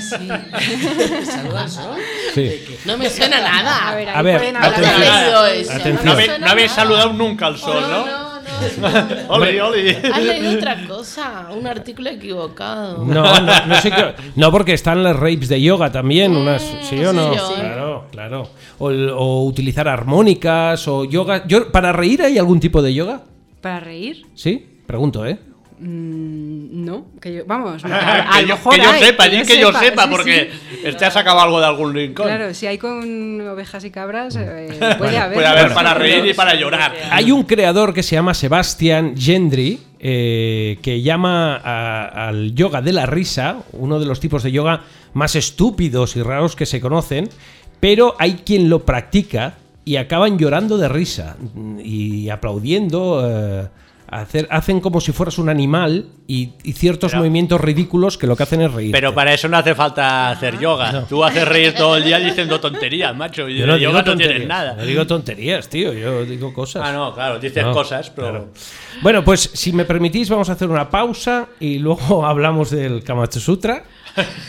¿Saluda 0.00 1.62
al 1.62 1.70
sol? 1.70 1.96
Sí. 2.34 2.64
No 2.84 2.98
me 2.98 3.08
suena 3.08 3.40
nada. 3.40 3.88
A 3.90 3.94
ver, 3.94 4.08
A 4.08 4.22
ver. 4.22 4.52
No, 4.52 4.60
me 4.60 6.10
habéis- 6.10 6.38
no 6.38 6.68
saludado 6.74 7.12
nunca 7.12 7.46
al 7.46 7.56
sol, 7.56 7.82
¿no? 7.82 8.06
No, 8.06 8.06
no, 8.06 8.90
no. 8.90 9.28
Oli, 9.28 9.58
oli. 9.60 9.90
Has 9.90 10.22
leído 10.22 10.52
otra 10.52 10.86
cosa, 10.86 11.48
un 11.56 11.66
artículo 11.66 12.10
equivocado. 12.10 13.04
No, 13.04 13.40
no, 13.40 13.66
no 13.66 13.80
sé 13.80 13.90
qué. 13.90 14.14
No, 14.36 14.50
porque 14.50 14.72
están 14.74 15.02
las 15.02 15.16
rapes 15.16 15.48
de 15.48 15.60
yoga 15.60 15.90
también, 15.90 16.36
unas, 16.36 16.62
¿sí 16.82 17.04
o 17.04 17.12
no? 17.12 17.32
sí, 17.32 17.40
sí. 17.48 17.54
Claro, 17.60 18.06
claro. 18.10 18.48
O, 18.78 19.44
utilizar 19.44 19.88
armónicas 19.88 20.86
o 20.88 21.04
yoga. 21.04 21.46
Yo, 21.46 21.70
¿Para 21.70 21.92
reír 21.92 22.22
hay 22.22 22.38
algún 22.38 22.60
tipo 22.60 22.82
de 22.82 22.94
yoga? 22.94 23.22
¿Para 23.60 23.80
reír? 23.80 24.26
Sí, 24.34 24.64
pregunto, 24.86 25.24
¿eh? 25.26 25.38
Mm, 25.84 26.84
no, 26.84 27.06
que 27.20 27.34
yo, 27.34 27.42
vamos, 27.44 27.84
a, 27.84 27.88
que, 27.88 27.92
a 27.94 28.40
lo 28.42 28.46
yo, 28.48 28.54
mejor 28.56 28.74
que 28.76 28.82
yo 28.82 28.90
hay, 28.90 29.02
sepa, 29.02 29.28
di 29.28 29.42
que 29.42 29.60
yo 29.60 29.72
sepa, 29.72 30.04
sí, 30.04 30.08
porque 30.10 30.50
sí. 30.84 30.92
te 30.96 31.04
has 31.04 31.12
sacado 31.12 31.40
algo 31.40 31.58
de 31.60 31.66
algún 31.66 31.92
rincón. 31.92 32.26
Claro, 32.26 32.54
si 32.54 32.66
hay 32.66 32.78
con 32.78 33.40
ovejas 33.48 33.84
y 33.84 33.90
cabras, 33.90 34.36
eh, 34.36 34.68
puede 34.98 35.18
haber. 35.18 35.34
Puede 35.34 35.46
haber 35.48 35.62
Bueno. 35.64 35.74
para 35.74 35.94
reír 35.94 36.24
y 36.26 36.34
para 36.34 36.54
llorar. 36.54 36.94
Hay 37.10 37.32
un 37.32 37.42
creador 37.42 37.92
que 37.92 38.02
se 38.02 38.14
llama 38.14 38.32
Sebastian 38.34 39.14
Gendry 39.16 39.80
eh, 39.98 40.78
que 40.82 41.02
llama 41.02 41.56
a- 41.56 42.28
al 42.28 42.54
yoga 42.54 42.80
de 42.80 42.92
la 42.92 43.06
risa, 43.06 43.56
uno 43.72 43.98
de 43.98 44.06
los 44.06 44.20
tipos 44.20 44.42
de 44.42 44.52
yoga 44.52 44.82
más 45.14 45.34
estúpidos 45.36 46.16
y 46.16 46.22
raros 46.22 46.54
que 46.56 46.64
se 46.66 46.80
conocen, 46.80 47.28
pero 47.80 48.14
hay 48.18 48.34
quien 48.46 48.68
lo 48.70 48.84
practica 48.84 49.54
y 49.84 49.96
acaban 49.96 50.38
llorando 50.38 50.78
de 50.78 50.88
risa 50.88 51.36
y 51.82 52.28
aplaudiendo. 52.30 53.22
eh, 53.28 53.68
hacer- 54.12 54.46
hacen 54.50 54.80
como 54.80 55.00
si 55.00 55.10
fueras 55.12 55.38
un 55.38 55.48
animal 55.48 56.06
y, 56.26 56.50
y 56.62 56.74
ciertos 56.74 57.10
Pero- 57.12 57.20
movimientos 57.20 57.60
ridículos 57.60 58.18
que 58.18 58.26
lo 58.26 58.36
que 58.36 58.42
hacen 58.42 58.60
es 58.60 58.72
reír. 58.72 58.92
Pero 58.92 59.14
para 59.14 59.32
eso 59.32 59.48
no 59.48 59.56
hace 59.56 59.74
falta 59.74 60.30
hacer 60.30 60.58
yoga. 60.58 61.04
Tú 61.08 61.24
haces 61.24 61.48
reír 61.48 61.74
todo 61.74 61.96
el 61.96 62.04
día 62.04 62.18
diciendo 62.18 62.60
tonterías, 62.60 63.16
macho. 63.16 63.48
Y 63.48 63.58
yo 63.58 63.66
no 63.66 63.76
yoga 63.76 64.02
no 64.02 64.16
tienes 64.16 64.46
nada. 64.46 64.74
no 64.74 64.84
digo 64.84 65.06
tonterías, 65.06 65.68
tío. 65.68 65.92
Yo 65.92 66.24
digo 66.24 66.52
cosas. 66.52 66.82
Ah, 66.86 66.92
no, 66.92 67.14
claro, 67.14 67.38
dices 67.38 67.64
No, 67.64 67.72
cosas, 67.72 68.10
pero. 68.10 68.28
claro. 68.30 68.48
Bueno, 69.02 69.24
pues 69.24 69.50
si 69.54 69.72
me 69.72 69.84
permitís, 69.84 70.28
vamos 70.28 70.48
a 70.50 70.52
hacer 70.52 70.68
una 70.68 70.88
pausa 70.90 71.48
y 71.58 71.78
luego 71.78 72.24
hablamos 72.26 72.70
del 72.70 73.02
Kamachu 73.02 73.40
Sutra. 73.40 73.82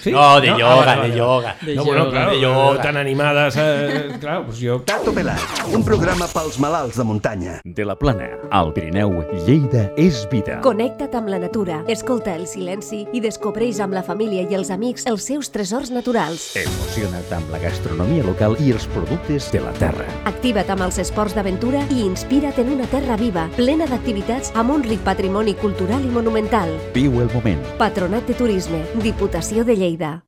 ¿Sí? 0.02 0.12
No, 0.12 0.41
de 0.41 0.49
Ah, 0.49 0.58
yoga, 0.58 0.76
vale, 0.76 0.91
de 0.91 0.97
vale. 0.97 1.15
yoga. 1.17 1.56
De 1.62 1.76
No, 1.76 1.86
bueno, 1.86 2.04
yoga. 2.06 2.12
claro, 2.12 2.32
De 2.32 2.41
yoga. 2.41 2.82
tan 2.82 2.97
animadas, 2.97 3.56
eh, 3.58 4.10
claro, 4.19 4.45
pues 4.45 4.60
yo... 4.60 4.82
Tato 4.82 5.13
Pelat, 5.13 5.39
un 5.73 5.84
programa 5.86 6.28
pels 6.28 6.60
malalts 6.60 6.97
de 6.97 7.04
muntanya. 7.04 7.62
De 7.63 7.86
la 7.86 7.95
Plana, 7.95 8.28
al 8.52 8.73
Pirineu, 8.73 9.23
Lleida 9.45 9.91
és 9.95 10.28
vida. 10.30 10.60
Connecta't 10.62 11.15
amb 11.15 11.30
la 11.30 11.39
natura, 11.39 11.84
escolta 11.88 12.36
el 12.36 12.47
silenci 12.47 13.08
i 13.13 13.21
descobreix 13.21 13.80
amb 13.80 13.93
la 13.93 14.04
família 14.04 14.43
i 14.49 14.54
els 14.56 14.69
amics 14.69 15.06
els 15.08 15.23
seus 15.23 15.49
tresors 15.52 15.91
naturals. 15.91 16.56
Emociona't 16.60 17.32
amb 17.38 17.49
la 17.52 17.60
gastronomia 17.60 18.23
local 18.23 18.58
i 18.60 18.71
els 18.71 18.86
productes 18.88 19.49
de 19.52 19.62
la 19.62 19.71
terra. 19.80 20.06
Activa't 20.26 20.69
amb 20.76 20.82
els 20.89 20.97
esports 20.99 21.36
d'aventura 21.36 21.86
i 21.89 22.02
inspira't 22.06 22.60
en 22.60 22.73
una 22.76 22.86
terra 22.91 23.15
viva, 23.15 23.47
plena 23.56 23.86
d'activitats 23.88 24.52
amb 24.56 24.71
un 24.76 24.84
ric 24.84 24.99
patrimoni 25.06 25.54
cultural 25.56 26.04
i 26.04 26.12
monumental. 26.12 26.69
Viu 26.93 27.21
el 27.21 27.30
moment. 27.34 27.62
Patronat 27.78 28.28
de 28.28 28.34
Turisme, 28.34 28.84
Diputació 29.04 29.53
de 29.62 29.76
Lleida. 29.78 30.24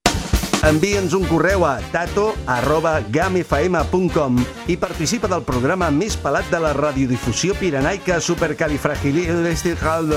Envia'ns 0.65 1.13
un 1.17 1.25
correu 1.25 1.65
a 1.65 1.81
tato 1.93 2.35
arroba 2.45 2.99
gamfm.com 3.01 4.37
i 4.69 4.77
participa 4.77 5.25
del 5.29 5.41
programa 5.45 5.89
més 5.89 6.13
pelat 6.21 6.45
de 6.53 6.59
la 6.61 6.73
radiodifusió 6.77 7.57
pirenaica 7.57 8.21
supercalifragilistical... 8.21 10.13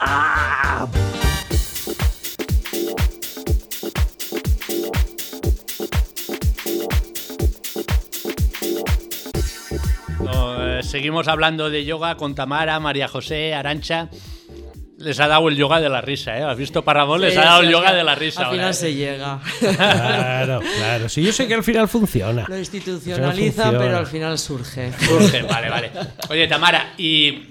Ah! 0.00 0.86
No, 10.20 10.78
eh, 10.78 10.82
seguimos 10.82 11.28
hablando 11.28 11.70
de 11.70 11.84
yoga 11.84 12.16
con 12.16 12.34
Tamara, 12.34 12.80
María 12.80 13.06
José, 13.06 13.54
Arancha. 13.54 14.08
Les 15.00 15.18
ha 15.18 15.26
dado 15.28 15.48
el 15.48 15.56
yoga 15.56 15.80
de 15.80 15.88
la 15.88 16.00
risa, 16.02 16.36
¿eh? 16.38 16.42
¿Has 16.42 16.56
visto 16.58 16.84
Paramón? 16.84 17.22
Les 17.22 17.32
Sí, 17.32 17.38
ha 17.38 17.44
dado 17.44 17.60
sí, 17.60 17.62
el 17.62 17.68
al 17.68 17.72
yoga 17.72 17.84
final- 17.88 17.96
de 17.96 18.04
la 18.04 18.14
risa. 18.14 18.40
Al 18.40 18.46
ahora, 18.46 18.56
final 18.56 18.70
¿eh? 18.70 18.74
se 18.74 18.94
llega. 18.94 19.40
Claro, 19.60 20.60
claro. 20.76 21.08
Sí, 21.08 21.22
yo 21.22 21.32
sé 21.32 21.48
que 21.48 21.54
al 21.54 21.64
final 21.64 21.88
funciona. 21.88 22.44
Lo 22.46 22.58
institucionaliza, 22.58 23.62
funciona. 23.62 23.78
pero 23.84 23.96
al 23.98 24.06
final 24.06 24.38
surge. 24.38 24.92
Surge, 24.98 25.42
vale, 25.42 25.70
vale. 25.70 25.90
Oye, 26.28 26.46
Tamara, 26.48 26.92
y 26.98 27.42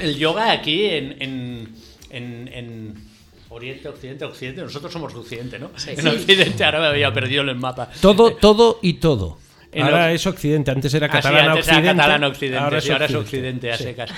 el 0.00 0.16
yoga 0.16 0.50
aquí 0.50 0.84
en, 0.86 1.16
en, 1.20 1.74
en- 2.10 2.48
en 2.52 2.94
Oriente, 3.50 3.88
Occidente, 3.88 4.24
Occidente, 4.24 4.62
nosotros 4.62 4.90
somos 4.92 5.14
Occidente, 5.14 5.58
¿no? 5.58 5.70
En 5.86 6.08
Occidente 6.08 6.64
ahora 6.64 6.80
me 6.80 6.86
había 6.86 7.12
perdido 7.12 7.42
en 7.42 7.50
el 7.50 7.56
mapa. 7.56 7.90
Todo, 8.00 8.34
todo 8.34 8.78
y 8.82 8.94
todo. 8.94 9.38
En 9.72 9.82
Ahora 9.82 10.10
es 10.12 10.26
Occidente, 10.26 10.70
antes 10.70 10.94
era 10.94 11.06
Ah, 11.06 11.10
sí, 11.10 11.16
catalán 11.16 11.48
antes 11.50 11.66
Occidente. 11.66 11.88
era 11.90 11.96
catalán 11.96 12.24
Occidente, 12.24 12.58
ahora 12.58 12.80
sí, 12.80 12.90
ahora 12.92 13.04
es 13.06 13.14
Occidente 13.14 13.72
a 13.72 13.76
Sí. 13.76 13.84
secas. 13.84 14.10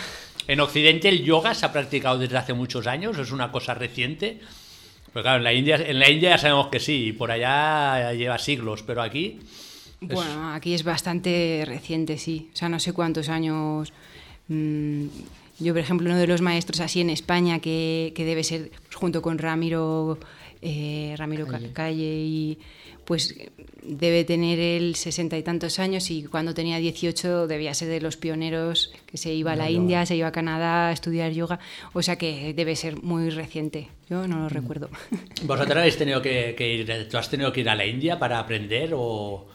En 0.49 0.61
Occidente 0.61 1.09
el 1.09 1.23
yoga 1.25 1.55
se 1.55 1.67
ha 1.67 1.73
practicado 1.73 2.19
desde 2.19 2.37
hace 2.39 2.55
muchos 2.55 2.87
años, 2.87 3.17
es 3.19 3.31
una 3.31 3.53
cosa 3.53 3.75
reciente. 3.75 4.41
Pero 5.13 5.23
claro, 5.23 5.39
en 5.39 5.45
la 5.45 5.53
India, 5.53 5.77
en 5.77 5.99
la 5.99 6.11
India 6.11 6.31
ya 6.31 6.39
sabemos 6.39 6.69
que 6.69 6.81
sí, 6.81 7.07
y 7.09 7.13
por 7.13 7.31
allá 7.31 8.13
lleva 8.15 8.39
siglos, 8.39 8.83
pero 8.83 9.03
aquí. 9.03 9.39
es- 10.01 10.09
Bueno, 10.09 10.53
aquí 10.55 10.75
es 10.75 10.85
bastante 10.85 11.63
reciente, 11.67 12.19
sí. 12.19 12.49
O 12.53 12.57
sea, 12.57 12.69
no 12.69 12.81
sé 12.81 12.93
cuántos 12.93 13.29
años. 13.29 13.93
mm, 14.49 15.07
yo, 15.61 15.75
por 15.75 15.81
ejemplo, 15.83 16.09
uno 16.09 16.19
de 16.19 16.27
los 16.27 16.41
maestros 16.41 16.81
así 16.81 17.01
en 17.03 17.11
España 17.11 17.59
que, 17.59 18.13
que 18.17 18.25
debe 18.25 18.43
ser 18.45 18.71
pues, 18.71 18.95
junto 18.97 19.21
con 19.21 19.37
Ramiro, 19.39 20.19
eh, 20.63 21.15
Ramiro 21.19 21.47
Ca- 21.47 21.61
Calle. 21.75 22.15
y 22.25 22.59
pues 23.09 23.35
debe 23.83 24.23
tener 24.25 24.59
él 24.59 24.95
sesenta 24.95 25.39
y 25.39 25.43
tantos 25.43 25.79
años 25.79 26.11
y 26.11 26.25
cuando 26.25 26.53
tenía 26.53 26.77
18 26.77 27.47
debía 27.47 27.73
ser 27.73 27.89
de 27.89 28.03
los 28.03 28.19
pioneros 28.19 28.93
que 29.07 29.17
se 29.17 29.33
iba 29.33 29.53
a 29.53 29.57
la 29.57 29.71
India, 29.71 30.05
se 30.05 30.15
iba 30.15 30.29
a 30.29 30.33
Canadá 30.33 30.89
a 30.89 30.93
estudiar 30.93 31.33
yoga. 31.33 31.59
O 31.95 32.03
sea 32.03 32.17
que 32.17 32.53
debe 32.53 32.77
ser 32.77 33.03
muy 33.03 33.31
reciente. 33.31 33.89
Yo 34.11 34.29
no 34.29 34.41
lo 34.41 34.51
recuerdo. 34.51 34.91
¿Vosotros 35.45 35.79
habéis 35.79 35.97
tenido 35.97 36.21
que, 36.21 36.55
que 36.55 36.71
ir, 36.71 37.09
tú 37.09 37.17
has 37.17 37.31
tenido 37.31 37.51
que 37.51 37.63
ir 37.63 37.71
a 37.71 37.75
la 37.75 37.87
India 37.87 38.19
para 38.19 38.39
aprender 38.39 38.91
o, 38.95 39.49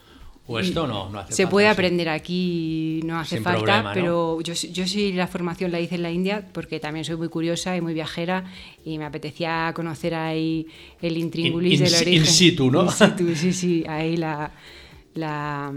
o 0.46 0.60
esto 0.60 0.86
no? 0.88 1.10
no 1.10 1.20
hace 1.20 1.34
Se 1.34 1.44
falta, 1.44 1.52
puede 1.52 1.68
sí? 1.68 1.72
aprender 1.72 2.10
aquí, 2.10 3.00
no 3.06 3.18
hace 3.20 3.36
Sin 3.38 3.44
falta, 3.44 3.60
problema, 3.64 3.90
¿no? 3.90 3.94
pero 3.94 4.42
yo, 4.42 4.56
sí- 4.56 4.72
yo 4.74 4.86
sí 4.86 5.14
la 5.14 5.28
formación 5.28 5.72
la 5.72 5.80
hice 5.80 5.96
en 5.96 6.04
la 6.04 6.12
India 6.12 6.46
porque 6.52 6.80
también 6.80 7.06
soy 7.06 7.16
muy 7.16 7.30
curiosa 7.30 7.76
y 7.78 7.82
muy 7.82 7.94
viajera 7.94 8.44
y 8.84 8.98
me 8.98 9.06
apetecía 9.06 9.72
conocer 9.76 10.16
ahí 10.16 10.68
el 11.02 11.18
intríngulis 11.18 11.80
In- 11.80 11.86
in 11.86 11.92
del 11.92 12.02
origen. 12.02 12.14
in 12.16 12.26
situ, 12.26 12.70
¿no? 12.72 12.84
In 12.84 12.90
situ, 12.92 13.36
sí, 13.36 13.54
sí, 13.54 13.84
ahí 13.88 14.18
la, 14.18 14.52
la, 15.16 15.72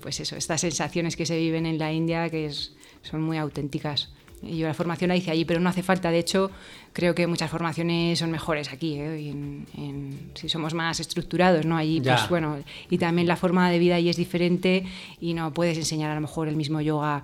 pues 0.00 0.20
eso, 0.20 0.36
estas 0.36 0.60
sensaciones 0.60 1.16
que 1.16 1.26
se 1.26 1.36
viven 1.38 1.66
en 1.66 1.78
la 1.78 1.92
India 1.92 2.28
que 2.30 2.46
es, 2.46 2.72
son 3.02 3.22
muy 3.22 3.36
auténticas. 3.38 4.10
Y 4.42 4.58
yo 4.58 4.66
la 4.66 4.74
formación 4.74 5.08
la 5.08 5.16
hice 5.16 5.30
allí, 5.30 5.44
pero 5.44 5.60
no 5.60 5.68
hace 5.70 5.82
falta. 5.82 6.10
De 6.10 6.18
hecho, 6.18 6.50
creo 6.92 7.14
que 7.14 7.26
muchas 7.26 7.50
formaciones 7.50 8.18
son 8.18 8.30
mejores 8.30 8.70
aquí. 8.72 8.94
¿eh? 8.94 9.20
Y 9.20 9.28
en- 9.30 9.66
en- 9.76 10.30
si 10.34 10.48
somos 10.48 10.74
más 10.74 11.00
estructurados, 11.00 11.64
¿no? 11.64 11.76
Allí, 11.76 12.00
Ya. 12.02 12.16
pues 12.16 12.28
bueno, 12.28 12.58
y 12.90 12.98
también 12.98 13.26
la 13.28 13.36
forma 13.36 13.70
de 13.70 13.78
vida 13.78 13.96
allí 13.96 14.08
es 14.10 14.16
diferente 14.16 14.84
y 15.20 15.34
no 15.34 15.52
puedes 15.54 15.78
enseñar 15.78 16.10
a 16.10 16.14
lo 16.14 16.20
mejor 16.20 16.48
el 16.48 16.56
mismo 16.56 16.80
yoga 16.80 17.22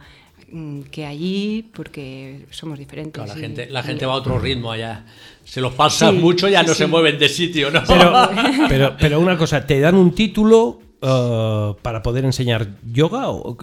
mm, 0.50 0.82
que 0.90 1.06
allí 1.06 1.70
porque 1.74 2.44
somos 2.50 2.78
diferentes. 2.78 3.14
Claro, 3.22 3.32
la, 3.32 3.38
y- 3.38 3.42
gente, 3.42 3.70
la 3.70 3.80
y- 3.80 3.84
gente 3.84 4.04
va 4.04 4.12
a 4.12 4.16
otro 4.16 4.38
ritmo 4.38 4.70
allá. 4.72 5.04
Se 5.44 5.60
los 5.62 5.72
pasa 5.74 6.10
Sí, 6.10 6.16
mucho, 6.16 6.46
ya 6.48 6.60
sí, 6.60 6.66
no 6.66 6.74
se 6.74 6.86
mueven 6.86 7.18
de 7.18 7.28
sitio, 7.28 7.70
¿no? 7.70 7.82
Pero, 7.86 8.12
pero, 8.68 8.96
pero 8.98 9.20
una 9.20 9.36
cosa, 9.38 9.64
¿te 9.66 9.80
dan 9.80 9.94
un 9.94 10.14
título 10.14 10.80
eh, 11.02 11.74
para 11.82 12.02
poder 12.02 12.24
enseñar 12.24 12.68
yoga? 12.90 13.28
O- 13.30 13.56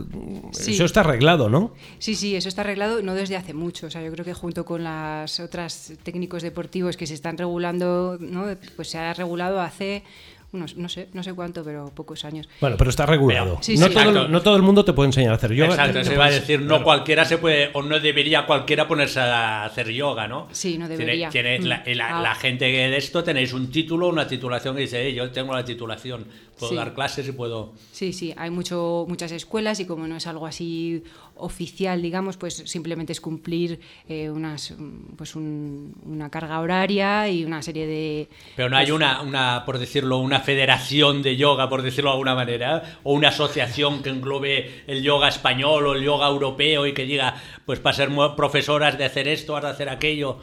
Sí. 0.52 0.73
Eso 0.73 0.86
está 0.86 0.99
arreglado, 1.02 1.49
¿no? 1.49 1.73
Sí, 1.99 2.15
sí, 2.15 2.36
eso 2.36 2.49
está 2.49 2.62
arreglado 2.62 3.02
no 3.02 3.13
desde 3.15 3.36
hace 3.38 3.54
mucho. 3.54 3.88
O 3.88 3.89
sea, 3.89 4.04
yo 4.04 4.12
creo 4.12 4.25
que 4.25 4.34
junto 4.34 4.65
con 4.65 4.84
las 4.84 5.39
otras 5.39 5.93
técnicos 6.04 6.43
deportivos 6.43 6.97
que 6.97 7.08
se 7.08 7.13
están 7.13 7.38
regulando, 7.38 8.17
¿no? 8.19 8.45
pues 8.75 8.89
se 8.89 8.97
ha 8.97 9.13
regulado 9.13 9.62
hace 9.62 10.04
unos, 10.52 10.76
no 10.78 10.90
sé, 10.90 11.10
no 11.14 11.22
sé 11.22 11.34
cuánto, 11.34 11.64
pero 11.64 11.86
pocos 11.94 12.26
años. 12.26 12.50
Bueno, 12.60 12.76
pero 12.78 12.90
está 12.90 13.06
regulado. 13.06 13.60
Sí, 13.62 13.78
no, 13.78 13.88
sí. 13.88 13.94
todo, 13.94 14.28
no 14.28 14.42
todo 14.42 14.56
el 14.56 14.64
mundo 14.64 14.84
te 14.84 14.94
puede 14.94 15.08
enseñar 15.10 15.32
a 15.34 15.36
hacer 15.36 15.54
yoga. 15.54 15.70
Exacto, 15.72 16.04
se 16.04 16.14
iba 16.14 16.26
a 16.26 16.32
decir, 16.32 16.62
no 16.62 16.68
claro. 16.68 16.84
cualquiera 16.84 17.26
se 17.26 17.38
puede, 17.38 17.70
o 17.74 17.84
no 17.84 18.00
debería 18.00 18.46
cualquiera 18.46 18.88
ponerse 18.88 19.20
a 19.20 19.66
hacer 19.66 19.90
yoga, 19.92 20.28
¿no? 20.28 20.48
Sí, 20.52 20.78
no 20.78 20.88
debería. 20.88 21.30
tiene 21.30 21.60
Mm. 21.60 21.64
la, 21.66 21.84
y 21.86 21.94
la- 21.94 22.18
Ah. 22.20 22.22
la 22.22 22.36
gente 22.36 22.66
que 22.72 22.90
de 22.90 22.98
esto 22.98 23.24
tenéis 23.24 23.54
un 23.54 23.70
título, 23.72 24.08
una 24.08 24.28
titulación 24.28 24.76
que 24.76 24.82
dice, 24.82 25.08
"Eh, 25.08 25.14
yo 25.14 25.30
tengo 25.32 25.54
la 25.54 25.64
titulación, 25.64 26.26
puedo 26.58 26.72
Sí. 26.72 26.76
dar 26.78 26.94
clases 26.94 27.28
y 27.28 27.32
puedo... 27.32 27.74
Sí, 27.92 28.12
sí, 28.12 28.34
hay 28.36 28.50
mucho, 28.50 29.06
muchas 29.08 29.32
escuelas 29.32 29.80
y 29.80 29.86
como 29.86 30.08
no 30.08 30.16
es 30.18 30.26
algo 30.28 30.46
así 30.48 31.04
oficial, 31.39 32.02
digamos, 32.02 32.38
pues 32.38 32.63
simplemente 32.65 33.13
es 33.13 33.21
cumplir 33.21 33.80
eh, 34.08 34.30
unas, 34.30 34.75
pues 35.15 35.36
un- 35.36 35.93
una 36.06 36.30
carga 36.30 36.60
horaria 36.60 37.30
y 37.30 37.45
una 37.45 37.62
serie 37.62 37.88
de... 37.88 38.30
Pero 38.56 38.69
no 38.69 38.78
hay 38.78 38.86
pues, 38.86 38.95
una, 38.95 39.21
una, 39.21 39.63
por 39.65 39.78
decirlo, 39.80 40.17
una 40.17 40.39
federación 40.41 41.21
de 41.21 41.36
yoga, 41.38 41.69
por 41.69 41.82
decirlo 41.82 42.10
de 42.10 42.13
alguna 42.13 42.36
manera, 42.36 42.99
o 43.04 43.13
una 43.13 43.30
asociación 43.30 44.04
que 44.04 44.10
englobe 44.10 44.84
el 44.88 45.02
yoga 45.04 45.28
español 45.30 45.88
o 45.88 45.93
el 45.95 46.04
yoga 46.04 46.28
europeo 46.28 46.86
y 46.86 46.93
que 46.93 47.06
diga, 47.06 47.36
pues 47.65 47.80
para 47.80 47.95
ser 47.95 48.10
profesoras 48.36 48.97
de 48.97 49.06
hacer 49.06 49.28
esto, 49.28 49.56
has 49.56 49.63
de 49.63 49.69
hacer 49.69 49.89
aquello. 49.89 50.39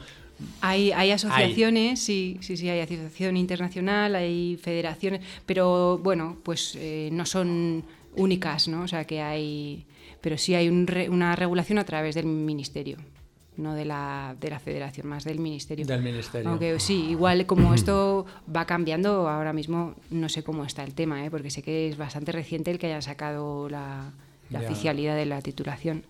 Hay, 0.61 0.91
hay 0.91 1.09
asociaciones, 1.11 1.99
sí, 1.99 2.37
sí, 2.41 2.57
sí, 2.57 2.69
hay 2.69 2.79
asociación 2.81 3.37
internacional, 3.37 4.13
hay 4.15 4.55
federaciones, 4.61 5.21
pero 5.47 5.97
bueno, 5.97 6.37
pues 6.43 6.75
eh, 6.75 7.09
no 7.11 7.25
son 7.25 7.83
únicas, 8.15 8.67
¿no? 8.67 8.83
O 8.83 8.87
sea 8.87 9.05
que 9.05 9.19
hay, 9.21 9.83
pero 10.21 10.37
sí 10.37 10.55
hay 10.55 10.69
un 10.69 10.87
re- 10.87 11.09
una 11.09 11.35
regulación 11.35 11.77
a 11.79 11.83
través 11.85 12.15
del 12.15 12.25
ministerio, 12.25 12.97
no 13.55 13.73
de 13.73 13.85
la, 13.85 14.35
de 14.39 14.49
la 14.49 14.59
federación, 14.59 15.07
más 15.07 15.23
del 15.23 15.39
ministerio. 15.39 15.85
Del 15.85 16.01
ministerio. 16.03 16.49
Aunque 16.49 16.79
sí, 16.79 17.05
igual 17.09 17.45
como 17.45 17.73
esto 17.73 18.25
va 18.55 18.65
cambiando, 18.65 19.27
ahora 19.29 19.53
mismo 19.53 19.95
no 20.11 20.29
sé 20.29 20.43
cómo 20.43 20.63
está 20.65 20.83
el 20.83 20.93
tema, 20.93 21.25
¿eh? 21.25 21.31
porque 21.31 21.49
sé 21.49 21.61
que 21.63 21.87
es 21.87 21.97
bastante 21.97 22.31
reciente 22.31 22.69
el 22.71 22.77
que 22.79 22.87
hayan 22.87 23.01
sacado 23.01 23.67
la, 23.69 24.11
la 24.49 24.59
oficialidad 24.59 25.15
de 25.15 25.25
la 25.25 25.41
titulación. 25.41 26.03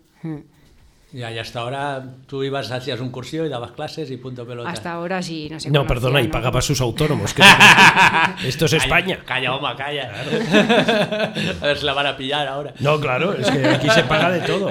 Ya, 1.14 1.32
y 1.32 1.40
hasta 1.40 1.62
ahora 1.62 2.04
tú 2.28 2.44
ibas, 2.44 2.70
hacías 2.70 3.00
un 3.00 3.12
cursillo 3.12 3.46
y 3.46 3.50
dabas 3.50 3.72
clases 3.72 4.12
y 4.12 4.18
punto 4.18 4.46
pelota. 4.46 4.70
Hasta 4.70 4.92
ahora 4.92 5.22
sí, 5.24 5.48
no 5.50 5.58
sé. 5.58 5.72
No, 5.72 5.88
perdona, 5.88 6.20
y 6.22 6.28
pagaba 6.28 6.62
sus 6.62 6.82
autónomos. 6.82 7.34
que- 7.34 7.44
Esto 8.46 8.66
es 8.66 8.72
Calla, 8.72 8.84
España. 8.84 9.20
Calla, 9.26 9.56
Oma, 9.56 9.74
calla. 9.78 10.12
a 11.62 11.66
ver 11.66 11.78
si 11.78 11.86
la 11.86 11.94
van 11.94 12.08
a 12.08 12.18
pillar 12.18 12.46
ahora. 12.50 12.74
No, 12.82 13.00
claro, 13.00 13.34
es 13.34 13.50
que 13.50 13.66
aquí 13.68 13.90
se 13.90 14.04
paga 14.04 14.30
de 14.32 14.42
todo. 14.42 14.68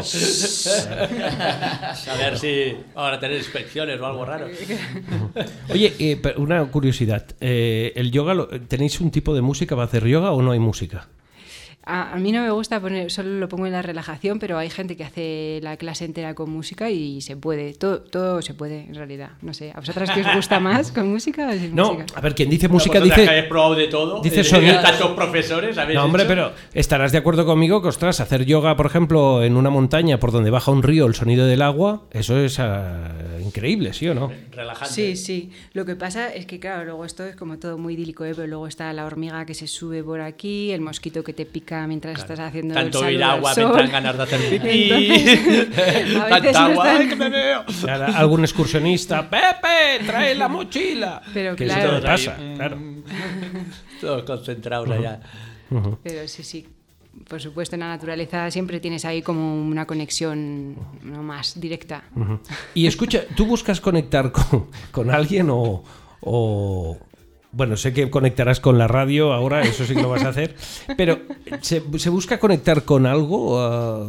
A 2.10 2.16
ver 2.18 2.38
si 2.38 2.76
ahora 2.94 3.18
tener 3.18 3.38
inspecciones 3.38 3.98
o 4.00 4.06
algo 4.06 4.24
raro. 4.26 4.46
Oye, 5.70 5.94
eh, 5.98 6.20
una 6.36 6.62
curiosidad. 6.66 7.24
eh, 7.40 7.92
¿El 7.96 8.10
yoga, 8.10 8.34
lo- 8.34 8.48
tenéis 8.48 9.00
un 9.00 9.10
tipo 9.10 9.34
de 9.34 9.40
música 9.40 9.74
para 9.74 9.86
hacer 9.86 10.04
yoga 10.06 10.32
o 10.32 10.42
no 10.42 10.52
hay 10.52 10.58
música? 10.58 11.08
A, 11.88 12.14
a 12.14 12.16
mí 12.16 12.32
no 12.32 12.42
me 12.42 12.50
gusta 12.50 12.80
poner, 12.80 13.12
solo 13.12 13.38
lo 13.38 13.48
pongo 13.48 13.66
en 13.66 13.72
la 13.72 13.80
relajación, 13.80 14.40
pero 14.40 14.58
hay 14.58 14.70
gente 14.70 14.96
que 14.96 15.04
hace 15.04 15.60
la 15.62 15.76
clase 15.76 16.04
entera 16.04 16.34
con 16.34 16.50
música 16.50 16.90
y 16.90 17.20
se 17.20 17.36
puede. 17.36 17.74
Todo, 17.74 18.00
todo 18.00 18.42
se 18.42 18.54
puede, 18.54 18.80
en 18.88 18.94
realidad. 18.96 19.30
No 19.40 19.54
sé, 19.54 19.70
¿a 19.72 19.78
vosotras 19.78 20.10
qué 20.10 20.22
os 20.22 20.34
gusta 20.34 20.58
más 20.58 20.90
con 20.90 21.08
música 21.12 21.48
o 21.48 21.52
sin 21.52 21.76
No, 21.76 21.94
música? 21.94 22.18
a 22.18 22.20
ver, 22.20 22.34
quien 22.34 22.50
dice 22.50 22.66
música 22.68 22.98
Vosotras 22.98 23.14
que 23.14 23.20
dice... 23.22 23.30
habéis 23.32 23.48
probado 23.48 23.74
de 23.76 23.86
todo. 23.86 24.20
dice 24.20 24.40
eh, 24.40 24.44
sonido- 24.44 24.82
Tantos 24.82 25.12
profesores 25.12 25.78
habéis 25.78 25.96
No, 25.96 26.06
hombre, 26.06 26.22
hecho? 26.24 26.28
pero 26.28 26.52
estarás 26.74 27.12
de 27.12 27.18
acuerdo 27.18 27.46
conmigo 27.46 27.80
que, 27.80 27.88
ostras, 27.88 28.18
hacer 28.18 28.44
yoga, 28.46 28.74
por 28.76 28.86
ejemplo, 28.86 29.44
en 29.44 29.56
una 29.56 29.70
montaña 29.70 30.18
por 30.18 30.32
donde 30.32 30.50
baja 30.50 30.72
un 30.72 30.82
río 30.82 31.06
el 31.06 31.14
sonido 31.14 31.46
del 31.46 31.62
agua, 31.62 32.02
eso 32.10 32.36
es 32.38 32.58
ah, 32.58 33.12
increíble, 33.44 33.92
¿sí 33.92 34.08
o 34.08 34.14
no? 34.14 34.32
Relajante. 34.50 34.92
Sí, 34.92 35.14
sí. 35.14 35.50
Lo 35.72 35.84
que 35.84 35.94
pasa 35.94 36.34
es 36.34 36.46
que, 36.46 36.58
claro, 36.58 36.84
luego 36.84 37.04
esto 37.04 37.24
es 37.24 37.36
como 37.36 37.58
todo 37.58 37.78
muy 37.78 37.94
idílico, 37.94 38.24
¿eh? 38.24 38.32
pero 38.34 38.48
luego 38.48 38.66
está 38.66 38.92
la 38.92 39.06
hormiga 39.06 39.46
que 39.46 39.54
se 39.54 39.68
sube 39.68 40.02
por 40.02 40.20
aquí, 40.20 40.72
el 40.72 40.80
mosquito 40.80 41.22
que 41.22 41.32
te 41.32 41.46
pica 41.46 41.75
mientras 41.86 42.18
estás 42.18 42.38
haciendo 42.38 42.74
Tanto 42.74 43.04
el 43.06 43.14
ir 43.16 43.24
agua, 43.24 43.52
me 43.56 43.62
entran 43.62 43.90
ganas 43.90 44.16
de 44.16 44.22
hacer 44.22 44.40
pipí. 44.50 44.90
Entonces, 44.92 46.16
a 46.20 46.24
veces 46.24 46.52
Tanta 46.52 46.52
no 46.52 46.58
agua, 46.66 46.84
están- 46.92 47.00
¡ay, 47.02 47.08
que 47.08 47.16
me 47.16 47.28
veo! 47.30 47.64
Ahora, 47.82 48.06
Algún 48.18 48.40
excursionista, 48.42 49.28
Pepe, 49.28 50.04
trae 50.06 50.34
la 50.36 50.48
mochila. 50.48 51.20
Pero 51.34 51.56
que 51.56 51.64
claro. 51.66 51.80
eso 51.82 51.90
te 51.96 52.00
Todos 52.00 52.10
ahí, 52.20 52.26
pasa, 52.26 52.42
mm, 52.42 52.54
claro. 52.56 52.78
Todos 54.00 54.22
concentrados 54.24 54.90
allá. 54.90 55.20
Pero 56.02 56.28
sí, 56.28 56.42
sí. 56.44 56.68
Por 57.28 57.40
supuesto, 57.40 57.76
en 57.76 57.80
la 57.80 57.88
naturaleza 57.88 58.50
siempre 58.50 58.78
tienes 58.78 59.04
ahí 59.06 59.22
como 59.22 59.54
una 59.66 59.86
conexión 59.86 60.76
¿no? 61.02 61.22
más 61.22 61.58
directa. 61.58 62.04
Y 62.74 62.86
escucha, 62.86 63.22
¿tú 63.34 63.46
buscas 63.46 63.80
conectar 63.80 64.30
con, 64.30 64.66
con 64.92 65.10
alguien 65.10 65.48
o, 65.50 65.82
o- 66.20 66.98
Bueno, 67.56 67.78
sé 67.78 67.94
que 67.94 68.10
conectarás 68.10 68.60
con 68.60 68.76
la 68.76 68.86
radio 68.86 69.32
ahora, 69.32 69.62
eso 69.62 69.86
sí 69.86 69.94
que 69.94 70.02
lo 70.02 70.10
vas 70.10 70.24
a 70.24 70.28
hacer, 70.28 70.54
pero 70.94 71.20
¿se, 71.62 71.82
se 71.96 72.10
busca 72.10 72.38
conectar 72.38 72.84
con 72.84 73.06
algo? 73.06 73.58
ah? 73.58 74.04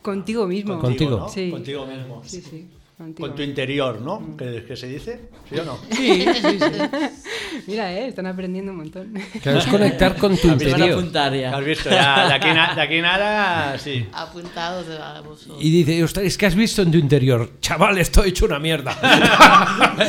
Contigo 0.00 0.46
mismo. 0.46 0.78
Contigo. 0.78 1.18
¿no? 1.18 1.28
Sí. 1.28 1.50
Contigo 1.50 1.84
mismo. 1.84 2.22
Sí, 2.24 2.40
sí. 2.40 2.66
Con 2.96 3.34
tu 3.34 3.42
interior, 3.42 4.00
¿no? 4.00 4.36
¿Qué, 4.38 4.64
qué 4.66 4.74
se 4.74 4.86
dice? 4.86 5.28
¿Sí 5.50 5.58
o 5.58 5.64
no? 5.66 5.78
Sí, 5.90 6.24
sí, 6.34 6.58
sí. 6.58 7.62
Mira, 7.66 7.92
eh, 7.92 8.08
están 8.08 8.26
aprendiendo 8.26 8.72
un 8.72 8.78
montón. 8.78 9.12
Claro, 9.42 9.58
es 9.58 9.66
conectar 9.66 10.16
con 10.16 10.34
tu 10.36 10.48
A 10.48 10.50
a 10.50 10.54
interior. 10.54 10.90
apuntar 10.92 11.34
ya. 11.34 11.54
¿Has 11.56 11.64
visto? 11.64 11.90
Ya, 11.90 12.26
de, 12.28 12.32
aquí 12.34 12.48
na- 12.48 12.74
de 12.74 12.80
aquí 12.80 13.00
nada, 13.02 13.78
sí. 13.78 14.06
Apuntados 14.14 14.86
de 14.88 14.96
vosotros. 15.26 15.58
Y 15.60 15.70
dice, 15.70 16.02
"Ostras, 16.04 16.24
es 16.24 16.38
que 16.38 16.46
has 16.46 16.54
visto 16.54 16.80
en 16.80 16.90
tu 16.90 16.96
interior, 16.96 17.50
chaval, 17.60 17.98
estoy 17.98 18.30
hecho 18.30 18.46
una 18.46 18.58
mierda. 18.58 18.96
Me, 19.96 20.04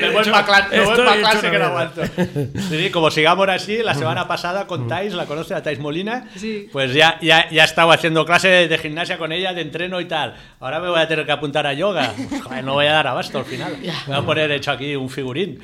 me 0.00 0.10
voy 0.10 0.24
para 0.24 0.44
clase, 0.44 0.82
estoy 0.82 1.18
clase 1.20 1.50
que 1.50 1.58
no 1.58 1.64
aguanto. 1.66 2.02
Sí, 2.04 2.78
sí, 2.84 2.90
como 2.90 3.10
sigamos 3.10 3.48
así, 3.48 3.78
la 3.82 3.94
semana 3.94 4.26
pasada 4.28 4.66
con 4.66 4.88
Thais, 4.88 5.12
la 5.14 5.26
conoce 5.26 5.54
a 5.54 5.62
Thais 5.62 5.78
Molina, 5.78 6.28
Sí. 6.36 6.68
pues 6.72 6.92
ya, 6.94 7.18
ya, 7.20 7.48
ya 7.50 7.64
estaba 7.64 7.94
haciendo 7.94 8.24
clase 8.24 8.68
de 8.68 8.78
gimnasia 8.78 9.18
con 9.18 9.30
ella, 9.32 9.52
de 9.52 9.62
entreno 9.62 10.00
y 10.00 10.06
tal. 10.06 10.34
Ahora 10.60 10.80
me 10.80 10.88
voy 10.88 11.00
a 11.00 11.06
tener 11.08 11.26
que 11.26 11.32
apuntar 11.32 11.66
a 11.66 11.72
yoga. 11.74 12.12
Pues, 12.28 12.42
joder, 12.42 12.64
no 12.64 12.74
voy 12.74 12.86
a 12.86 12.92
dar 12.92 13.06
abasto 13.06 13.38
al 13.38 13.44
final. 13.44 13.76
Me 13.80 13.92
voy 14.06 14.16
a 14.16 14.26
poner 14.26 14.50
hecho 14.52 14.70
aquí 14.70 14.94
un 14.96 15.08
figurín. 15.10 15.58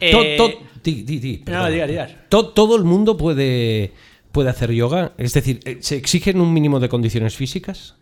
Eh, 0.00 0.36
To- 0.38 0.48
to- 0.48 0.58
di- 0.82 1.02
di- 1.02 1.18
di, 1.18 1.38
no, 1.38 1.44
perdón. 1.44 1.72
digas, 1.72 1.88
digas. 1.88 2.14
To- 2.28 2.48
todo 2.50 2.76
el 2.76 2.84
mundo 2.84 3.16
puede, 3.16 3.92
puede 4.32 4.50
hacer 4.50 4.70
yoga. 4.72 5.12
Es 5.18 5.32
decir, 5.32 5.60
eh, 5.64 5.78
¿se 5.80 5.96
exigen 5.96 6.40
un 6.40 6.52
mínimo 6.52 6.80
de 6.80 6.88
condiciones 6.88 7.36
físicas? 7.36 7.94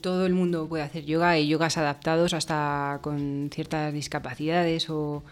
todo 0.00 0.26
el 0.26 0.32
mundo 0.32 0.68
puede 0.68 0.84
hacer 0.84 1.04
yoga 1.04 1.36
y 1.40 1.48
yogas 1.48 1.76
adaptados 1.76 2.34
hasta 2.34 3.00
con 3.02 3.50
ciertas 3.52 3.92
discapacidades 3.92 4.88
o 4.88 5.24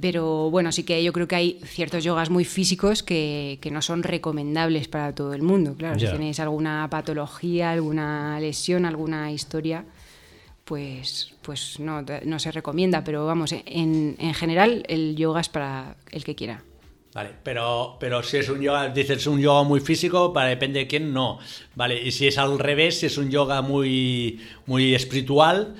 pero 0.00 0.50
bueno, 0.50 0.72
sí 0.72 0.82
que 0.82 1.04
yo 1.04 1.12
creo 1.12 1.28
que 1.28 1.36
hay 1.36 1.60
ciertos 1.64 2.02
yogas 2.02 2.28
muy 2.28 2.44
físicos 2.44 3.04
que, 3.04 3.58
que 3.60 3.70
no 3.70 3.80
son 3.82 4.02
recomendables 4.02 4.88
para 4.88 5.14
todo 5.14 5.34
el 5.34 5.42
mundo. 5.42 5.76
Claro, 5.78 6.00
si 6.00 6.06
tenéis 6.06 6.40
alguna 6.40 6.88
patología, 6.90 7.70
alguna 7.70 8.40
lesión, 8.40 8.86
alguna 8.86 9.30
historia, 9.30 9.84
pues, 10.66 11.32
pues 11.42 11.80
no, 11.80 12.04
no 12.24 12.38
se 12.38 12.52
recomienda. 12.52 13.02
Pero 13.04 13.24
vamos, 13.24 13.52
en, 13.52 14.16
en 14.18 14.34
general 14.34 14.82
el 14.88 15.16
yoga 15.16 15.40
es 15.40 15.48
para 15.48 15.96
el 16.10 16.24
que 16.24 16.34
quiera. 16.34 16.62
Vale, 17.14 17.30
pero, 17.42 17.96
pero 17.98 18.22
si 18.22 18.36
es 18.36 18.50
un 18.50 18.60
yoga, 18.60 18.90
dices 18.90 19.26
un 19.26 19.40
yoga 19.40 19.62
muy 19.62 19.80
físico, 19.80 20.34
para 20.34 20.50
depende 20.50 20.80
de 20.80 20.86
quién, 20.86 21.14
no. 21.14 21.38
Vale, 21.74 22.02
y 22.02 22.10
si 22.10 22.26
es 22.26 22.36
al 22.36 22.58
revés, 22.58 23.00
si 23.00 23.06
es 23.06 23.16
un 23.16 23.30
yoga 23.30 23.62
muy, 23.62 24.38
muy 24.66 24.94
espiritual, 24.94 25.76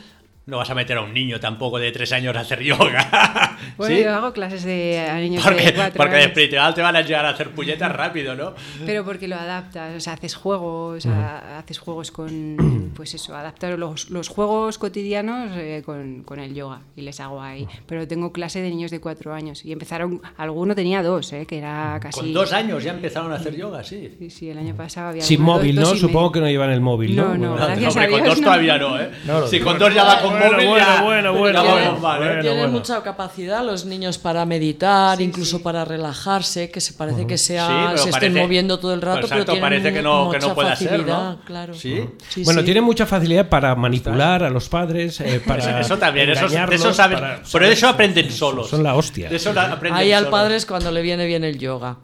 no 0.47 0.57
vas 0.57 0.71
a 0.71 0.75
meter 0.75 0.97
a 0.97 1.03
un 1.03 1.13
niño 1.13 1.39
tampoco 1.39 1.79
de 1.79 1.93
tres 1.93 2.13
años 2.13 2.35
a 2.37 2.41
hacer 2.41 2.63
yoga. 2.63 3.56
Bueno, 3.77 3.97
¿Sí? 3.97 4.03
yo 4.05 4.15
hago 4.15 4.33
clases 4.33 4.65
de 4.65 4.99
a 5.09 5.17
niños 5.19 5.43
Porque, 5.45 5.63
de 5.65 5.75
cuatro 5.75 5.97
porque 5.97 6.11
de 6.15 6.17
años. 6.23 6.27
espiritual 6.29 6.75
te 6.75 6.83
van 6.83 6.97
a 6.97 7.03
llegar 7.03 7.27
a 7.27 7.31
hacer 7.31 7.51
puñetas 7.51 7.93
rápido, 7.93 8.35
¿no? 8.35 8.55
Pero 8.85 9.05
porque 9.05 9.29
lo 9.29 9.37
adaptas, 9.37 9.97
o 9.97 10.01
sea, 10.01 10.15
haces 10.15 10.35
juegos, 10.35 11.07
a- 11.07 11.59
haces 11.59 11.79
juegos 11.79 12.11
con, 12.11 12.93
pues 12.97 13.15
eso, 13.15 13.35
adaptar 13.37 13.79
los, 13.79 14.11
los 14.11 14.29
juegos 14.29 14.79
cotidianos 14.79 15.51
eh, 15.57 15.83
con, 15.85 16.23
con 16.23 16.39
el 16.39 16.55
yoga 16.55 16.81
y 16.97 17.03
les 17.03 17.21
hago 17.21 17.41
ahí. 17.43 17.67
Pero 17.87 18.07
tengo 18.09 18.33
clase 18.33 18.61
de 18.61 18.71
niños 18.71 18.91
de 18.91 19.01
cuatro 19.01 19.35
años 19.35 19.65
y 19.65 19.73
empezaron, 19.73 20.21
alguno 20.37 20.75
tenía 20.75 21.03
dos, 21.03 21.33
eh, 21.33 21.47
que 21.47 21.59
era 21.59 21.99
casi... 22.01 22.21
Con 22.21 22.33
dos 22.33 22.53
años 22.53 22.83
ya 22.85 22.93
empezaron 22.93 23.33
a 23.33 23.37
hacer 23.37 23.57
yoga, 23.57 23.83
sí. 23.85 24.15
Sí, 24.19 24.31
sí, 24.31 24.51
el 24.51 24.59
año 24.59 24.75
pasado 24.75 25.09
había... 25.09 25.23
Sin 25.23 25.39
dos- 25.39 25.47
móvil, 25.47 25.77
dos 25.77 25.85
¿no? 25.85 25.95
medio. 25.95 26.01
Supongo 26.09 26.33
que 26.33 26.41
no 26.41 26.49
llevan 26.49 26.71
el 26.71 26.81
móvil, 26.81 27.15
¿no? 27.17 27.29
No, 27.29 27.35
no, 27.37 27.51
Bueno, 27.51 27.67
gracias 27.67 27.97
Hombre, 27.97 28.05
a 28.05 28.11
con 28.11 28.23
Dios 28.23 28.29
dos 28.35 28.41
no. 28.41 28.47
todavía 28.47 28.79
no, 28.79 29.01
¿eh? 29.01 29.11
No, 29.27 29.41
no, 29.41 29.47
si 29.47 29.59
no. 29.59 29.65
con 29.67 29.79
dos 29.79 29.95
ya 29.95 30.05
va 30.05 30.21
con 30.21 30.31
Bueno, 30.31 30.53
móvil, 30.53 30.67
bueno, 30.69 30.87
ya, 30.87 31.03
bueno, 31.03 31.23
ya 31.35 31.39
bueno, 31.39 31.63
bueno, 31.65 31.99
mal, 31.99 32.23
¿eh? 32.23 32.27
bueno. 32.27 32.43
Tienen 32.43 32.73
mucha 32.73 33.03
capacidad 33.03 33.56
los 33.63 33.85
niños 33.85 34.19
para 34.19 34.45
meditar, 34.45 35.21
incluso 35.21 35.63
para 35.63 35.85
relajarse, 35.85 36.71
que 36.71 36.81
se 36.81 36.93
parece 36.95 37.27
que 37.27 37.39
sea, 37.39 37.93
Sí, 37.97 38.03
se 38.05 38.11
estén 38.11 38.35
moviendo 38.35 38.79
todo 38.79 38.95
el 38.95 39.03
rato, 39.03 39.21
Exacto, 39.21 39.35
pero 39.35 39.45
tienen 39.45 39.63
parece 39.63 39.93
que 39.93 40.03
no- 40.03 40.31
que 40.31 40.39
no 40.39 40.45
mucha 40.47 40.55
puede 40.55 40.69
facilidad, 40.71 41.07
¿no? 41.37 41.41
claro. 41.45 41.75
Sí. 41.75 42.05
Sí, 42.29 42.43
bueno, 42.45 42.61
sí. 42.61 42.65
tienen 42.65 42.85
mucha 42.85 43.07
facilidad 43.07 43.49
para 43.49 43.75
manipular 43.75 44.43
a 44.45 44.51
los 44.51 44.69
padres, 44.69 45.21
eh, 45.21 45.41
para 45.47 45.81
Eso 45.81 45.97
también, 45.99 46.31
eso, 46.31 46.47
eso 46.47 46.93
saben. 46.95 47.19
para- 47.19 47.43
Pero 47.53 47.67
de 47.67 47.73
eso 47.73 47.89
aprenden 47.89 48.31
solos. 48.31 48.69
Son 48.71 48.83
la 48.83 48.95
hostia. 48.95 49.29
De 49.29 49.37
eso 49.37 49.53
la- 49.53 49.73
aprenden 49.73 49.99
Ahí 50.01 50.13
al 50.13 50.29
padre 50.29 50.57
es 50.57 50.67
cuando 50.67 50.91
le 50.91 51.03
viene 51.03 51.27
bien 51.27 51.45
el 51.45 51.59
yoga. 51.59 51.97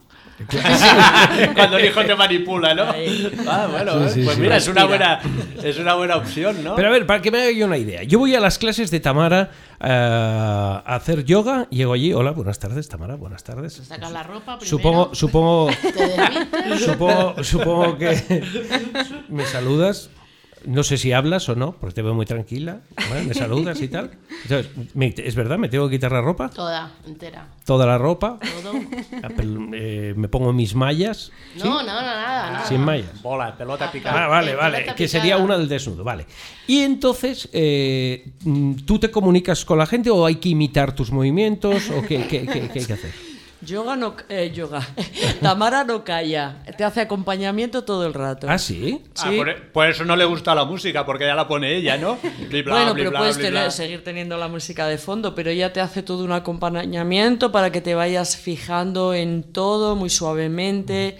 Cuando 1.55 1.77
el 1.77 1.85
hijo 1.85 2.03
te 2.03 2.15
manipula, 2.15 2.73
¿no? 2.73 2.83
Ah, 3.47 3.67
bueno, 3.69 3.93
Sí, 3.93 4.05
eh, 4.05 4.09
sí, 4.09 4.21
pues 4.23 4.35
sí. 4.35 4.41
mira, 4.41 4.57
es 4.57 4.67
una, 4.67 4.85
buena, 4.85 5.19
es 5.63 5.77
una 5.77 5.95
buena 5.95 6.15
opción, 6.17 6.63
¿no? 6.63 6.75
Pero 6.75 6.87
a 6.87 6.91
ver, 6.91 7.05
para 7.05 7.21
que 7.21 7.31
me 7.31 7.41
haga 7.41 7.51
yo 7.51 7.65
una 7.65 7.77
idea. 7.77 8.03
Yo 8.03 8.19
voy 8.19 8.35
a 8.35 8.39
las 8.39 8.57
clases 8.57 8.91
de 8.91 8.99
Tamara 8.99 9.51
eh, 9.79 9.87
a 9.89 10.95
hacer 10.95 11.23
yoga. 11.25 11.67
Llego 11.69 11.93
allí. 11.93 12.13
Hola, 12.13 12.31
buenas 12.31 12.59
tardes, 12.59 12.87
Tamara. 12.89 13.15
Buenas 13.15 13.43
tardes. 13.43 13.73
Sacas 13.73 14.11
la 14.11 14.23
ropa 14.23 14.57
primero. 14.57 14.69
Supongo, 14.69 15.15
supongo, 15.15 15.69
supongo, 16.79 17.43
supongo 17.43 17.97
que 17.97 18.43
me 19.29 19.45
saludas. 19.45 20.09
No 20.65 20.83
sé 20.83 20.97
si 20.97 21.11
hablas 21.11 21.49
o 21.49 21.55
no, 21.55 21.73
porque 21.73 21.95
te 21.95 22.01
veo 22.01 22.13
muy 22.13 22.25
tranquila. 22.25 22.79
¿vale? 23.09 23.23
Me 23.23 23.33
saludas 23.33 23.81
y 23.81 23.87
tal. 23.89 24.11
Entonces, 24.43 24.71
me- 24.93 25.13
¿Es 25.17 25.35
verdad? 25.35 25.57
¿Me 25.57 25.67
tengo 25.69 25.89
que 25.89 25.95
quitar 25.97 26.11
la 26.11 26.21
ropa? 26.21 26.49
Toda, 26.49 26.91
entera. 27.05 27.47
Toda 27.65 27.85
la 27.85 27.97
ropa. 27.97 28.39
Todo. 28.61 28.73
Ah, 29.23 29.29
pel- 29.29 29.69
eh, 29.73 30.13
me 30.15 30.27
pongo 30.29 30.53
mis 30.53 30.73
mallas. 30.75 31.31
¿sí? 31.55 31.59
No, 31.63 31.65
no, 31.65 31.83
no, 31.83 31.85
nada, 31.85 32.51
nada. 32.51 32.65
Sin 32.65 32.81
mallas. 32.81 33.21
Bola, 33.21 33.57
pelota 33.57 33.91
picada. 33.91 34.25
Ah, 34.25 34.27
vale, 34.27 34.55
vale. 34.55 34.77
pelota 34.79 34.95
Que 34.95 35.03
picada. 35.05 35.21
sería 35.21 35.37
una 35.37 35.57
del 35.57 35.67
desnudo, 35.67 36.03
vale. 36.03 36.25
Y 36.67 36.79
entonces, 36.79 37.49
eh, 37.53 38.31
¿tú 38.85 38.99
te 38.99 39.11
comunicas 39.11 39.65
con 39.65 39.77
la 39.77 39.85
gente 39.85 40.09
o 40.09 40.25
hay 40.25 40.35
que 40.35 40.49
imitar 40.49 40.93
tus 40.95 41.11
movimientos 41.11 41.89
o 41.89 42.01
qué, 42.01 42.25
qué- 42.27 42.45
qué- 42.45 42.69
qué 42.69 42.79
hay 42.79 42.85
que 42.85 42.93
hacer? 42.93 43.11
Yoga 43.65 43.95
no, 43.95 44.15
eh, 44.29 44.51
yoga. 44.53 44.81
Tamara 45.41 45.83
no 45.83 46.03
calla, 46.03 46.63
te 46.77 46.83
hace 46.83 47.01
acompañamiento 47.01 47.83
todo 47.83 48.05
el 48.05 48.13
rato. 48.13 48.47
¿Ah, 48.49 48.57
sí? 48.57 49.01
Ah, 49.19 49.27
Sí. 49.29 49.37
por, 49.37 49.55
por 49.71 49.87
eso 49.89 50.03
no 50.05 50.15
le 50.15 50.25
gusta 50.25 50.53
la 50.55 50.65
música, 50.65 51.05
porque 51.05 51.25
ya 51.25 51.35
la 51.35 51.47
pone 51.47 51.75
ella, 51.75 51.97
¿no? 51.97 52.17
Bli, 52.49 52.61
bla, 52.63 52.73
bueno, 52.75 52.93
bli, 52.93 53.01
pero 53.01 53.09
bla, 53.11 53.19
puedes 53.19 53.37
bli, 53.37 53.45
tener- 53.45 53.61
bla. 53.63 53.71
seguir 53.71 54.03
teniendo 54.03 54.37
la 54.37 54.47
música 54.47 54.87
de 54.87 54.97
fondo, 54.97 55.33
pero 55.35 55.49
ella 55.49 55.71
te 55.73 55.81
hace 55.81 56.03
todo 56.03 56.23
un 56.23 56.31
acompañamiento 56.31 57.51
para 57.51 57.71
que 57.71 57.81
te 57.81 57.95
vayas 57.95 58.37
fijando 58.37 59.13
en 59.13 59.43
todo 59.43 59.95
muy 59.95 60.09
suavemente, 60.09 61.17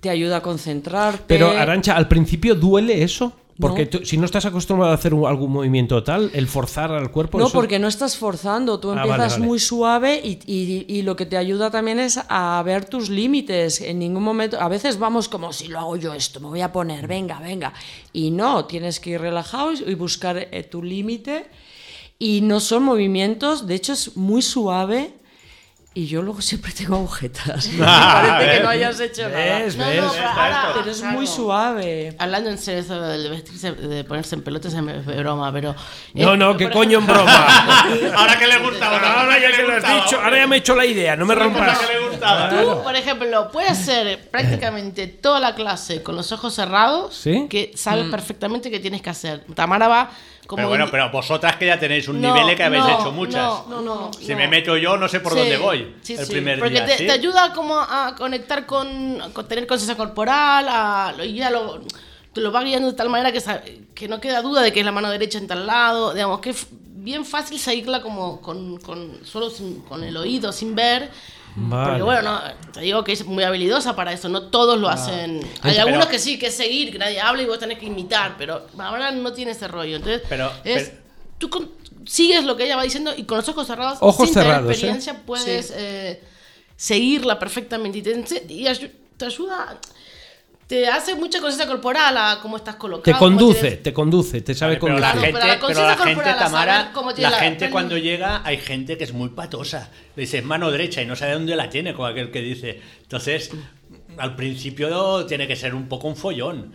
te 0.00 0.10
ayuda 0.10 0.38
a 0.38 0.42
concentrarte. 0.42 1.24
Pero, 1.26 1.50
Arancha, 1.50 1.96
¿al 1.96 2.08
principio 2.08 2.54
duele 2.54 3.02
eso? 3.02 3.32
Porque 3.60 3.84
No. 3.84 3.90
tú- 3.90 4.04
si 4.06 4.16
no 4.16 4.24
estás 4.24 4.46
acostumbrado 4.46 4.92
a 4.92 4.94
hacer 4.94 5.12
un- 5.12 5.26
algún 5.28 5.52
movimiento 5.52 6.02
tal, 6.02 6.30
el 6.32 6.48
forzar 6.48 6.90
al 6.90 7.10
cuerpo... 7.10 7.38
No, 7.38 7.46
eso- 7.46 7.52
porque 7.52 7.78
no 7.78 7.86
estás 7.86 8.16
forzando, 8.16 8.80
tú 8.80 8.90
Ah, 8.90 8.94
empiezas 8.94 9.18
vale, 9.18 9.30
vale. 9.34 9.46
muy 9.46 9.58
suave 9.60 10.20
y, 10.24 10.38
y- 10.46 10.86
y 10.88 11.02
lo 11.02 11.14
que 11.16 11.26
te 11.26 11.36
ayuda 11.36 11.70
también 11.70 12.00
es 12.00 12.18
a 12.28 12.62
ver 12.64 12.86
tus 12.86 13.10
límites. 13.10 13.80
En 13.82 13.98
ningún 13.98 14.22
momento, 14.22 14.58
a 14.60 14.68
veces 14.68 14.98
vamos 14.98 15.28
como 15.28 15.52
si 15.52 15.68
lo 15.68 15.78
hago 15.78 15.96
yo 15.96 16.14
esto, 16.14 16.40
me 16.40 16.48
voy 16.48 16.62
a 16.62 16.72
poner, 16.72 17.06
venga, 17.06 17.38
venga. 17.40 17.72
Y 18.12 18.30
no, 18.30 18.64
tienes 18.64 19.00
que 19.00 19.10
ir 19.10 19.20
relajado 19.20 19.72
y 19.72 19.82
y 19.86 19.94
buscar 19.94 20.36
eh, 20.38 20.62
tu 20.64 20.82
límite. 20.82 21.46
Y 22.18 22.40
no 22.40 22.58
son 22.60 22.84
movimientos, 22.84 23.66
de 23.66 23.74
hecho 23.74 23.92
es 23.92 24.16
muy 24.16 24.42
suave. 24.42 25.12
Y 25.94 26.06
yo 26.06 26.22
luego 26.22 26.40
siempre 26.40 26.72
tengo 26.72 26.96
agujetas. 26.96 27.68
Me 27.72 27.84
parece 27.84 28.56
que 28.56 28.62
no 28.62 28.68
hayas 28.70 28.98
hecho 28.98 29.28
nada. 29.28 29.58
¿Ves? 29.58 29.76
No, 29.76 29.84
no, 29.84 29.90
pero 29.90 30.28
ahora, 30.28 30.72
Pero 30.74 30.90
es 30.90 30.98
claro, 31.00 31.16
muy 31.16 31.26
suave. 31.26 32.16
Hablando 32.18 32.48
en 32.48 32.56
serio 32.56 32.80
eso 32.80 32.98
de 32.98 33.28
vestirse, 33.28 33.72
de 33.72 34.02
ponerse 34.04 34.34
en 34.34 34.42
pelotas 34.42 34.72
es 34.72 35.06
broma, 35.18 35.52
pero... 35.52 35.74
No, 36.14 36.32
eh, 36.32 36.36
no, 36.38 36.56
que 36.56 36.64
por 36.68 36.78
coño 36.78 36.98
en 36.98 37.06
broma. 37.06 37.86
Ahora 38.16 38.38
que 38.38 38.46
le 38.46 38.58
gustaba, 38.58 39.20
ahora 39.20 39.38
ya 39.38 39.54
que 39.54 39.62
lo 39.62 39.74
has 39.74 40.04
dicho, 40.04 40.20
ahora 40.20 40.38
ya 40.38 40.46
me 40.46 40.56
he 40.56 40.58
hecho 40.60 40.74
la 40.74 40.86
idea, 40.86 41.14
no 41.16 41.26
me 41.26 41.34
rompas. 41.34 41.78
que 41.78 41.92
le 41.92 42.08
gustaba. 42.08 42.48
Tú, 42.48 42.82
por 42.82 42.96
ejemplo, 42.96 43.50
puedes 43.52 43.72
hacer 43.72 44.30
prácticamente 44.30 45.06
toda 45.08 45.40
la 45.40 45.54
clase 45.54 46.02
con 46.02 46.16
los 46.16 46.32
ojos 46.32 46.54
cerrados, 46.54 47.14
¿Sí? 47.14 47.46
que 47.50 47.72
sabes 47.74 48.06
perfectamente 48.10 48.70
qué 48.70 48.80
tienes 48.80 49.02
que 49.02 49.10
hacer. 49.10 49.44
Tamara 49.54 49.88
va 49.88 50.10
como... 50.52 50.56
Pero 50.56 50.68
bueno, 50.68 50.86
pero 50.90 51.10
vosotras 51.10 51.56
que 51.56 51.66
ya 51.66 51.78
tenéis 51.78 52.06
un 52.08 52.20
No, 52.20 52.32
nivel 52.32 52.56
que 52.56 52.62
habéis 52.62 52.84
no, 52.84 52.90
hecho 53.00 53.10
muchas. 53.12 53.66
no, 53.68 53.80
no, 53.80 54.10
no, 54.10 54.10
si 54.14 54.34
me 54.34 54.48
meto 54.48 54.76
yo, 54.76 54.96
no 54.96 55.08
sé 55.08 55.20
por 55.20 55.32
Sí, 55.32 55.38
dónde 55.40 55.56
voy 55.56 55.94
sí, 56.02 56.16
el 56.16 56.26
sí, 56.26 56.32
primer 56.32 56.58
porque 56.58 56.80
día. 56.80 56.84
te, 56.86 56.96
te 57.06 57.12
ayuda 57.12 57.52
como 57.54 57.78
a 57.78 58.14
conectar 58.16 58.66
con, 58.66 59.18
con 59.32 59.48
tener 59.48 59.66
conciencia 59.66 59.96
corporal, 59.96 60.66
a, 60.68 61.14
y 61.24 61.34
ya 61.34 61.50
lo, 61.50 61.80
te 62.32 62.40
lo 62.40 62.52
va 62.52 62.62
guiando 62.62 62.90
de 62.90 62.96
tal 62.96 63.08
manera 63.08 63.32
que, 63.32 63.84
que 63.94 64.08
no 64.08 64.20
queda 64.20 64.42
duda 64.42 64.62
de 64.62 64.72
que 64.72 64.80
es 64.80 64.86
la 64.86 64.92
mano 64.92 65.10
derecha 65.10 65.38
en 65.38 65.46
tal 65.46 65.66
lado, 65.66 66.12
digamos 66.12 66.40
que 66.40 66.50
es 66.50 66.66
bien 66.70 67.24
fácil 67.24 67.58
seguirla 67.58 68.00
como 68.02 68.40
con, 68.40 68.78
con 68.78 69.20
solo 69.24 69.50
sin- 69.50 69.80
con 69.80 70.04
el 70.04 70.16
oído, 70.16 70.52
sin 70.52 70.74
ver. 70.74 71.10
Vale. 71.54 71.86
Porque 71.90 72.02
bueno, 72.02 72.22
no, 72.22 72.40
te 72.72 72.80
digo 72.80 73.04
que 73.04 73.12
es 73.12 73.26
muy 73.26 73.44
habilidosa 73.44 73.94
para 73.94 74.12
eso, 74.12 74.28
no 74.28 74.44
todos 74.48 74.78
lo 74.78 74.88
hacen. 74.88 75.40
Hay 75.62 75.74
Pero- 75.74 75.82
algunos 75.86 76.06
que 76.06 76.18
sí, 76.18 76.38
que 76.38 76.46
es 76.46 76.56
seguir, 76.56 76.90
que 76.92 76.98
nadie 76.98 77.20
habla 77.20 77.42
y 77.42 77.46
vos 77.46 77.58
tenés 77.58 77.78
que 77.78 77.86
imitar, 77.86 78.36
pero 78.38 78.66
ahora 78.78 79.10
no 79.10 79.32
tiene 79.32 79.50
ese 79.52 79.68
rollo. 79.68 79.96
Entonces, 79.96 80.22
Pero- 80.28 80.50
es, 80.64 80.88
pero- 80.88 81.02
tú 81.38 81.50
con- 81.50 81.70
sigues 82.06 82.44
lo 82.44 82.56
que 82.56 82.64
ella 82.64 82.76
va 82.76 82.82
diciendo 82.84 83.12
y 83.16 83.24
con 83.24 83.36
los 83.38 83.48
ojos 83.48 83.66
cerrados, 83.66 83.98
Ojos 84.00 84.26
sin 84.26 84.34
cerrados, 84.34 84.60
tener 84.62 84.70
¿eh? 84.70 84.72
experiencia, 84.72 85.22
puedes 85.26 85.72
eh, 85.76 86.22
seguirla 86.76 87.38
perfectamente 87.38 87.98
y 87.98 88.02
te, 88.02 88.44
y 88.48 88.64
te 89.16 89.24
ayuda, 89.26 89.78
te 90.66 90.86
hace 90.88 91.14
mucha 91.14 91.40
conciencia 91.40 91.66
corporal 91.66 92.16
a 92.16 92.38
cómo 92.40 92.56
estás 92.56 92.76
colocado. 92.76 93.02
Te 93.02 93.18
conduce, 93.18 93.72
te 93.72 93.92
conduce, 93.92 94.40
te 94.40 94.54
sabe 94.54 94.76
Vale, 94.78 94.80
pero 94.80 94.98
la 94.98 95.12
conducir. 95.12 95.32
No, 95.32 95.40
gente, 95.40 95.66
pero 95.66 95.82
la 95.86 95.96
pero 95.96 96.06
la 96.06 96.06
gente, 96.24 96.38
Tamara, 96.38 96.92
la 97.18 97.30
la- 97.30 97.38
gente 97.38 97.70
cuando 97.70 97.98
llega, 97.98 98.40
hay 98.44 98.56
gente 98.58 98.96
que 98.96 99.04
es 99.04 99.12
muy 99.12 99.28
patosa. 99.30 99.90
Le 100.16 100.22
dices 100.22 100.44
mano 100.44 100.70
derecha 100.70 101.02
y 101.02 101.06
no 101.06 101.14
sabe 101.16 101.32
dónde 101.34 101.56
la 101.56 101.68
tiene, 101.68 101.92
como 101.92 102.06
aquel 102.06 102.30
que 102.30 102.40
dice. 102.40 102.80
Entonces, 103.02 103.50
al 104.16 104.34
principio 104.36 105.26
tiene 105.26 105.46
que 105.46 105.56
ser 105.56 105.74
un 105.74 105.88
poco 105.88 106.08
un 106.08 106.16
follón. 106.16 106.72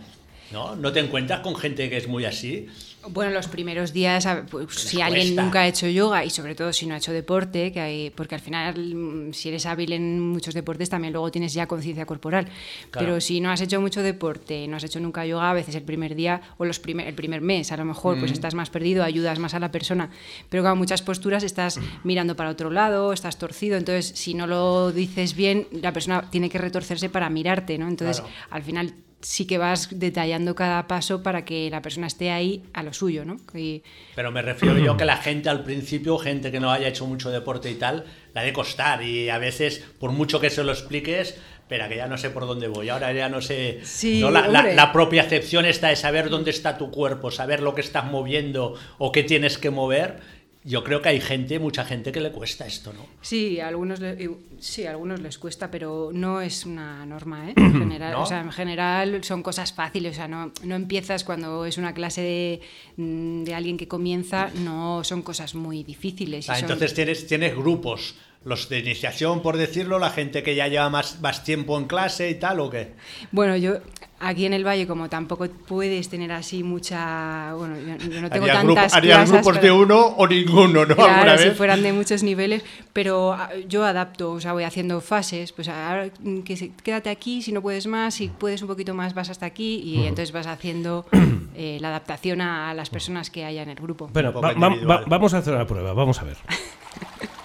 ¿No? 0.50 0.74
¿No 0.76 0.92
te 0.92 1.00
encuentras 1.00 1.40
con 1.40 1.54
gente 1.56 1.90
que 1.90 1.98
es 1.98 2.08
muy 2.08 2.24
así? 2.24 2.68
Bueno, 3.10 3.30
los 3.30 3.46
primeros 3.46 3.92
días, 3.92 4.26
pues, 4.50 4.74
si 4.74 5.00
alguien 5.00 5.36
nunca 5.36 5.60
ha 5.60 5.68
hecho 5.68 5.86
yoga 5.86 6.24
y 6.24 6.30
sobre 6.30 6.54
todo 6.54 6.72
si 6.72 6.84
no 6.84 6.94
ha 6.94 6.98
hecho 6.98 7.12
deporte, 7.12 7.70
que 7.72 7.80
hay, 7.80 8.10
porque 8.10 8.34
al 8.34 8.40
final 8.40 8.74
mm, 8.94 9.32
si 9.32 9.48
eres 9.48 9.66
hábil 9.66 9.92
en 9.92 10.20
muchos 10.20 10.52
deportes 10.52 10.90
también 10.90 11.12
luego 11.12 11.30
tienes 11.30 11.54
ya 11.54 11.66
conciencia 11.66 12.04
corporal. 12.06 12.48
Pero 12.90 13.20
si 13.20 13.40
no 13.40 13.50
has 13.50 13.60
hecho 13.60 13.80
mucho 13.80 14.02
deporte, 14.02 14.66
no 14.68 14.76
has 14.76 14.84
hecho 14.84 14.98
nunca 15.00 15.24
yoga, 15.24 15.48
a 15.50 15.54
veces 15.54 15.76
el 15.76 15.84
primer 15.84 16.16
día 16.16 16.42
o 16.58 16.64
los 16.64 16.80
primer, 16.80 17.06
el 17.06 17.14
primer 17.14 17.40
mes 17.40 17.70
a 17.72 17.76
lo 17.76 17.84
mejor 17.84 18.16
Mm. 18.16 18.20
pues 18.20 18.32
estás 18.32 18.54
más 18.54 18.68
perdido, 18.68 19.04
ayudas 19.04 19.38
más 19.38 19.54
a 19.54 19.60
la 19.60 19.70
persona. 19.70 20.10
Pero 20.50 20.64
con 20.64 20.76
muchas 20.76 21.00
posturas 21.00 21.44
estás 21.44 21.78
mirando 22.04 22.34
para 22.36 22.50
otro 22.50 22.68
lado, 22.68 23.12
estás 23.12 23.38
torcido, 23.38 23.76
entonces 23.76 24.12
si 24.18 24.34
no 24.34 24.46
lo 24.46 24.90
dices 24.92 25.34
bien, 25.36 25.66
la 25.70 25.92
persona 25.92 26.28
tiene 26.30 26.50
que 26.50 26.58
retorcerse 26.58 27.08
para 27.08 27.30
mirarte, 27.30 27.78
¿no? 27.78 27.86
Entonces 27.88 28.20
Claro. 28.20 28.34
al 28.50 28.62
final 28.64 28.94
sí 29.20 29.46
que 29.46 29.58
vas 29.58 29.88
detallando 29.90 30.54
cada 30.54 30.86
paso 30.86 31.22
para 31.22 31.44
que 31.44 31.68
la 31.70 31.82
persona 31.82 32.06
esté 32.06 32.30
ahí 32.30 32.62
a 32.72 32.82
lo 32.82 32.92
suyo, 32.92 33.24
¿no? 33.24 33.36
Y- 33.54 33.82
Pero 34.14 34.30
me 34.30 34.42
refiero 34.42 34.78
yo 34.78 34.96
que 34.96 35.04
la 35.04 35.16
gente 35.16 35.48
al 35.48 35.64
principio, 35.64 36.18
gente 36.18 36.50
que 36.52 36.60
no 36.60 36.70
haya 36.70 36.88
hecho 36.88 37.06
mucho 37.06 37.30
deporte 37.30 37.70
y 37.70 37.74
tal, 37.74 38.04
la 38.34 38.42
de 38.42 38.52
costar. 38.52 39.02
Y 39.02 39.28
a 39.30 39.38
veces, 39.38 39.84
por 39.98 40.12
mucho 40.12 40.40
que 40.40 40.50
se 40.50 40.62
lo 40.62 40.70
expliques, 40.72 41.36
espera, 41.58 41.88
que 41.88 41.96
ya 41.96 42.06
no 42.06 42.16
sé 42.16 42.30
por 42.30 42.46
dónde 42.46 42.68
voy, 42.68 42.88
ahora 42.88 43.12
ya 43.12 43.28
no 43.28 43.40
sé. 43.42 43.80
Sí, 43.82 44.20
¿no? 44.20 44.30
La, 44.30 44.46
la- 44.48 44.62
la 44.72 44.92
propia 44.92 45.22
acepción 45.22 45.66
está 45.66 45.88
de 45.88 45.96
saber 45.96 46.30
dónde 46.30 46.50
está 46.50 46.78
tu 46.78 46.90
cuerpo, 46.90 47.30
saber 47.30 47.60
lo 47.60 47.74
que 47.74 47.80
estás 47.82 48.04
moviendo 48.06 48.74
o 48.98 49.12
qué 49.12 49.22
tienes 49.24 49.58
que 49.58 49.70
mover. 49.70 50.37
Yo 50.68 50.84
creo 50.84 51.00
que 51.00 51.08
hay 51.08 51.20
gente, 51.20 51.58
mucha 51.58 51.84
gente 51.86 52.12
que 52.12 52.20
le 52.20 52.30
cuesta 52.30 52.66
esto, 52.66 52.92
¿no? 52.92 53.06
Sí, 53.22 53.58
a 53.58 53.68
algunos, 53.68 54.00
le- 54.00 54.28
sí, 54.60 54.84
a 54.84 54.90
algunos 54.90 55.18
les 55.20 55.38
cuesta, 55.38 55.70
pero 55.70 56.10
no 56.12 56.42
es 56.42 56.66
una 56.66 57.06
norma, 57.06 57.48
¿eh? 57.48 57.54
En 57.56 57.72
general, 57.78 58.12
¿No? 58.12 58.22
o 58.22 58.26
sea, 58.26 58.40
en 58.42 58.52
general 58.52 59.24
son 59.24 59.42
cosas 59.42 59.72
fáciles, 59.72 60.12
o 60.12 60.16
sea, 60.16 60.28
no, 60.28 60.52
no 60.64 60.74
empiezas 60.76 61.24
cuando 61.24 61.64
es 61.64 61.78
una 61.78 61.94
clase 61.94 62.20
de, 62.20 62.60
mm, 62.96 63.44
de 63.44 63.54
alguien 63.54 63.78
que 63.78 63.88
comienza, 63.88 64.50
no 64.56 65.02
son 65.04 65.22
cosas 65.22 65.54
muy 65.54 65.84
difíciles. 65.84 66.50
Ah, 66.50 66.54
son- 66.56 66.64
entonces 66.64 66.92
tienes, 66.92 67.26
tienes 67.26 67.56
grupos, 67.56 68.14
los 68.48 68.68
de 68.68 68.78
iniciación, 68.80 69.42
por 69.42 69.56
decirlo, 69.56 69.98
la 69.98 70.10
gente 70.10 70.42
que 70.42 70.54
ya 70.54 70.66
lleva 70.68 70.88
más, 70.90 71.20
más 71.20 71.44
tiempo 71.44 71.78
en 71.78 71.86
clase 71.86 72.30
y 72.30 72.34
tal, 72.36 72.60
¿o 72.60 72.70
qué? 72.70 72.92
Bueno, 73.30 73.56
yo 73.56 73.74
aquí 74.20 74.46
en 74.46 74.52
el 74.52 74.66
Valle, 74.66 74.86
como 74.88 75.08
tampoco 75.08 75.46
puedes 75.48 76.08
tener 76.08 76.32
así 76.32 76.62
mucha. 76.64 77.52
Bueno, 77.54 77.76
yo, 77.78 77.96
yo 78.10 78.20
no 78.20 78.30
tengo 78.30 78.46
Harías 78.46 78.64
tantas 78.64 78.94
grupo- 78.94 79.32
grupos 79.32 79.60
de 79.62 79.70
uno 79.70 79.98
o 80.16 80.26
ninguno, 80.26 80.84
¿no? 80.86 80.94
¿Alguna 80.94 81.22
Claro, 81.22 81.38
si 81.38 81.48
vez? 81.50 81.56
fueran 81.56 81.82
de 81.82 81.92
muchos 81.92 82.22
niveles, 82.24 82.64
pero 82.92 83.32
ah, 83.34 83.50
yo 83.68 83.84
adapto, 83.84 84.32
o 84.32 84.40
sea, 84.40 84.52
voy 84.54 84.64
haciendo 84.64 85.00
fases, 85.00 85.52
pues 85.52 85.68
ahora 85.68 86.10
mm, 86.20 86.40
que 86.40 86.56
se- 86.56 86.72
quédate 86.82 87.10
aquí, 87.10 87.42
si 87.42 87.52
no 87.52 87.62
puedes 87.62 87.86
más, 87.86 88.14
si 88.14 88.28
puedes 88.28 88.60
un 88.62 88.68
poquito 88.68 88.94
más 88.94 89.14
vas 89.14 89.30
hasta 89.30 89.46
aquí 89.46 89.76
y 89.84 90.00
entonces 90.06 90.32
vas 90.32 90.46
haciendo 90.48 91.06
eh, 91.54 91.78
la 91.80 91.88
adaptación 91.88 92.40
a, 92.40 92.74
las 92.74 92.90
personas 92.90 93.30
que 93.30 93.44
haya 93.44 93.62
en 93.62 93.68
el 93.68 93.76
grupo. 93.76 94.08
Bueno, 94.12 94.32
poco 94.32 94.46
va- 94.46 94.54
va- 94.54 94.66
individual. 94.68 95.00
va- 95.02 95.04
vamos 95.06 95.34
a 95.34 95.38
hacer 95.38 95.54
una 95.54 95.66
prueba, 95.66 95.92
vamos 95.92 96.18
a 96.20 96.24
ver. 96.24 96.36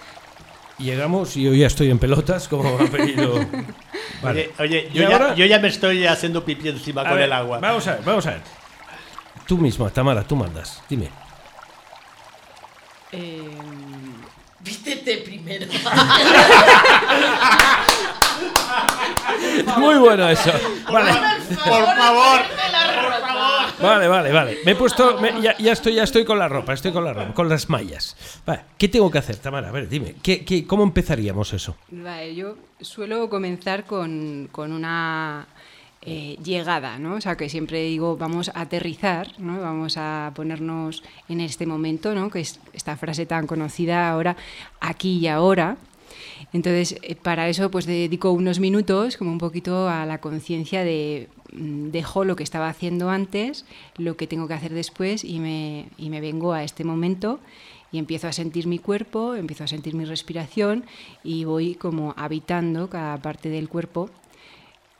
Llegamos 0.84 1.38
y 1.38 1.44
yo 1.44 1.54
ya 1.54 1.68
estoy 1.68 1.90
en 1.90 1.98
pelotas, 1.98 2.48
como 2.50 2.78
ha 2.78 2.86
pedido. 2.88 3.36
Vale. 4.22 4.52
Oye, 4.60 4.64
oye, 4.80 4.90
¿Y 4.94 4.98
yo, 4.98 5.10
ya, 5.10 5.16
ahora? 5.16 5.36
yo 5.36 5.46
ya 5.46 5.60
me 5.60 5.70
estoy 5.70 6.06
haciendo 6.06 6.44
pipí 6.44 6.68
encima 6.68 7.02
A 7.02 7.06
con 7.06 7.16
ver, 7.16 7.24
el 7.24 7.34
agua. 7.34 7.60
Vamos 7.60 7.88
a 7.88 7.94
ver, 7.96 8.04
vamos 8.04 8.26
a 8.28 8.32
ver. 8.32 8.42
Tú 9.48 9.58
misma, 9.58 9.90
Tamara, 9.90 10.24
tú 10.24 10.36
mandas. 10.36 10.82
Dime. 10.90 11.10
Eh, 13.14 13.50
vístete 14.60 15.18
primero. 15.20 15.66
Muy 19.78 19.96
bueno 19.96 20.30
eso. 20.30 20.52
Vale, 20.92 21.12
Por 21.66 21.86
favor. 21.96 22.42
Vale, 23.84 24.08
vale, 24.08 24.32
vale. 24.32 24.58
Me 24.66 24.72
he 24.72 24.76
puesto. 24.76 25.20
ya 25.42 25.72
estoy, 25.72 25.96
ya 25.96 26.04
estoy 26.04 26.26
con 26.26 26.40
la 26.40 26.48
ropa, 26.48 26.74
estoy 26.74 26.92
con 26.92 27.04
la 27.04 27.14
ropa, 27.14 27.34
con 27.34 27.50
las 27.50 27.70
mallas. 27.70 28.16
Vale, 28.46 28.62
¿qué 28.78 28.88
tengo 28.88 29.12
que 29.12 29.18
hacer, 29.18 29.38
Tamara? 29.38 29.70
A 29.70 29.72
ver, 29.72 29.88
dime. 29.88 30.16
¿qué, 30.22 30.44
qué, 30.44 30.66
cómo 30.66 30.84
empezaríamos 30.84 31.54
eso? 31.54 31.76
Vale, 31.90 32.34
yo 32.36 32.56
suelo 32.82 33.30
comenzar 33.30 33.86
con, 33.86 34.50
con 34.52 34.72
una 34.72 35.48
eh, 36.06 36.38
llegada, 36.44 37.00
¿no? 37.00 37.16
O 37.16 37.22
sea, 37.22 37.38
que 37.38 37.48
siempre 37.48 37.82
digo, 37.84 38.18
vamos 38.18 38.50
a 38.54 38.62
aterrizar, 38.62 39.40
¿no? 39.40 39.62
Vamos 39.62 39.96
a 39.98 40.34
ponernos 40.36 41.02
en 41.30 41.40
este 41.40 41.66
momento, 41.66 42.14
¿no? 42.14 42.30
Que 42.30 42.42
es 42.42 42.60
esta 42.74 42.98
frase 42.98 43.26
tan 43.26 43.48
conocida 43.48 44.10
ahora, 44.10 44.36
aquí 44.82 45.20
y 45.20 45.28
ahora. 45.28 45.78
Entonces, 46.54 46.96
eh, 47.02 47.16
para 47.16 47.50
eso, 47.50 47.72
pues 47.72 47.86
dedico 47.86 48.32
unos 48.32 48.60
minutos, 48.60 49.18
como 49.18 49.32
un 49.32 49.40
poquito 49.40 49.90
a 49.90 50.06
la 50.06 50.22
conciencia 50.22 50.84
de 50.84 51.28
mm, 51.52 51.90
dejo 51.90 52.24
lo 52.24 52.36
que 52.36 52.44
estaba 52.44 52.70
haciendo 52.70 53.10
antes, 53.10 53.66
lo 53.98 54.16
que 54.16 54.28
tengo 54.28 54.48
que 54.48 54.54
hacer 54.54 54.74
después 54.74 55.24
y 55.24 55.40
me, 55.40 55.88
y 55.98 56.10
me 56.10 56.22
vengo 56.22 56.54
a 56.54 56.64
este 56.64 56.84
momento 56.84 57.40
y 57.92 57.98
empiezo 57.98 58.28
a 58.28 58.34
sentir 58.34 58.68
mi 58.68 58.80
cuerpo, 58.80 59.36
empiezo 59.36 59.64
a 59.64 59.68
sentir 59.68 59.96
mi 59.96 60.06
respiración 60.06 60.86
y 61.24 61.44
voy 61.46 61.76
como 61.76 62.14
habitando 62.18 62.90
cada 62.90 63.18
parte 63.22 63.50
del 63.50 63.68
cuerpo 63.68 64.10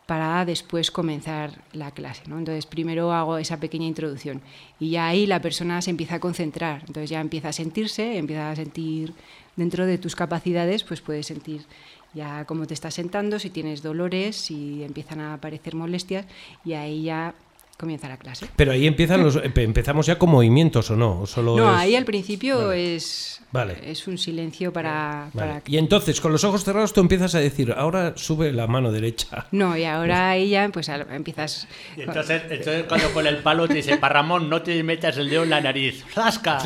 para 0.06 0.44
después 0.46 0.92
comenzar 0.92 1.64
la 1.72 1.92
clase. 1.92 2.24
¿no? 2.28 2.38
Entonces, 2.38 2.66
primero 2.66 3.14
hago 3.14 3.38
esa 3.38 3.60
pequeña 3.60 3.88
introducción 3.88 4.42
y 4.80 4.92
ya 4.92 5.08
ahí 5.08 5.26
la 5.26 5.42
persona 5.42 5.82
se 5.82 5.92
empieza 5.92 6.16
a 6.16 6.20
concentrar. 6.20 6.82
Entonces, 6.82 7.10
ya 7.10 7.22
empieza 7.22 7.50
a 7.50 7.54
sentirse, 7.54 8.18
empieza 8.18 8.52
a 8.52 8.56
sentir 8.56 9.14
dentro 9.56 9.86
de 9.86 9.98
tus 9.98 10.16
capacidades, 10.16 10.84
pues 10.84 11.02
puedes 11.02 11.28
sentir 11.28 11.66
ya 12.14 12.46
cómo 12.46 12.68
te 12.68 12.74
estás 12.74 12.94
sentando, 12.94 13.40
si 13.40 13.50
tienes 13.50 13.82
dolores, 13.82 14.36
si 14.36 14.84
empiezan 14.84 15.20
a 15.20 15.34
aparecer 15.34 15.76
molestias 15.76 16.26
y 16.64 16.74
ahí 16.74 17.04
ya 17.04 17.34
comienza 17.78 18.08
la 18.08 18.18
clase. 18.18 18.48
Pero 18.56 18.72
ahí 18.72 18.88
empiezan 18.88 19.24
los, 19.24 19.36
empe- 19.44 19.64
empezamos 19.64 20.06
ya 20.06 20.18
con 20.18 20.30
movimientos 20.30 20.90
o 20.92 20.96
no, 20.96 21.22
o 21.22 21.28
solo 21.28 21.58
No, 21.58 21.74
es- 21.74 21.80
ahí 21.80 21.96
al 21.96 22.06
principio 22.06 22.68
Vale. 22.68 22.96
es, 22.96 23.42
Vale. 23.52 23.78
es 23.92 24.08
un 24.08 24.18
silencio 24.18 24.72
para, 24.72 25.30
Vale. 25.34 25.52
para 25.54 25.62
Y 25.68 25.78
entonces, 25.78 26.22
con 26.22 26.32
los 26.32 26.44
ojos 26.44 26.64
cerrados, 26.64 26.94
tú 26.94 27.02
empiezas 27.02 27.36
a 27.36 27.40
decir, 27.40 27.74
ahora 27.76 28.14
sube 28.16 28.52
la 28.54 28.68
mano 28.68 28.92
derecha. 28.92 29.48
No, 29.52 29.76
y 29.78 29.84
ahora 29.84 30.30
ahí 30.32 30.50
ya 30.50 30.70
pues 30.70 30.90
empiezas... 30.90 31.68
Y 31.98 32.02
entonces, 32.02 32.42
entonces 32.50 32.84
cuando 32.88 33.12
con 33.12 33.28
el 33.28 33.38
palo 33.38 33.68
te 33.68 33.76
dice, 33.76 33.98
para 33.98 34.16
Ramón, 34.16 34.50
no 34.50 34.62
te 34.62 34.82
metas 34.84 35.18
el 35.18 35.30
dedo 35.30 35.44
en 35.44 35.50
la 35.50 35.62
nariz. 35.62 36.04
¡Zasca! 36.14 36.60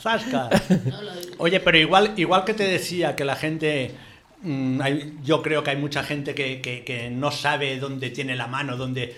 ¡Zasca! 0.00 0.48
Oye, 1.38 1.60
pero 1.60 1.78
igual, 1.78 2.12
igual 2.16 2.44
que 2.44 2.54
te 2.54 2.64
decía 2.64 3.16
que 3.16 3.24
la 3.24 3.36
gente... 3.36 3.92
mm, 4.42 4.80
hay- 4.80 5.14
yo 5.24 5.42
creo 5.42 5.62
que 5.64 5.70
hay 5.70 5.76
mucha 5.76 6.02
gente 6.02 6.34
que, 6.34 6.60
que- 6.60 6.84
que 6.84 7.10
no 7.10 7.30
sabe 7.30 7.78
dónde 7.78 8.10
tiene 8.10 8.36
la 8.36 8.46
mano, 8.46 8.76
dónde... 8.76 9.14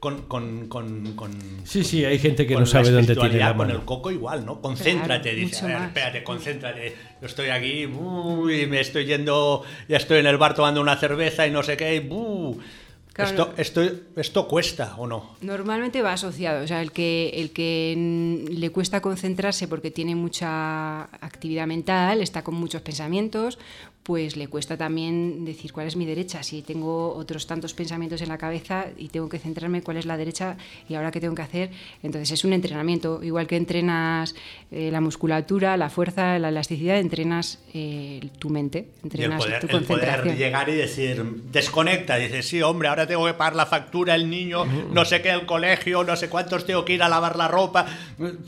Con, 0.00 0.22
con, 0.22 0.66
con, 0.68 1.12
con- 1.14 1.38
Sí, 1.64 1.84
sí, 1.84 2.04
hay 2.06 2.18
gente 2.18 2.46
que 2.46 2.54
con 2.54 2.62
no 2.62 2.66
sabe 2.66 2.90
dónde 2.90 3.14
tiene 3.14 3.36
la 3.38 3.48
Con 3.48 3.58
mano. 3.58 3.74
el 3.74 3.84
coco 3.84 4.10
igual, 4.10 4.46
¿no? 4.46 4.60
Concéntrate, 4.62 5.30
Claro, 5.30 5.46
dice. 5.46 5.64
A 5.66 5.68
ver, 5.78 5.88
espérate, 5.88 6.24
concéntrate. 6.24 6.96
Yo 7.20 7.26
estoy 7.26 7.50
aquí, 7.50 7.84
uy, 7.86 8.66
me 8.66 8.80
estoy 8.80 9.04
yendo, 9.04 9.62
ya 9.88 9.98
estoy 9.98 10.20
en 10.20 10.26
el 10.26 10.38
bar 10.38 10.54
tomando 10.54 10.80
una 10.80 10.96
cerveza 10.96 11.46
y 11.46 11.50
no 11.50 11.62
sé 11.62 11.76
qué, 11.76 11.96
y, 11.96 12.00
buh. 12.00 12.56
Claro. 13.12 13.52
Esto, 13.58 13.82
esto, 13.82 13.94
esto 14.16 14.48
cuesta, 14.48 14.94
¿o 14.96 15.06
no? 15.06 15.34
Normalmente 15.42 16.00
va 16.00 16.12
asociado, 16.14 16.64
o 16.64 16.66
sea, 16.66 16.80
el 16.80 16.92
que, 16.92 17.30
el 17.34 17.50
que 17.50 18.46
le 18.50 18.70
cuesta 18.70 19.02
concentrarse 19.02 19.68
porque 19.68 19.90
tiene 19.90 20.14
mucha 20.14 21.02
actividad 21.02 21.66
mental, 21.66 22.22
está 22.22 22.42
con 22.42 22.54
muchos 22.54 22.80
pensamientos, 22.82 23.58
pues 24.02 24.36
le 24.36 24.48
cuesta 24.48 24.76
también 24.76 25.44
decir 25.44 25.72
cuál 25.72 25.86
es 25.86 25.94
mi 25.94 26.06
derecha. 26.06 26.42
Si 26.42 26.62
tengo 26.62 27.14
otros 27.14 27.46
tantos 27.46 27.74
pensamientos 27.74 28.22
en 28.22 28.28
la 28.28 28.38
cabeza 28.38 28.86
y 28.96 29.08
tengo 29.08 29.28
que 29.28 29.38
centrarme 29.38 29.82
cuál 29.82 29.98
es 29.98 30.06
la 30.06 30.16
derecha 30.16 30.56
y 30.88 30.94
ahora 30.94 31.10
qué 31.12 31.20
tengo 31.20 31.34
que 31.34 31.42
hacer, 31.42 31.70
entonces 32.02 32.30
es 32.32 32.44
un 32.44 32.52
entrenamiento. 32.54 33.22
Igual 33.22 33.46
que 33.46 33.56
entrenas 33.56 34.34
eh, 34.72 34.88
la 34.90 35.00
musculatura, 35.00 35.76
la 35.76 35.90
fuerza, 35.90 36.38
la 36.38 36.48
elasticidad, 36.48 36.98
entrenas 36.98 37.60
eh, 37.74 38.20
tu 38.38 38.48
mente, 38.48 38.78
Y 38.78 38.82
el 38.82 39.02
entrenas 39.04 39.44
poder, 39.44 39.60
tu 39.60 39.66
el 39.66 39.84
poder 39.84 39.86
concentración. 39.86 40.36
llegar 40.36 40.68
y 40.70 40.74
decir, 40.76 41.22
desconecta, 41.52 42.16
dices, 42.16 42.48
sí, 42.48 42.62
hombre, 42.62 42.88
ahora 42.88 43.06
tengo 43.06 43.26
que 43.26 43.34
pagar 43.34 43.54
la 43.54 43.66
factura, 43.66 44.14
el 44.14 44.28
niño, 44.30 44.64
no 44.64 45.04
sé 45.04 45.20
qué, 45.22 45.30
el 45.30 45.44
colegio, 45.46 46.02
no 46.04 46.16
sé 46.16 46.28
cuántos 46.28 46.64
tengo 46.64 46.84
que 46.84 46.94
ir 46.94 47.02
a 47.02 47.08
lavar 47.08 47.36
la 47.36 47.48
ropa. 47.48 47.86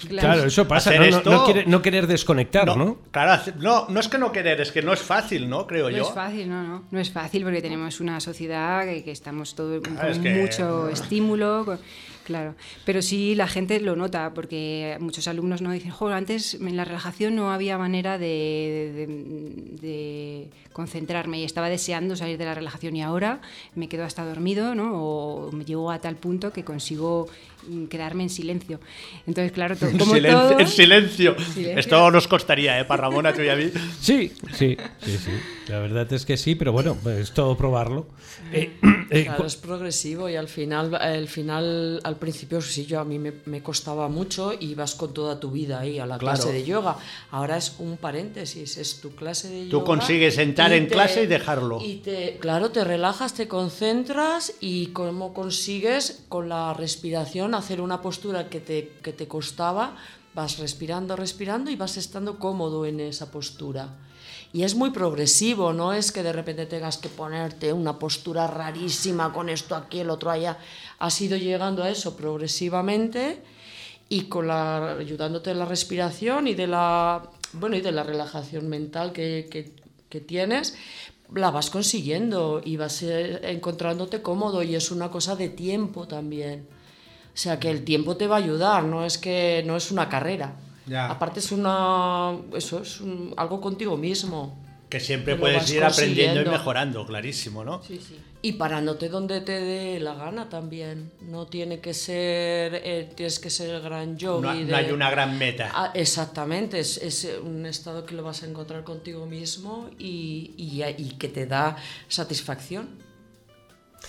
Claro, 0.09 0.45
eso 0.45 0.67
pasa, 0.67 0.93
¿no? 0.93 0.99
No- 1.01 1.05
esto- 1.19 1.31
no, 1.31 1.45
quiere- 1.45 1.67
no 1.67 1.83
querer 1.83 2.07
desconectar, 2.07 2.67
¿no? 2.67 2.77
No, 2.77 2.99
claro, 3.11 3.43
no, 3.59 3.87
no 3.89 4.01
es 4.01 4.09
que 4.09 4.19
no 4.19 4.33
querer, 4.33 4.61
es 4.61 4.73
que 4.73 4.83
no 4.83 4.93
es 4.93 5.01
fácil, 5.01 5.49
¿no? 5.53 5.67
Creo 5.67 5.91
No 5.91 5.97
yo. 5.97 6.03
es 6.09 6.15
fácil, 6.15 6.49
no, 6.49 6.63
no. 6.63 6.83
No 6.91 6.99
es 6.99 7.11
fácil 7.11 7.45
porque 7.45 7.61
tenemos 7.63 8.01
una 8.01 8.19
sociedad 8.21 8.85
que, 8.85 9.05
que 9.05 9.11
estamos 9.13 9.55
todo 9.55 9.81
con 9.83 9.97
es 10.09 10.19
que- 10.19 10.35
mucho 10.35 10.89
estímulo. 10.99 11.65
con- 11.65 11.79
claro. 12.25 12.55
Pero 12.85 13.03
sí 13.03 13.35
la 13.35 13.47
gente 13.49 13.81
lo 13.81 13.97
nota 13.97 14.33
porque 14.35 14.97
muchos 15.01 15.29
alumnos 15.29 15.63
no 15.63 15.73
dicen, 15.73 15.91
joder, 15.91 16.17
antes 16.17 16.55
en 16.55 16.77
la 16.77 16.85
relajación 16.85 17.35
no 17.35 17.53
había 17.53 17.79
manera 17.79 18.19
de, 18.19 18.93
de- 18.95 19.87
de 19.87 20.49
concentrarme 20.73 21.39
y 21.41 21.45
estaba 21.45 21.69
deseando 21.69 22.17
salir 22.17 22.39
de 22.39 22.45
la 22.47 22.55
relajación 22.55 22.97
y 22.97 23.03
ahora 23.03 23.41
me 23.75 23.89
quedo 23.89 24.05
hasta 24.05 24.25
dormido, 24.25 24.75
¿no? 24.75 24.93
O 24.95 25.53
me 25.53 25.65
llego 25.65 25.91
a 25.91 25.99
tal 25.99 26.17
punto 26.17 26.51
que 26.53 26.65
consigo 26.65 27.29
mm, 27.69 27.85
quedarme 27.87 28.23
en 28.23 28.31
silencio. 28.31 28.81
Entonces, 29.27 29.53
claro, 29.53 29.77
to- 29.77 29.87
En 29.93 29.99
como 29.99 30.15
silencio, 30.15 30.41
todo... 30.49 30.59
en 30.61 30.67
silencio. 30.69 31.37
Silencio. 31.53 31.79
Esto 31.79 32.11
nos 32.11 32.27
costaría, 32.29 32.81
¿eh? 32.81 32.85
Para 32.87 33.03
Ramón, 33.03 33.27
a 33.27 33.35
tú 33.35 33.43
y 33.43 33.49
a 33.51 33.57
mí. 33.57 33.71
Sí, 34.01 34.33
sí, 34.55 34.77
sí, 35.05 35.19
sí. 35.19 35.31
La 35.69 35.79
verdad 35.79 36.13
es 36.13 36.27
que 36.27 36.37
sí, 36.37 36.55
pero 36.55 36.73
bueno, 36.73 36.99
es 37.19 37.33
todo 37.33 37.57
probarlo. 37.57 38.07
Eh, 38.53 38.81
eh, 39.11 39.25
Claro, 39.25 39.43
cu- 39.43 39.47
es 39.47 39.57
progresivo 39.57 40.29
y 40.29 40.37
al 40.37 40.49
final, 40.49 40.95
al 40.97 41.29
final, 41.29 42.01
al 42.03 42.17
principio 42.17 42.61
sí, 42.61 42.85
yo 42.85 42.99
a 43.01 43.05
mí 43.05 43.19
me, 43.19 43.33
me 43.47 43.63
costaba 43.63 44.09
mucho 44.09 44.53
y 44.59 44.75
vas 44.75 44.95
con 44.95 45.15
toda 45.15 45.39
tu 45.39 45.51
vida 45.51 45.81
ahí 45.81 45.99
a 45.99 46.07
la 46.07 46.19
Claro. 46.19 46.37
clase 46.43 46.53
de 46.53 46.65
yoga. 46.65 46.97
Ahora 47.31 47.57
es 47.57 47.77
un 47.79 47.97
paréntesis, 47.97 48.77
es 48.77 49.01
tu 49.01 49.15
clase 49.15 49.49
de 49.51 49.63
Tú 49.67 49.79
yoga. 49.79 49.85
consigues 49.85 50.35
sentar 50.35 50.73
en 50.73 50.87
clase 50.87 51.23
y 51.23 51.27
dejarlo. 51.27 51.81
Y 51.81 51.97
te, 51.99 52.39
claro, 52.41 52.71
te 52.71 52.83
relajas, 52.85 53.35
te 53.35 53.47
concentras 53.49 54.55
y 54.61 54.87
cómo 54.89 55.33
consigues 55.33 56.25
con 56.29 56.49
la 56.49 56.75
respiración 56.75 57.55
hacer 57.55 57.81
una 57.81 58.03
postura 58.03 58.49
que 58.49 58.61
te, 58.61 58.93
que 59.03 59.13
te 59.13 59.29
costaba, 59.29 59.97
vas 60.35 60.59
respirando, 60.59 61.15
respirando 61.17 61.71
y 61.71 61.77
vas 61.77 61.97
estando 61.97 62.39
cómodo 62.39 62.85
en 62.87 63.01
esa 63.01 63.31
postura. 63.31 63.89
Y 64.53 64.65
es 64.65 64.75
muy 64.75 64.91
progresivo, 64.91 65.73
no 65.73 65.95
es 65.95 66.13
que 66.13 66.23
de 66.23 66.33
repente 66.33 66.67
tengas 66.67 66.99
que 66.99 67.09
ponerte 67.09 67.73
una 67.73 67.99
postura 67.99 68.47
rarísima 68.47 69.33
con 69.33 69.49
esto 69.49 69.75
aquí, 69.75 70.01
el 70.01 70.11
otro 70.11 70.31
allá. 70.31 70.59
Has 70.99 71.19
ido 71.23 71.39
llegando 71.39 71.83
a 71.83 71.89
eso 71.89 72.17
progresivamente 72.17 73.43
y 74.11 74.29
ayudándote 74.31 75.51
de 75.51 75.57
la 75.57 75.65
respiración 75.65 76.49
y 76.49 76.55
de 76.55 76.67
la, 76.67 77.31
bueno, 77.55 77.77
y 77.77 77.81
de 77.81 77.93
la 77.93 78.03
relajación 78.03 78.69
mental 78.69 79.13
que, 79.13 79.49
que, 79.51 79.73
que 80.11 80.21
tienes, 80.21 80.77
la 81.35 81.51
vas 81.51 81.71
consiguiendo 81.71 82.61
y 82.63 82.77
vas 82.77 83.03
eh, 83.03 83.41
encontrándote 83.51 84.21
cómodo 84.21 84.63
y 84.63 84.75
es 84.75 84.91
una 84.91 85.11
cosa 85.11 85.35
de 85.35 85.49
tiempo 85.49 86.07
también. 86.07 86.69
O 87.35 87.37
sea 87.37 87.59
que 87.59 87.71
el 87.71 87.85
tiempo 87.85 88.19
te 88.19 88.27
va 88.27 88.37
a 88.37 88.41
ayudar, 88.41 88.85
no 88.85 89.07
es 89.07 89.17
que 89.17 89.63
no 89.67 89.77
es 89.77 89.91
una 89.91 90.11
carrera. 90.11 90.57
Ya. 90.87 91.09
Aparte 91.11 91.41
es 91.41 91.53
una 91.53 92.37
eso 92.57 92.83
es 92.83 93.01
un- 93.01 93.33
algo 93.37 93.61
contigo 93.61 93.97
mismo. 93.97 94.59
Que 94.89 95.01
siempre 95.01 95.37
puedes 95.41 95.71
ir 95.71 95.83
aprendiendo 95.85 96.41
y 96.41 96.45
mejorando, 96.59 97.07
clarísimo, 97.07 97.65
¿no? 97.65 97.83
Y 98.43 98.53
parándote 98.53 99.09
donde 99.09 99.41
te 99.41 99.53
dé 99.53 99.99
la 100.01 100.13
gana 100.15 100.51
también. 100.51 101.13
No 101.23 101.47
tiene 101.47 101.81
que 101.81 101.95
ser, 101.95 102.75
eh, 102.85 103.11
tienes 103.17 103.39
que 103.39 103.49
ser 103.49 103.71
el 103.75 103.81
gran 103.81 104.19
yogi. 104.19 104.43
No, 104.43 104.53
no 104.71 104.77
hay 104.77 104.91
una 104.93 105.11
gran 105.11 105.39
meta. 105.39 105.71
Ah, 105.73 105.93
exactamente, 105.95 106.79
es, 106.79 106.99
es 106.99 107.27
un 107.43 107.65
estado 107.65 108.05
que 108.05 108.15
lo 108.15 108.23
vas 108.23 108.43
a 108.43 108.47
encontrar 108.47 108.85
contigo 108.85 109.25
mismo 109.25 109.89
y, 109.99 110.53
y- 110.59 110.83
y 110.99 111.11
que 111.19 111.29
te 111.29 111.47
da 111.47 111.75
satisfacción. 112.09 112.91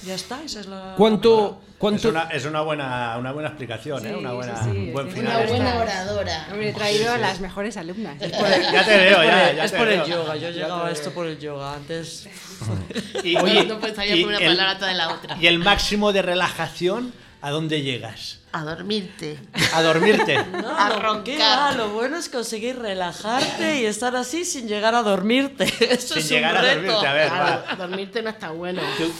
Ya 0.06 0.16
está, 0.16 0.44
esa 0.44 0.60
es 0.60 0.66
la... 0.66 0.96
¿Cuánto, 0.98 1.62
Es 1.66 1.76
cuánto, 1.78 2.10
una, 2.10 2.24
es 2.24 2.46
una 2.46 2.62
buena, 2.62 3.16
una 3.18 3.32
buena 3.32 3.48
explicación, 3.50 4.06
¿eh? 4.06 4.10
Sí, 4.10 4.16
Una 4.20 4.30
sí, 4.32 4.36
buena, 4.36 4.64
sí, 4.64 4.70
un 4.70 4.94
buen 4.94 5.08
sí. 5.10 5.16
final. 5.16 5.38
Una 5.38 5.48
buena 5.50 5.76
oradora. 5.82 6.48
Hombre, 6.52 6.70
he 6.70 6.74
traído 6.74 7.12
a 7.14 7.18
las 7.18 7.40
mejores 7.40 7.78
alumnas. 7.78 8.18
Ya 8.20 8.84
te 8.86 8.98
veo, 8.98 9.12
Es 9.12 9.16
por 9.22 9.26
ya, 9.26 9.50
el- 9.50 9.56
ya 9.56 9.64
es 9.66 9.72
te 9.72 9.78
por 9.78 9.88
el 9.88 10.04
yoga, 10.04 10.36
yo 10.36 10.48
he 10.50 10.52
llegado 10.54 10.86
a 10.86 10.92
esto 10.92 11.12
por 11.12 11.28
el 11.28 11.40
yoga. 11.40 11.74
Antes 11.76 12.28
Y, 13.24 13.38
Oye, 13.38 13.66
no 13.66 13.80
pensaría 13.80 14.16
y 14.16 14.22
por 14.24 14.30
una 14.34 14.40
el- 14.40 14.58
palabra 14.58 14.78
toda 14.78 14.94
la 14.94 15.10
otra. 15.14 15.38
Y 15.40 15.48
el 15.48 15.60
máximo 15.60 16.12
de 16.12 16.22
relajación, 16.22 17.14
¿a 17.42 17.52
dónde 17.52 17.82
llegas? 17.82 18.40
A 18.52 18.64
dormirte. 18.64 19.40
A 19.74 19.82
dormirte. 19.82 20.38
No, 20.52 20.78
A 20.78 20.90
lo- 20.90 21.00
roncar. 21.00 21.24
¿qué 21.24 21.38
va? 21.40 21.72
Lo 21.72 21.90
bueno 21.90 22.18
es 22.18 22.30
conseguir 22.30 22.78
relajarte 22.78 23.82
y 23.82 23.86
estar 23.86 24.16
así 24.16 24.46
sin 24.46 24.68
llegar 24.68 24.94
a 24.96 25.02
dormirte. 25.02 25.64
Eso 25.94 26.16
Sin 26.16 26.18
es 26.24 26.30
llegar 26.30 26.52
un 26.54 26.58
a 26.58 26.62
reto. 26.62 26.76
dormirte, 26.82 27.08
a 27.08 27.14
ver, 27.14 27.28
Claro, 27.30 27.64
va. 27.70 27.76
dormirte 27.76 28.22
no 28.22 28.30
está 28.30 28.50
bueno. 28.52 28.82
¿Tú, 28.98 29.12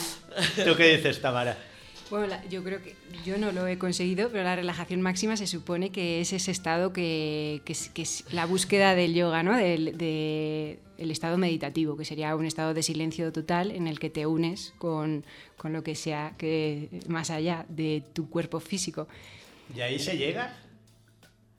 tú 0.64 0.76
qué 0.76 0.96
dices, 0.98 1.22
Tamara? 1.22 1.58
Bueno, 2.10 2.28
la- 2.28 2.46
yo 2.48 2.64
creo 2.64 2.82
que 2.84 2.96
yo 3.26 3.38
no 3.38 3.52
lo 3.52 3.66
he 3.66 3.78
conseguido, 3.80 4.30
pero 4.30 4.44
la 4.44 4.56
relajación 4.56 5.02
máxima 5.02 5.36
se 5.38 5.48
supone 5.48 5.90
que 5.92 6.22
es 6.22 6.32
ese 6.34 6.52
estado 6.52 6.94
que, 6.94 7.62
que 7.66 7.74
es, 7.74 7.90
que 7.90 8.04
es 8.04 8.26
la 8.32 8.46
búsqueda 8.46 8.94
del 8.94 9.14
yoga, 9.16 9.42
¿no? 9.42 9.58
Del 9.58 9.98
de, 9.98 10.80
el 11.00 11.10
estado 11.12 11.38
meditativo, 11.38 11.98
que 11.98 12.06
sería 12.06 12.36
un 12.36 12.46
estado 12.46 12.74
de 12.76 12.84
silencio 12.84 13.32
total 13.32 13.72
en 13.72 13.88
el 13.88 14.00
que 14.00 14.10
te 14.12 14.26
unes 14.28 14.74
con, 14.78 15.26
con 15.58 15.74
lo 15.74 15.82
que 15.84 15.96
sea 15.96 16.36
que 16.38 16.90
más 17.08 17.32
allá 17.32 17.66
de 17.70 18.04
tu 18.14 18.30
cuerpo 18.30 18.60
físico. 18.60 19.08
¿Y 19.76 19.82
ahí 19.82 19.98
se 19.98 20.18
llega? 20.18 20.56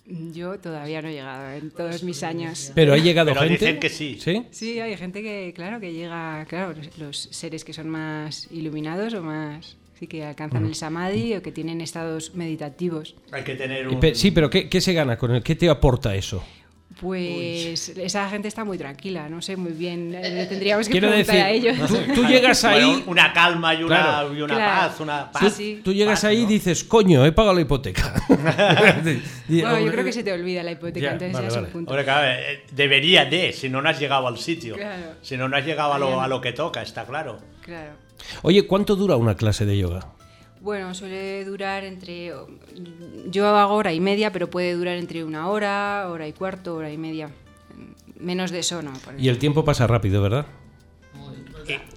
Yo 0.06 0.58
todavía 0.58 1.00
no 1.00 1.08
he 1.08 1.12
llegado 1.12 1.50
en 1.52 1.70
todos 1.70 2.02
mis 2.02 2.22
años. 2.22 2.72
pero 2.74 2.92
ha 2.92 2.98
llegado 2.98 3.30
Pero 3.30 3.40
gente? 3.40 3.64
dicen 3.64 3.80
que 3.80 3.88
sí. 3.88 4.18
¿Sí? 4.20 4.46
Sí, 4.50 4.78
hay 4.78 4.96
gente 4.98 5.22
que, 5.22 5.52
claro, 5.54 5.80
que 5.80 5.92
llega, 5.92 6.44
claro, 6.46 6.74
los, 6.98 7.28
seres 7.30 7.64
que 7.64 7.72
son 7.72 7.88
más 7.88 8.48
iluminados 8.50 9.14
o 9.14 9.22
más, 9.22 9.78
sí, 9.98 10.06
que 10.06 10.24
alcanzan 10.24 10.66
el 10.66 10.74
samadhi 10.74 11.34
o 11.34 11.42
que 11.42 11.52
tienen 11.52 11.80
estados 11.80 12.34
meditativos. 12.34 13.14
Hay 13.32 13.44
que 13.44 13.54
tener 13.54 13.88
un... 13.88 14.14
Sí, 14.14 14.30
pero 14.30 14.50
¿qué, 14.50 14.68
qué 14.68 14.82
se 14.82 14.92
gana 14.92 15.16
con 15.16 15.34
él? 15.34 15.42
¿Qué 15.42 15.54
te 15.56 15.70
aporta 15.70 16.14
eso? 16.14 16.44
Pues 17.04 17.90
esa 17.90 18.28
gente 18.30 18.48
está 18.48 18.64
muy 18.64 18.78
tranquila, 18.78 19.28
no 19.28 19.42
sé 19.42 19.56
muy 19.56 19.72
bien, 19.72 20.14
eh, 20.14 20.30
le 20.30 20.46
tendríamos 20.46 20.86
que 20.86 20.92
Quiero 20.92 21.08
preguntar 21.08 21.34
decir, 21.36 21.46
a 21.46 21.50
ellos. 21.50 21.88
tú, 21.88 22.14
tú 22.14 22.24
llegas 22.28 22.62
Bueno, 22.62 22.76
ahí... 22.92 23.04
una 23.06 23.32
calma 23.32 23.74
y 23.74 23.82
una, 23.84 23.96
Claro. 24.02 24.34
y 24.34 24.40
una 24.42 24.54
Claro. 24.54 24.80
paz, 24.90 25.00
una 25.00 25.30
Tú, 25.30 25.38
paz. 25.38 25.52
sí. 25.54 25.80
tú 25.84 25.92
llegas 25.92 26.20
Paz, 26.20 26.24
ahí 26.30 26.38
y 26.38 26.42
¿no? 26.44 26.48
dices, 26.48 26.82
coño, 26.84 27.26
he 27.26 27.32
pagado 27.32 27.54
la 27.54 27.60
hipoteca. 27.60 28.14
Bueno, 29.48 29.78
yo 29.80 29.92
creo 29.92 30.04
que 30.04 30.12
se 30.12 30.22
te 30.22 30.32
olvida 30.32 30.62
la 30.62 30.72
hipoteca, 30.72 31.00
Ya, 31.06 31.12
entonces 31.12 31.32
vale, 31.34 31.48
ya 31.50 31.52
es 31.52 31.64
un 31.64 31.70
punto. 31.70 31.90
Hombre, 31.90 32.04
claro, 32.04 32.26
eh, 32.40 32.62
debería 32.72 33.24
de, 33.26 33.52
si 33.52 33.68
no, 33.68 33.82
no 33.82 33.88
has 33.90 33.98
llegado 34.00 34.26
al 34.26 34.38
sitio. 34.38 34.74
Claro. 34.76 35.14
Si 35.22 35.36
no, 35.36 35.48
no 35.48 35.56
has 35.56 35.64
llegado 35.66 35.92
a 35.92 35.98
lo, 35.98 36.20
a 36.20 36.28
lo 36.28 36.40
que 36.40 36.52
toca, 36.52 36.82
está 36.82 37.04
claro. 37.04 37.38
Claro. 37.62 37.92
Oye, 38.42 38.66
¿cuánto 38.66 38.96
dura 38.96 39.16
una 39.16 39.36
clase 39.36 39.66
de 39.66 39.76
yoga? 39.76 40.06
Bueno, 40.64 40.94
suele 40.94 41.44
durar 41.44 41.84
entre. 41.84 42.32
Yo 43.26 43.46
hago 43.54 43.74
hora 43.74 43.92
y 43.92 44.00
media, 44.00 44.32
pero 44.32 44.48
puede 44.48 44.72
durar 44.72 44.96
entre 44.96 45.22
una 45.22 45.48
hora, 45.50 46.08
hora 46.08 46.26
y 46.26 46.32
cuarto, 46.32 46.74
hora 46.76 46.90
y 46.90 46.96
media. 46.96 47.28
Menos 48.18 48.50
de 48.50 48.60
eso, 48.60 48.80
no. 48.80 48.94
por 48.94 49.20
Y 49.20 49.28
el 49.28 49.36
tiempo 49.38 49.62
pasa 49.62 49.86
rápido, 49.86 50.22
¿verdad? 50.22 50.46
Muy, 51.12 51.36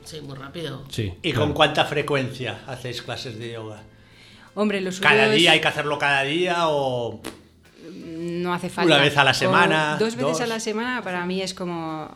sí, 0.03 0.19
muy 0.19 0.35
rápido. 0.35 0.83
Sí. 0.89 1.13
¿Y 1.23 1.31
claro. 1.31 1.45
con 1.45 1.53
cuánta 1.53 1.85
frecuencia 1.85 2.59
hacéis 2.67 3.01
clases 3.01 3.39
de 3.39 3.53
yoga? 3.53 3.83
Hombre, 4.53 4.81
los 4.81 4.99
¿Cada 4.99 5.27
suyos 5.27 5.37
día 5.37 5.51
hay 5.53 5.61
que 5.61 5.67
hacerlo 5.69 5.97
cada 5.97 6.23
día 6.23 6.67
o...? 6.67 7.21
no 7.89 8.53
hace 8.53 8.67
falta. 8.69 8.93
Una 8.95 9.01
vez 9.01 9.15
a 9.17 9.23
la 9.23 9.31
O 9.31 9.33
semana, 9.33 9.95
dos 9.97 10.15
veces 10.15 10.31
dos. 10.33 10.41
a 10.41 10.47
la 10.47 10.59
semana 10.59 11.01
para 11.03 11.25
mí 11.25 11.41
es 11.41 11.53
como 11.53 12.09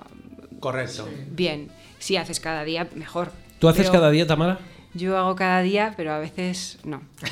Correcto. 0.59 1.07
bien. 1.29 1.71
Si 1.99 2.17
haces 2.17 2.41
cada 2.41 2.65
día, 2.65 2.89
mejor. 2.95 3.31
¿Tú 3.59 3.69
haces 3.69 3.83
Pero 3.87 3.93
cada 4.01 4.11
día, 4.11 4.27
Tamara? 4.27 4.59
Yo 4.93 5.17
hago 5.17 5.35
cada 5.35 5.61
día, 5.61 5.93
pero 5.95 6.11
a 6.13 6.19
veces 6.19 6.77
no. 6.83 7.01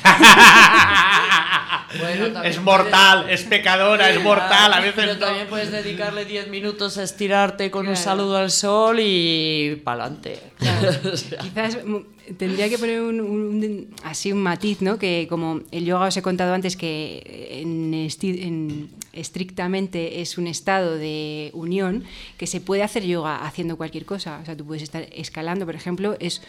Bueno, 1.98 2.28
también 2.32 2.52
Es 2.54 2.60
mortal, 2.62 3.28
es 3.30 3.42
pecadora, 3.42 4.10
es 4.10 4.22
mortal, 4.22 4.72
a 4.72 4.80
Pero 4.80 4.94
veces 4.96 5.18
no. 5.18 5.26
también 5.26 5.48
puedes 5.48 5.72
dedicarle 5.72 6.24
10 6.24 6.48
minutos 6.48 6.96
a 6.98 7.02
estirarte 7.02 7.70
con 7.72 7.80
un 7.88 7.94
Claro. 7.94 8.00
saludo 8.04 8.36
al 8.36 8.50
sol 8.52 8.98
y 9.00 9.80
pa'lante. 9.82 10.38
O 11.12 11.16
sea, 11.16 11.38
Quizás 11.40 11.78
mm, 11.84 11.96
tendría 12.38 12.68
que 12.68 12.78
poner 12.78 13.00
un, 13.02 13.20
un- 13.20 13.94
así 14.04 14.32
un 14.32 14.38
matiz, 14.38 14.82
¿no? 14.82 14.98
Que 14.98 15.26
como 15.28 15.62
el 15.72 15.84
yoga 15.84 16.06
os 16.06 16.16
he 16.16 16.22
contado 16.22 16.54
antes 16.54 16.76
que 16.76 17.58
en 17.60 17.92
esti- 17.92 18.40
en- 18.44 18.90
estrictamente 19.12 20.20
es 20.20 20.38
un 20.38 20.46
estado 20.46 20.96
de 20.96 21.50
unión, 21.54 22.04
que 22.38 22.46
se 22.46 22.60
puede 22.60 22.84
hacer 22.84 23.04
yoga 23.04 23.44
haciendo 23.44 23.76
cualquier 23.76 24.04
cosa. 24.04 24.38
O 24.40 24.44
sea, 24.46 24.56
tú 24.56 24.64
puedes 24.64 24.84
estar 24.84 25.06
escalando, 25.12 25.66
por 25.66 25.74
ejemplo, 25.74 26.16
es 26.20 26.40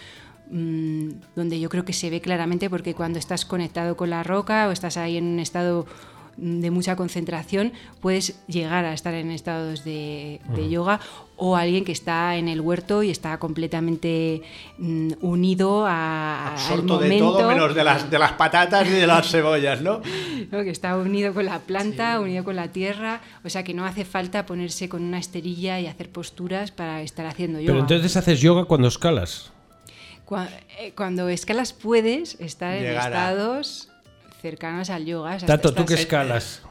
mm, 0.51 1.09
donde 1.35 1.59
yo 1.59 1.69
creo 1.69 1.85
que 1.85 1.93
se 1.93 2.09
ve 2.09 2.21
claramente 2.21 2.69
porque 2.69 2.93
cuando 2.93 3.19
estás 3.19 3.45
conectado 3.45 3.95
con 3.95 4.09
la 4.09 4.23
roca 4.23 4.67
o 4.67 4.71
estás 4.71 4.97
ahí 4.97 5.17
en 5.17 5.25
un 5.25 5.39
estado 5.39 5.85
mm, 6.37 6.59
de 6.59 6.71
mucha 6.71 6.95
concentración, 6.95 7.73
puedes 7.99 8.45
llegar 8.47 8.85
a 8.85 8.93
estar 8.93 9.13
en 9.13 9.31
estados 9.31 9.83
de, 9.83 10.41
de 10.55 10.69
yoga 10.69 10.99
o 11.43 11.55
alguien 11.55 11.83
que 11.83 11.91
está 11.91 12.35
en 12.37 12.47
el 12.47 12.61
huerto 12.61 13.01
y 13.01 13.09
está 13.09 13.39
completamente 13.39 14.43
mm, 14.77 15.13
unido 15.21 15.87
a, 15.87 16.49
al 16.49 16.53
Absorto 16.53 16.99
de 16.99 17.05
momento, 17.05 17.31
todo 17.31 17.47
menos 17.47 17.73
de 17.73 17.83
las, 17.83 18.11
de 18.11 18.19
las 18.19 18.33
patatas 18.33 18.87
y 18.87 18.91
de 18.91 19.07
las 19.07 19.27
cebollas, 19.31 19.81
¿no? 19.81 20.01
¿no? 20.51 20.63
que 20.63 20.69
está 20.69 20.95
unido 20.97 21.33
con 21.33 21.45
la 21.45 21.57
planta, 21.57 22.19
unido 22.19 22.43
con 22.43 22.55
la 22.55 22.67
tierra, 22.67 23.21
o 23.43 23.49
sea 23.49 23.63
que 23.63 23.73
no 23.73 23.85
hace 23.85 24.05
falta 24.05 24.45
ponerse 24.45 24.87
con 24.87 25.01
una 25.01 25.17
esterilla 25.17 25.79
y 25.79 25.87
hacer 25.87 26.11
posturas 26.11 26.69
para 26.69 27.01
estar 27.01 27.25
haciendo 27.25 27.59
yoga. 27.59 27.73
Pero 27.73 27.79
entonces 27.79 28.15
haces 28.17 28.39
yoga 28.39 28.65
cuando 28.65 28.87
escalas. 28.87 29.50
Cua- 30.31 30.47
eh, 30.79 30.93
Cuando 30.95 31.27
escalas 31.27 31.73
puedes 31.73 32.39
estar 32.39 32.73
en 32.75 32.85
a- 32.97 33.03
estados 33.05 33.89
cercanos 34.41 34.89
al 34.89 35.05
yoga. 35.05 35.35
o 35.35 35.39
sea, 35.39 35.45
Tato, 35.45 35.73
tú 35.73 35.85
que 35.85 35.95
escalas. 35.95 36.61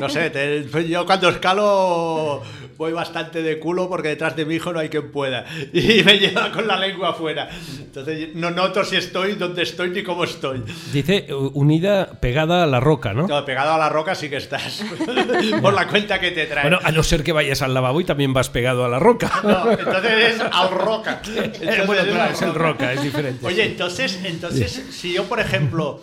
No 0.00 0.08
sé, 0.08 0.30
te- 0.30 0.88
yo 0.88 1.04
cuando 1.06 1.28
escalo 1.28 2.42
voy 2.76 2.92
bastante 2.92 3.42
de 3.42 3.58
culo 3.58 3.88
porque 3.88 4.08
detrás 4.08 4.36
de 4.36 4.44
mi 4.44 4.54
hijo 4.54 4.72
no 4.72 4.78
hay 4.78 4.88
quien 4.88 5.10
pueda. 5.10 5.44
Y 5.72 6.02
me 6.04 6.18
lleva 6.18 6.50
con 6.52 6.66
la 6.66 6.78
lengua 6.78 7.10
afuera. 7.10 7.48
Entonces 7.80 8.28
no 8.34 8.50
noto 8.50 8.84
si 8.84 8.96
estoy, 8.96 9.32
dónde 9.34 9.62
estoy 9.62 9.90
ni 9.90 10.02
cómo 10.02 10.22
estoy. 10.24 10.62
Dice 10.92 11.26
unida, 11.54 12.20
pegada 12.20 12.62
a 12.62 12.66
la 12.66 12.78
roca, 12.80 13.12
¿no? 13.14 13.26
No, 13.26 13.44
pegado 13.44 13.72
a 13.72 13.78
la 13.78 13.88
roca 13.88 14.14
sí 14.14 14.28
que 14.30 14.36
estás. 14.36 14.82
Por 15.62 15.74
la 15.74 15.88
cuenta 15.88 16.20
que 16.20 16.30
te 16.30 16.46
trae. 16.46 16.62
Bueno, 16.62 16.78
a 16.82 16.92
no 16.92 17.02
ser 17.02 17.22
que 17.24 17.32
vayas 17.32 17.62
al 17.62 17.74
lavabo 17.74 18.00
y 18.00 18.04
también 18.04 18.32
vas 18.32 18.48
pegado 18.48 18.84
a 18.84 18.88
la 18.88 18.98
roca. 18.98 19.30
No, 19.42 19.70
entonces 19.72 20.34
es 20.36 20.40
al 20.40 20.70
roca. 20.70 21.20
Eh, 21.28 21.50
Entonces 21.60 21.86
bueno, 21.86 22.02
claro, 22.12 22.32
es 22.32 22.42
el 22.42 22.54
roca, 22.54 22.92
es 22.92 23.02
diferente. 23.02 23.46
Oye, 23.46 23.64
entonces, 23.64 24.18
entonces, 24.24 24.86
si 24.90 25.12
yo, 25.12 25.24
por 25.24 25.40
ejemplo, 25.40 26.00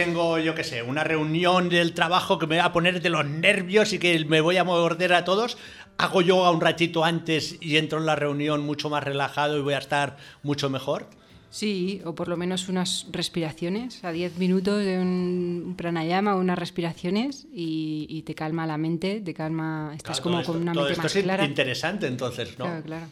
tengo, 0.00 0.38
yo 0.38 0.54
qué 0.54 0.62
sé, 0.62 0.82
una 0.82 1.04
reunión 1.04 1.70
del 1.70 1.94
trabajo 1.94 2.38
que 2.38 2.46
me 2.46 2.58
va 2.58 2.66
a 2.66 2.72
poner 2.74 3.00
de 3.00 3.08
los 3.08 3.24
nervios 3.24 3.94
y 3.94 3.98
que 3.98 4.22
me 4.26 4.42
voy 4.42 4.58
a 4.58 4.62
morder 4.64 5.14
a 5.14 5.24
todos, 5.24 5.56
hago 5.96 6.20
yoga 6.20 6.50
un 6.50 6.60
ratito 6.60 7.02
antes 7.02 7.56
y 7.62 7.78
entro 7.78 7.98
en 7.98 8.04
la 8.04 8.14
reunión 8.14 8.60
mucho 8.60 8.90
más 8.90 9.02
relajado 9.02 9.56
y 9.56 9.62
voy 9.62 9.72
a 9.72 9.78
estar 9.78 10.18
mucho 10.42 10.68
mejor. 10.68 11.08
Sí, 11.48 12.02
o 12.04 12.14
por 12.14 12.28
lo 12.28 12.36
menos 12.36 12.68
unas 12.68 13.06
respiraciones, 13.10 14.04
a 14.04 14.12
10 14.12 14.36
minutos 14.36 14.84
de 14.84 14.98
un 14.98 15.72
pranayama, 15.78 16.34
unas 16.34 16.58
respiraciones 16.58 17.46
y, 17.50 18.06
y 18.10 18.20
te 18.20 18.34
calma 18.34 18.66
la 18.66 18.76
mente, 18.76 19.22
te 19.22 19.32
calma, 19.32 19.94
estás 19.96 20.20
Claro, 20.20 20.22
como 20.24 20.32
todo 20.34 20.40
esto- 20.42 20.52
con 20.52 20.60
una 20.62 20.72
todo 20.74 20.82
mente 20.84 20.92
esto 20.92 21.02
más 21.04 21.16
es 21.16 21.22
clara. 21.22 21.44
interesante, 21.46 22.06
entonces, 22.06 22.58
¿no? 22.58 22.66
Claro, 22.66 22.82
claro. 22.82 23.06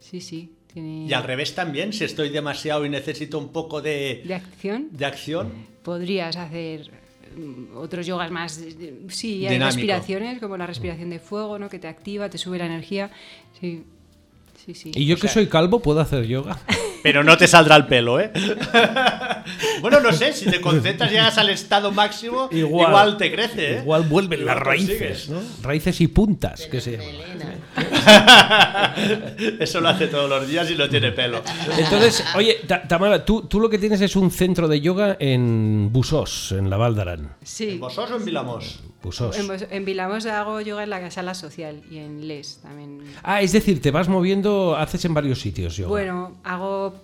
Sí, 0.00 0.20
sí. 0.20 0.50
Tiene 0.74 1.06
Y 1.06 1.12
al 1.14 1.22
revés 1.22 1.54
también, 1.54 1.92
si 1.92 2.04
estoy 2.04 2.28
demasiado 2.30 2.84
y 2.84 2.88
necesito 2.90 3.38
un 3.38 3.48
poco 3.50 3.80
de, 3.80 4.22
de 4.26 4.34
acción, 4.34 4.88
de 4.90 5.06
acción. 5.06 5.52
podrías 5.82 6.36
hacer 6.36 6.90
mm, 7.36 7.76
otros 7.76 8.04
yogas 8.06 8.30
más, 8.30 8.60
sí, 9.08 9.46
hay 9.46 9.54
Dinámico. 9.54 9.66
respiraciones, 9.76 10.40
como 10.40 10.56
la 10.56 10.66
respiración 10.66 11.10
de 11.10 11.20
fuego, 11.20 11.58
¿no? 11.58 11.68
Que 11.68 11.78
te 11.78 11.86
activa, 11.88 12.28
te 12.28 12.38
sube 12.38 12.58
la 12.58 12.66
energía. 12.66 13.10
Sí, 13.60 13.84
sí, 14.66 14.74
sí. 14.74 14.90
Y 14.94 15.06
yo 15.06 15.16
que 15.16 15.28
soy 15.28 15.46
calvo 15.46 15.80
puedo 15.80 16.00
hacer 16.00 16.26
yoga. 16.26 16.58
Pero 17.04 17.22
no 17.22 17.36
te 17.36 17.46
saldrá 17.46 17.76
el 17.76 17.84
pelo, 17.84 18.18
¿eh? 18.18 18.32
bueno, 19.82 20.00
no 20.00 20.10
sé, 20.10 20.32
si 20.32 20.46
te 20.46 20.58
concentras 20.58 21.10
y 21.10 21.16
llegas 21.16 21.36
al 21.36 21.50
estado 21.50 21.92
máximo, 21.92 22.48
igual, 22.50 23.18
te 23.18 23.30
crece, 23.30 23.74
¿eh? 23.74 23.78
Igual 23.80 24.04
vuelven 24.04 24.40
Igual 24.40 24.56
las 24.56 24.64
raíces, 24.64 25.28
¿no? 25.28 25.42
Raíces 25.62 26.00
y 26.00 26.08
puntas, 26.08 26.62
que 26.62 26.80
se. 26.80 26.94
Eso 29.60 29.82
lo 29.82 29.90
hace 29.90 30.06
todos 30.06 30.30
los 30.30 30.48
días 30.48 30.70
y 30.70 30.76
no 30.76 30.88
tiene 30.88 31.12
pelo. 31.12 31.42
Entonces, 31.76 32.24
oye, 32.36 32.60
Ta- 32.66 32.88
Tamara, 32.88 33.22
tú, 33.22 33.42
tú 33.42 33.60
lo 33.60 33.68
que 33.68 33.76
tienes 33.78 34.00
es 34.00 34.16
un 34.16 34.30
centro 34.30 34.66
de 34.66 34.80
yoga 34.80 35.18
en 35.20 35.90
Busós, 35.92 36.52
en 36.52 36.70
la 36.70 36.78
Val 36.78 36.94
d'Aran. 36.94 37.34
Sí. 37.42 37.72
¿En 37.72 37.80
Vosós 37.80 38.10
o 38.12 38.16
en 38.16 38.24
Vilamos? 38.24 38.80
Busós. 39.04 39.38
En, 39.38 39.46
Bos- 39.46 39.66
en 39.70 39.84
Vilamos 39.84 40.24
hago 40.26 40.60
yoga 40.62 40.82
en 40.82 40.90
la 40.90 41.10
sala 41.10 41.34
social 41.34 41.82
y 41.90 41.98
en 41.98 42.26
Les 42.26 42.56
también. 42.62 43.02
Ah, 43.22 43.42
es 43.42 43.52
decir, 43.52 43.80
te 43.82 43.90
vas 43.90 44.08
moviendo, 44.08 44.76
haces 44.76 45.04
en 45.04 45.12
varios 45.14 45.40
sitios 45.40 45.76
yoga. 45.76 45.90
Bueno, 45.90 46.36
hago, 46.42 46.94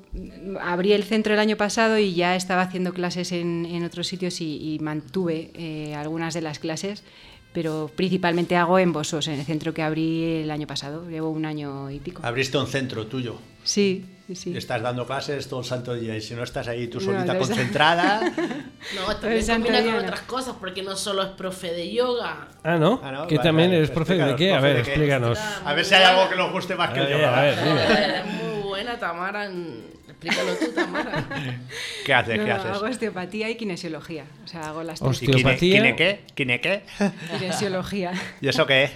abrí 0.62 0.92
el 0.94 1.05
centro 1.05 1.34
el 1.34 1.38
año 1.40 1.57
pasado 1.57 1.98
y 1.98 2.14
ya 2.14 2.34
estaba 2.36 2.62
haciendo 2.62 2.92
clases 2.94 3.32
en, 3.32 3.66
en 3.66 3.84
otros 3.84 4.07
sitios 4.09 4.40
y, 4.40 4.74
y 4.74 4.78
mantuve 4.80 5.51
eh, 5.55 5.94
algunas 5.94 6.32
de 6.34 6.40
las 6.40 6.59
clases, 6.59 7.05
pero 7.53 7.90
principalmente 7.94 8.57
hago 8.57 8.78
en 8.78 8.92
Bosos, 8.92 9.28
en 9.28 9.38
el 9.38 9.44
centro 9.44 9.74
que 9.74 9.82
abrí 9.82 10.24
el 10.42 10.51
año 10.51 10.66
pasado. 10.66 11.09
Llevo 11.11 11.28
un 11.30 11.44
año 11.44 11.90
y 11.90 11.98
pico. 11.98 12.22
Abriste 12.24 12.57
un 12.57 12.66
centro 12.66 13.07
tuyo. 13.09 13.36
Sí, 13.62 14.05
sí, 14.35 14.57
estás 14.57 14.83
dando 14.83 15.07
clases 15.07 15.49
todo 15.49 15.61
el 15.61 15.66
santo 15.66 15.95
día. 15.95 16.16
Y 16.16 16.20
si 16.20 16.35
no 16.35 16.43
estás 16.43 16.68
ahí 16.68 16.89
tú 16.89 17.01
solita 17.01 17.33
no, 17.35 17.39
concentrada. 17.39 18.20
No, 18.97 19.14
también 19.16 19.47
combina 19.47 19.83
con 19.85 19.95
otras 19.97 20.20
cosas, 20.22 20.55
porque 20.59 20.83
no 20.83 20.97
solo 20.97 21.22
es 21.22 21.28
profe 21.31 21.70
de 21.72 21.93
yoga. 21.93 22.49
Ah, 22.64 22.76
¿no? 22.76 23.01
Ah, 23.03 23.12
no, 23.12 23.26
que 23.26 23.37
vale, 23.37 23.49
también 23.49 23.68
vale, 23.68 23.78
eres 23.78 23.91
profe 23.91 24.14
de 24.14 24.35
qué? 24.37 24.53
A 24.55 24.61
ver, 24.61 24.78
explícanos. 24.78 25.39
A 25.64 25.74
ver 25.74 25.85
si 25.85 25.95
hay 25.95 26.05
algo 26.05 26.28
que 26.31 26.37
nos 26.37 26.51
guste 26.53 26.74
más 26.74 26.91
que 26.91 27.01
A 27.01 27.03
el 27.05 27.11
yoga. 27.11 27.39
a 27.39 27.43
ver, 27.43 27.57
dime. 27.62 28.18
Es 28.18 28.26
muy 28.43 28.62
buena, 28.62 28.99
Tamara. 28.99 29.45
en- 29.47 29.85
Explícalo 30.23 30.55
tú, 30.55 30.73
Tamara. 30.75 31.27
¿Qué 32.05 32.12
haces? 32.14 32.39
No, 32.39 32.45
¿Qué 32.45 32.53
haces? 32.53 32.71
hago 32.73 32.85
osteopatía 32.87 33.49
y 33.51 33.55
kinesiología. 33.57 34.25
O 34.45 34.49
sea, 34.49 34.68
hago 34.68 34.83
las 34.83 35.01
tres. 35.01 35.23
¿Y 35.23 35.27
kine- 35.27 35.37
Osteopatía. 35.37 35.77
kine 35.77 35.97
qué? 35.97 36.21
¿Kine 36.35 36.61
qué? 36.61 36.83
Kinesiología. 37.39 38.12
¿Y 38.41 38.49
eso 38.49 38.66
qué 38.66 38.85
es? 38.85 38.91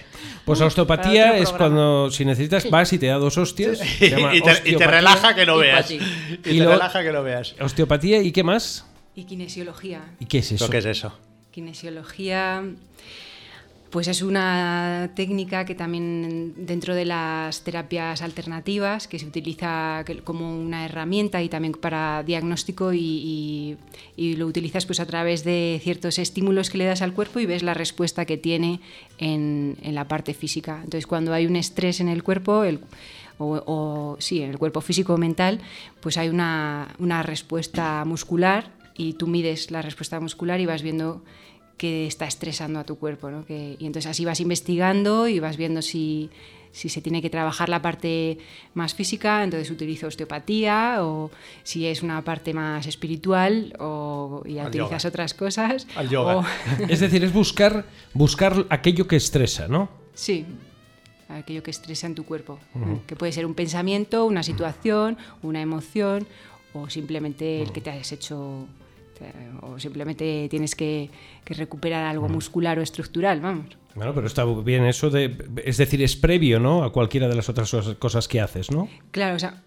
Pues 0.45 0.61
osteopatía 0.61 1.37
es 1.37 1.49
cuando 1.49 2.11
si 2.11 2.25
necesitas 2.25 2.69
vas 2.69 2.93
y 2.93 2.99
te 2.99 3.07
da 3.07 3.15
dos 3.15 3.37
hostias. 3.37 3.79
se 3.79 3.85
y, 4.05 4.09
te, 4.09 4.15
y 4.37 4.41
te 4.41 4.51
osteopatía. 4.51 4.87
relaja 4.87 5.35
que 5.35 5.45
no 5.45 5.57
Y 5.57 5.61
veas. 5.61 5.91
Y, 5.91 5.95
Y 5.95 6.37
te 6.37 6.53
lo- 6.53 6.71
relaja 6.71 7.01
que 7.03 7.11
no 7.11 7.23
veas. 7.23 7.55
Osteopatía 7.59 8.21
y 8.21 8.31
qué 8.31 8.43
más? 8.43 8.85
Y 9.15 9.23
kinesiología. 9.23 10.01
¿Y 10.19 10.25
qué 10.25 10.39
es 10.39 10.51
eso? 10.51 10.65
¿Eso 10.65 10.71
qué 10.71 10.77
es 10.79 10.85
eso? 10.85 11.17
Kinesiología, 11.51 12.63
pues 13.95 14.09
es 14.09 14.21
una 14.21 15.11
técnica 15.15 15.63
que 15.63 15.73
también 15.73 16.53
dentro 16.57 16.93
de 16.95 17.05
las 17.05 17.61
terapias 17.61 18.21
alternativas, 18.21 19.07
que 19.07 19.19
se 19.19 19.25
utiliza 19.25 20.03
como 20.25 20.53
una 20.53 20.83
herramienta 20.83 21.41
y 21.41 21.47
también 21.47 21.71
para 21.71 22.21
diagnóstico 22.23 22.91
y, 22.93 23.77
lo 24.17 24.47
utilizas 24.47 24.85
pues 24.85 24.99
a 24.99 25.05
través 25.05 25.45
de 25.45 25.79
ciertos 25.81 26.19
estímulos 26.19 26.69
que 26.69 26.77
le 26.77 26.83
das 26.83 27.01
al 27.01 27.13
cuerpo 27.13 27.39
y 27.39 27.45
ves 27.45 27.63
la 27.63 27.73
respuesta 27.73 28.25
que 28.25 28.35
tiene 28.35 28.81
en, 29.17 29.77
la 29.81 30.09
parte 30.09 30.33
física. 30.33 30.81
Entonces 30.83 31.07
cuando 31.07 31.31
hay 31.31 31.45
un 31.45 31.55
estrés 31.55 32.01
en 32.01 32.09
el 32.09 32.21
cuerpo, 32.21 32.65
o, 33.37 34.17
sí, 34.19 34.41
en 34.41 34.49
el 34.49 34.57
cuerpo 34.57 34.81
físico 34.81 35.13
o 35.13 35.17
mental, 35.17 35.61
pues 36.01 36.17
hay 36.17 36.27
una 36.27 37.23
respuesta 37.23 38.03
muscular 38.03 38.73
y 38.93 39.13
tú 39.13 39.27
mides 39.27 39.71
la 39.71 39.81
respuesta 39.81 40.19
muscular 40.19 40.59
y 40.59 40.65
vas 40.65 40.81
viendo 40.81 41.21
que 41.77 42.07
está 42.07 42.25
estresando 42.25 42.79
a 42.79 42.83
tu 42.85 42.97
cuerpo. 42.97 43.29
¿no? 43.29 43.45
Que, 43.45 43.75
y 43.79 43.85
entonces 43.85 44.09
así 44.09 44.23
vas 44.25 44.39
investigando 44.39 45.27
y 45.27 45.39
vas 45.39 45.57
viendo 45.57 45.81
si, 45.81 46.29
si 46.71 46.89
se 46.89 47.01
tiene 47.01 47.21
que 47.21 47.29
trabajar 47.29 47.67
la 47.69 47.81
parte 47.81 48.37
más 48.73 48.93
física, 48.93 49.43
entonces 49.43 49.69
utilizo 49.71 50.07
osteopatía, 50.07 50.97
o 51.01 51.31
si 51.63 51.85
es 51.85 52.01
una 52.03 52.21
parte 52.23 52.53
más 52.53 52.87
espiritual, 52.87 53.73
o 53.79 54.43
ya 54.45 54.61
Al 54.63 54.67
utilizas 54.69 55.03
yoga. 55.03 55.09
otras 55.09 55.33
cosas. 55.33 55.87
Al 55.95 56.09
yoga. 56.09 56.37
o- 56.37 56.45
Es 56.89 56.99
decir, 57.01 57.23
es 57.23 57.33
buscar, 57.33 57.85
buscar 58.13 58.65
aquello 58.69 59.07
que 59.07 59.15
estresa, 59.17 59.67
¿no? 59.67 59.89
Sí, 60.13 60.45
aquello 61.27 61.61
que 61.63 61.71
estresa 61.71 62.07
en 62.07 62.15
tu 62.15 62.23
cuerpo, 62.23 62.59
que 63.07 63.15
puede 63.17 63.31
ser 63.33 63.45
un 63.45 63.53
pensamiento, 63.53 64.25
una 64.25 64.43
situación, 64.43 65.17
una 65.43 65.61
emoción 65.61 66.25
o 66.73 66.89
simplemente 66.89 67.61
el 67.61 67.71
que 67.71 67.81
te 67.81 67.89
has 67.89 68.11
hecho 68.11 68.65
o 69.61 69.79
simplemente 69.79 70.47
tienes 70.49 70.75
que, 70.75 71.09
que 71.43 71.53
recuperar 71.53 72.05
algo 72.05 72.27
muscular 72.29 72.77
o 72.79 72.81
estructural, 72.81 73.39
vamos. 73.41 73.77
Bueno, 73.95 74.13
pero 74.13 74.27
está 74.27 74.43
bien 74.45 74.85
eso 74.85 75.09
de... 75.09 75.37
Es 75.63 75.77
decir, 75.77 76.01
es 76.03 76.15
previo, 76.15 76.59
¿no? 76.59 76.83
A 76.83 76.91
cualquiera 76.91 77.27
de 77.29 77.35
las 77.35 77.47
otras 77.47 77.71
cosas- 77.97 78.27
que 78.27 78.41
haces, 78.41 78.69
¿no? 78.71 78.89
Claro, 79.11 79.35
o 79.35 79.39
sea, 79.39 79.63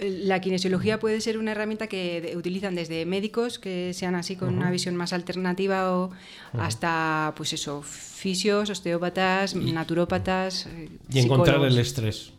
la 0.00 0.40
kinesiología 0.40 0.98
puede 0.98 1.20
ser 1.20 1.38
una 1.38 1.52
herramienta 1.52 1.86
que 1.86 2.34
utilizan 2.36 2.74
desde 2.74 3.06
médicos 3.06 3.58
que 3.58 3.92
sean 3.94 4.14
así 4.14 4.36
con 4.36 4.54
una 4.54 4.70
visión 4.70 4.96
más 4.96 5.12
alternativa 5.12 5.94
o 5.96 6.10
hasta, 6.58 7.32
pues 7.36 7.52
eso, 7.52 7.82
fisios, 7.82 8.70
osteópatas, 8.70 9.54
naturópatas, 9.54 10.66
eh, 10.66 10.88
Y 11.10 11.20
encontrar 11.20 11.62
el 11.64 11.78
estrés. 11.78 12.32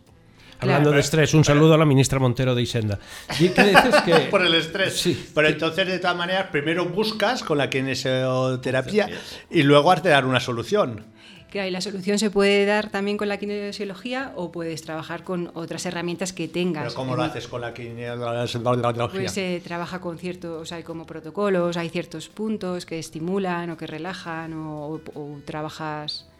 Claro. 0.61 0.75
Hablando 0.77 0.91
de 0.91 0.99
estrés, 1.01 1.33
un 1.33 1.43
saludo 1.43 1.73
a 1.73 1.77
la 1.77 1.85
ministra 1.85 2.19
Montero 2.19 2.53
de 2.53 2.61
Isenda. 2.61 2.99
¿Y 3.39 3.49
qué 3.49 3.63
dices 3.63 3.95
que...? 4.05 4.13
Por 4.29 4.45
el 4.45 4.53
estrés. 4.53 4.95
Sí. 4.95 5.29
Pero 5.33 5.47
entonces, 5.47 5.87
de 5.87 5.97
todas 5.97 6.15
maneras, 6.15 6.49
primero 6.51 6.85
buscas 6.85 7.41
con 7.41 7.57
la 7.57 7.67
kinesioterapia 7.67 9.09
y 9.49 9.63
luego 9.63 9.91
has 9.91 10.03
de 10.03 10.11
dar 10.11 10.23
una 10.23 10.39
solución. 10.39 11.03
Claro, 11.49 11.67
y 11.67 11.71
la 11.71 11.81
solución 11.81 12.17
se 12.19 12.29
puede 12.29 12.65
dar 12.65 12.89
también 12.89 13.17
con 13.17 13.27
la 13.27 13.37
kinesiología 13.37 14.31
o 14.35 14.53
puedes 14.53 14.83
trabajar 14.83 15.23
con 15.23 15.51
otras 15.53 15.85
herramientas 15.85 16.31
que 16.31 16.47
tengas. 16.47 16.83
Pero 16.83 16.95
¿cómo 16.95 17.15
lo 17.17 17.23
haces 17.23 17.47
con 17.47 17.59
la 17.59 17.73
kinesiología? 17.73 19.09
Pues 19.09 19.31
se 19.33 19.61
trabaja 19.61 19.99
con 19.99 20.17
ciertos, 20.17 20.71
hay 20.71 20.83
como 20.83 21.05
protocolos, 21.05 21.75
hay 21.75 21.89
ciertos 21.89 22.29
puntos 22.29 22.85
que 22.85 22.99
estimulan 22.99 23.71
o 23.71 23.77
que 23.77 23.85
relajan 23.85 24.53
o, 24.53 25.01
o 25.13 25.39
trabajas, 25.43 26.30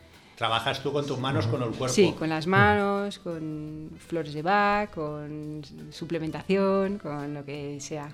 Trabajas 0.42 0.82
tú 0.82 0.92
con 0.92 1.06
tus 1.06 1.20
manos, 1.20 1.46
con 1.46 1.62
el 1.62 1.70
cuerpo. 1.70 1.90
sí, 1.94 2.16
con 2.18 2.28
las 2.28 2.48
manos, 2.48 3.20
con 3.20 3.92
flores 4.08 4.34
de 4.34 4.42
Bach, 4.42 4.90
con 4.90 5.62
suplementación, 5.92 6.98
con 6.98 7.32
lo 7.36 7.46
que 7.46 7.80
sea. 7.80 8.10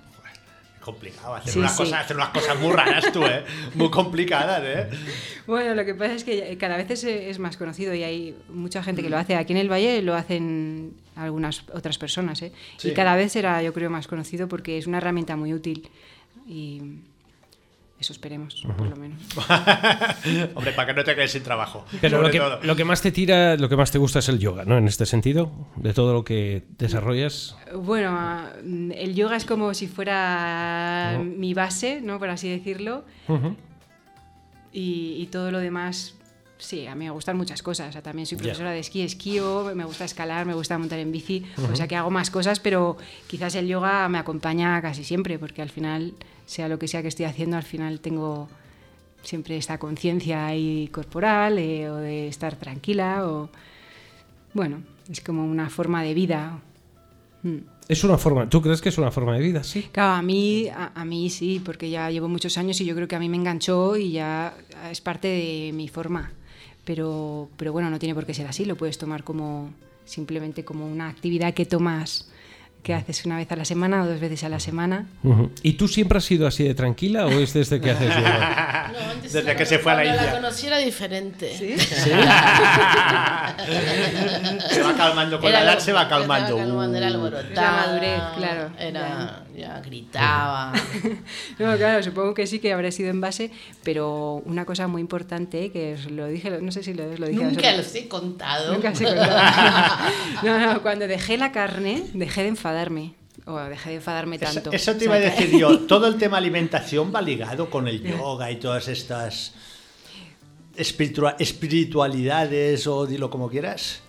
Complicado. 0.81 1.35
Hacer, 1.35 1.53
Sí, 1.53 1.59
unas 1.59 1.71
sí. 1.71 1.77
Cosas, 1.83 2.01
hacer 2.01 2.17
unas 2.17 2.27
cosas 2.29 2.59
muy 2.59 2.73
raras 2.73 3.13
tú, 3.13 3.23
¿eh? 3.23 3.45
Muy 3.75 3.89
complicadas, 3.89 4.61
¿eh? 4.65 4.89
Bueno, 5.45 5.73
lo 5.73 5.85
que 5.85 5.95
pasa 5.95 6.15
es 6.15 6.25
que 6.25 6.57
cada 6.57 6.75
vez 6.75 6.91
es, 6.91 7.05
es 7.05 7.39
más 7.39 7.55
conocido 7.55 7.93
y 7.93 8.03
hay 8.03 8.35
mucha 8.49 8.83
gente 8.83 9.01
que 9.01 9.09
lo 9.09 9.17
hace. 9.17 9.37
Aquí 9.37 9.53
en 9.53 9.59
el 9.59 9.71
Valle 9.71 10.01
lo 10.01 10.13
hacen 10.13 10.97
algunas 11.15 11.63
otras 11.73 11.97
personas, 11.97 12.41
¿eh? 12.41 12.51
Sí. 12.75 12.89
Y 12.89 12.93
cada 12.93 13.15
vez 13.15 13.31
será, 13.31 13.63
yo 13.63 13.71
creo, 13.71 13.89
más 13.89 14.05
conocido 14.05 14.49
porque 14.49 14.77
es 14.77 14.85
una 14.85 14.97
herramienta 14.97 15.37
muy 15.37 15.53
útil 15.53 15.89
y 16.45 16.81
eso 17.99 18.13
esperemos, 18.13 18.63
por 18.77 18.87
lo 18.87 18.95
menos. 18.95 19.19
Hombre, 20.55 20.71
para 20.73 20.87
que 20.87 20.93
no 20.93 21.03
te 21.03 21.15
quedes 21.15 21.31
sin 21.31 21.41
trabajo. 21.43 21.83
Pero 21.99 22.21
lo 22.21 22.29
que, 22.29 22.37
todo. 22.37 22.59
lo 22.61 22.75
que 22.75 22.85
más 22.85 23.01
te 23.01 23.11
tira, 23.11 23.55
lo 23.57 23.69
que 23.69 23.75
más 23.75 23.91
te 23.91 23.97
gusta 23.97 24.19
es 24.19 24.29
el 24.29 24.37
yoga, 24.37 24.65
¿no? 24.65 24.77
En 24.77 24.87
este 24.87 25.05
sentido, 25.05 25.51
de 25.75 25.93
todo 25.93 26.13
lo 26.13 26.23
que 26.23 26.63
desarrollas. 26.77 27.57
Bueno, 27.73 28.41
el 28.63 29.15
yoga 29.15 29.35
es 29.35 29.45
como 29.45 29.73
si 29.73 29.87
fuera 29.87 31.19
mi 31.23 31.53
base, 31.55 32.01
¿no? 32.01 32.19
Por 32.19 32.29
así 32.29 32.49
decirlo. 32.49 33.03
Y 34.71 35.25
todo 35.31 35.49
lo 35.49 35.59
demás, 35.59 36.16
sí, 36.57 36.87
a 36.87 36.95
mí 36.95 37.05
me 37.05 37.11
gustan 37.11 37.37
muchas 37.37 37.61
cosas. 37.61 37.89
O 37.89 37.91
sea, 37.91 38.01
también 38.01 38.25
soy 38.25 38.37
profesora 38.37 38.71
de 38.71 38.79
esquí, 38.79 39.01
esquío, 39.01 39.71
me 39.75 39.85
gusta 39.85 40.05
escalar, 40.05 40.45
me 40.45 40.53
gusta 40.53 40.77
montar 40.77 40.99
en 40.99 41.11
bici, 41.11 41.45
o 41.71 41.75
sea 41.75 41.87
que 41.87 41.95
hago 41.95 42.09
más 42.09 42.29
cosas, 42.29 42.59
pero 42.59 42.97
quizás 43.27 43.55
el 43.55 43.67
yoga 43.67 44.07
me 44.09 44.17
acompaña 44.17 44.81
casi 44.81 45.03
siempre, 45.03 45.39
porque 45.39 45.61
al 45.61 45.69
final, 45.69 46.13
sea 46.45 46.67
lo 46.67 46.79
que 46.79 46.87
sea 46.87 47.01
que 47.01 47.07
estoy 47.07 47.25
haciendo, 47.25 47.57
al 47.57 47.63
final 47.63 47.99
tengo 47.99 48.49
siempre 49.23 49.57
esta 49.57 49.77
conciencia 49.77 50.47
ahí 50.47 50.89
corporal 50.91 51.57
eh, 51.59 51.89
o 51.89 51.95
de 51.95 52.27
estar 52.27 52.55
tranquila 52.55 53.27
o 53.27 53.49
bueno, 54.53 54.81
es 55.09 55.21
como 55.21 55.45
una 55.45 55.69
forma 55.69 56.01
de 56.01 56.13
vida. 56.13 56.59
Mm. 57.43 57.57
Es 57.87 58.03
una 58.03 58.17
forma, 58.17 58.49
¿tú 58.49 58.61
crees 58.61 58.81
que 58.81 58.89
es 58.89 58.97
una 58.97 59.11
forma 59.11 59.35
de 59.35 59.39
vida? 59.41 59.63
Sí. 59.63 59.87
Claro, 59.91 60.13
a 60.13 60.21
mí, 60.21 60.67
a, 60.67 60.91
a 60.93 61.05
mí 61.05 61.29
sí, 61.29 61.61
porque 61.63 61.89
ya 61.89 62.09
llevo 62.09 62.27
muchos 62.27 62.57
años 62.57 62.79
y 62.81 62.85
yo 62.85 62.95
creo 62.95 63.07
que 63.07 63.15
a 63.15 63.19
mí 63.19 63.29
me 63.29 63.37
enganchó 63.37 63.95
y 63.95 64.11
ya 64.11 64.55
es 64.91 64.99
parte 64.99 65.27
de 65.27 65.71
mi 65.73 65.87
forma. 65.87 66.31
Pero, 66.87 67.49
pero 67.57 67.73
bueno, 67.73 67.89
no 67.89 67.99
tiene 67.99 68.15
por 68.15 68.25
qué 68.25 68.33
ser 68.33 68.47
así, 68.47 68.63
lo 68.63 68.77
puedes 68.77 68.97
tomar 68.97 69.25
como 69.25 69.71
simplemente 70.05 70.63
como 70.63 70.87
una 70.87 71.09
actividad 71.09 71.53
que 71.53 71.65
tomas, 71.65 72.29
que 72.81 72.93
haces 72.93 73.25
una 73.25 73.35
vez 73.35 73.51
a 73.51 73.57
la 73.57 73.65
semana 73.65 74.03
o 74.03 74.05
dos 74.07 74.21
veces 74.21 74.45
a 74.45 74.49
la 74.49 74.61
semana. 74.61 75.05
¿Y 75.63 75.73
tú 75.73 75.89
siempre 75.89 76.19
has 76.19 76.23
sido 76.23 76.47
así 76.47 76.63
de 76.63 76.73
tranquila 76.75 77.25
o 77.25 77.31
es 77.31 77.51
desde 77.53 77.81
que 77.81 77.91
haces 77.91 78.07
yoga? 78.15 78.63
No, 78.97 78.99
antes 79.11 79.33
Desde 79.33 79.49
era- 79.51 79.57
que 79.57 79.65
se 79.65 79.79
fue 79.79 79.91
a 79.91 79.95
la 79.95 80.05
India. 80.05 80.23
la 80.23 80.31
conocí 80.31 80.65
era 80.67 80.77
diferente. 80.77 81.51
se 84.69 84.81
va 84.83 84.93
calmando 84.95 85.39
con 85.39 85.49
Era 85.49 85.63
la 85.63 85.71
edad, 85.73 85.79
se 85.79 85.91
va 85.93 86.07
calmando. 86.07 86.47
Se 86.47 86.53
va 86.53 86.59
calmando, 86.59 86.97
era 86.97 87.07
Uh. 87.07 87.09
alborotada. 87.13 87.53
La 87.53 87.71
madurez, 87.71 88.21
claro, 88.37 88.69
Era, 88.79 89.43
Ya 89.57 89.81
gritaba. 89.81 90.71
No, 91.59 91.75
claro, 91.77 92.03
supongo 92.03 92.33
que 92.35 92.45
sí 92.45 92.59
que 92.59 92.71
habrá 92.71 92.91
sido 92.91 93.09
en 93.09 93.19
base, 93.19 93.49
pero 93.83 94.43
una 94.45 94.65
cosa 94.65 94.87
muy 94.87 95.01
importante, 95.01 95.71
que 95.71 95.95
os 95.95 96.11
lo 96.11 96.27
dije, 96.27 96.51
no 96.61 96.71
sé 96.71 96.83
si 96.83 96.93
lo, 96.93 97.03
lo 97.17 97.27
dije 97.27 97.43
Nunca 97.43 97.75
los 97.75 97.93
he 97.95 98.07
contado. 98.07 98.73
Nunca 98.73 98.91
os 98.91 99.01
he 99.01 99.05
contado. 99.05 99.97
No, 100.43 100.59
no, 100.73 100.81
cuando 100.83 101.07
dejé 101.07 101.37
la 101.37 101.51
carne, 101.51 102.03
dejé 102.13 102.43
de 102.43 102.49
enfadarme. 102.49 103.15
O 103.45 103.57
dejé 103.57 103.89
de 103.91 103.95
enfadarme 103.95 104.35
Eso, 104.35 104.45
tanto. 104.45 104.71
eso 104.71 104.91
te 104.91 104.97
O 104.97 104.99
sea, 104.99 105.05
iba 105.05 105.15
a 105.15 105.19
decir 105.19 105.57
yo. 105.57 105.79
Todo 105.87 106.07
el 106.07 106.17
tema 106.17 106.37
alimentación 106.37 107.11
va 107.15 107.21
ligado 107.21 107.69
con 107.71 107.87
el 107.87 108.03
yoga 108.07 108.51
y 108.51 108.57
todas 108.57 108.87
estas 108.89 109.53
espiritua- 110.75 111.35
espiritualidades 111.39 112.85
o 112.87 113.05
dilo 113.07 113.29
como 113.31 113.49
quieras. 113.49 114.01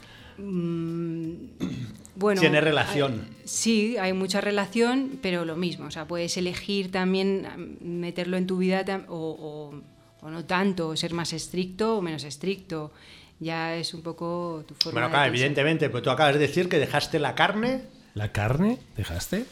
Bueno, 2.18 2.40
Tiene 2.40 2.60
relación. 2.60 3.12
hay- 3.28 3.42
sí, 3.44 3.96
hay 3.96 4.12
mucha 4.12 4.40
relación, 4.40 5.18
pero 5.22 5.44
lo 5.44 5.56
mismo. 5.56 5.86
O 5.86 5.90
sea, 5.90 6.06
puedes 6.06 6.36
elegir 6.36 6.90
también 6.90 7.46
am, 7.46 7.76
meterlo 7.80 8.36
en 8.36 8.46
tu 8.46 8.58
vida 8.58 9.04
o, 9.08 9.14
o- 9.16 10.26
o 10.26 10.30
no 10.30 10.44
tanto, 10.44 10.88
o 10.88 10.96
ser 10.96 11.12
más 11.14 11.32
estricto 11.32 11.96
o 11.98 12.02
menos 12.02 12.24
estricto. 12.24 12.92
Ya 13.40 13.76
es 13.76 13.94
un 13.94 14.02
poco 14.02 14.64
tu 14.66 14.74
forma 14.74 15.00
Bueno, 15.00 15.10
claro, 15.14 15.28
evidentemente, 15.28 15.88
pero 15.90 16.02
tú 16.02 16.10
acabas 16.10 16.34
de 16.34 16.40
decir 16.40 16.68
que 16.68 16.78
dejaste 16.80 17.20
la 17.20 17.36
carne. 17.36 17.82
¿La 18.14 18.32
carne? 18.32 18.78
¿Dejaste? 18.96 19.44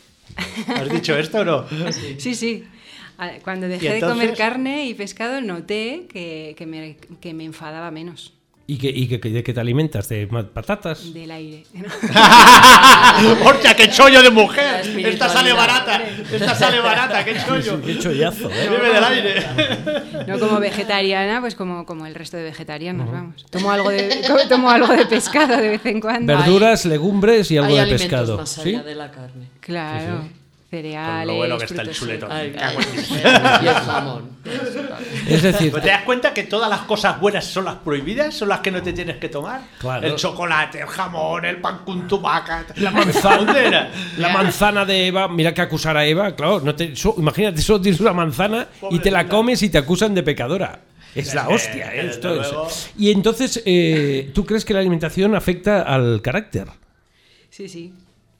¿Has 0.66 0.88
dicho 0.90 1.16
esto 1.16 1.38
o 1.40 1.44
no? 1.44 1.64
Sí, 2.18 2.34
sí. 2.34 2.64
Ah, 3.16 3.30
Cuando 3.44 3.66
¿Y 3.66 3.70
dejé 3.70 3.94
de 3.94 4.00
comer 4.00 4.34
carne 4.36 4.86
y 4.86 4.94
pescado 4.94 5.40
noté 5.40 6.06
que, 6.12 6.54
que 6.58 6.66
me, 6.66 6.96
que 7.20 7.32
me 7.32 7.44
enfadaba 7.44 7.90
menos 7.92 8.32
¿Y, 8.68 8.78
que, 8.78 8.88
y 8.88 9.06
que- 9.06 9.20
que- 9.20 9.30
de 9.30 9.44
qué 9.44 9.54
te 9.54 9.60
alimentas? 9.60 10.08
¿De 10.08 10.26
patatas? 10.26 11.14
del 11.14 11.30
aire. 11.30 11.62
¡Hostia, 13.44 13.74
qué 13.76 13.88
chollo 13.90 14.22
de 14.22 14.30
mujer! 14.30 14.84
Esta 15.06 15.28
sale 15.28 15.52
barata. 15.52 16.02
Esta 16.32 16.54
sale 16.54 16.80
barata, 16.80 17.24
qué 17.24 17.36
chollo. 17.46 17.80
Qué 17.80 17.98
chollazo, 17.98 18.50
¿eh? 18.50 18.68
Vive 18.68 18.92
del 18.92 19.04
aire. 19.04 19.46
No 20.26 20.38
como 20.40 20.58
vegetariana, 20.58 21.40
pues 21.40 21.54
como, 21.54 21.86
como 21.86 22.06
el 22.06 22.14
resto 22.14 22.36
de 22.36 22.42
vegetarianos, 22.44 23.10
vamos. 23.10 23.46
Tomo 23.50 23.70
algo, 23.70 23.90
de, 23.90 24.22
tomo 24.48 24.68
algo 24.70 24.88
de 24.88 25.06
pescado 25.06 25.56
de 25.56 25.68
vez 25.68 25.86
en 25.86 26.00
cuando. 26.00 26.36
Verduras, 26.36 26.84
legumbres 26.86 27.50
y 27.52 27.58
algo 27.58 27.76
Hay 27.78 27.88
de 27.88 27.98
pescado. 27.98 28.36
más 28.38 28.50
¿sí? 28.50 28.70
allá 28.70 28.82
de 28.82 28.94
la 28.96 29.10
carne. 29.10 29.46
Claro. 29.60 30.24
Cereales. 30.70 31.26
lo 31.28 31.34
bueno 31.36 31.58
que 31.58 31.64
está 31.64 31.82
el 31.82 31.92
chuletón. 31.92 32.30
Ay, 32.32 32.54
y 33.62 33.66
el 33.66 33.74
jamón. 33.74 34.30
Es 35.28 35.42
decir, 35.42 35.70
Pues 35.70 35.82
¿Te 35.84 35.90
das 35.90 36.02
cuenta 36.02 36.34
que 36.34 36.42
todas 36.42 36.68
las 36.68 36.80
cosas 36.80 37.20
buenas 37.20 37.44
son 37.44 37.64
las 37.66 37.76
prohibidas? 37.76 38.34
¿Son 38.34 38.48
las 38.48 38.60
que 38.60 38.70
no 38.72 38.82
te 38.82 38.92
tienes 38.92 39.16
que 39.18 39.28
tomar? 39.28 39.60
Claro. 39.78 40.06
El 40.06 40.16
chocolate, 40.16 40.80
el 40.80 40.86
jamón, 40.88 41.44
el 41.44 41.58
pan 41.60 41.78
con 41.84 42.08
tubaca. 42.08 42.64
la 42.76 42.90
manzana, 42.90 43.90
la 44.18 44.28
manzana 44.30 44.84
de 44.84 45.06
Eva, 45.06 45.28
mira 45.28 45.54
que 45.54 45.60
acusar 45.62 45.96
a 45.96 46.04
Eva, 46.04 46.34
claro, 46.34 46.60
no 46.60 46.74
te, 46.74 46.94
so- 46.96 47.14
imagínate, 47.18 47.60
solo 47.62 47.80
tienes 47.80 48.00
una 48.00 48.12
manzana 48.12 48.66
y 48.90 48.98
te 48.98 49.10
la 49.10 49.28
comes 49.28 49.62
y 49.62 49.68
te 49.70 49.78
acusan 49.78 50.14
de 50.14 50.22
pecadora. 50.22 50.80
Es 51.14 51.32
la 51.34 51.48
hostia, 51.48 51.94
¿eh? 51.94 52.08
esto 52.08 52.40
es-. 52.68 52.90
Y 52.98 53.10
entonces, 53.12 53.62
eh, 53.64 54.30
¿tú 54.34 54.44
crees 54.44 54.64
que 54.64 54.74
la 54.74 54.80
alimentación 54.80 55.34
afecta 55.34 55.82
al 55.82 56.20
carácter? 56.22 56.66
Sí, 57.50 57.68
sí. 57.68 57.94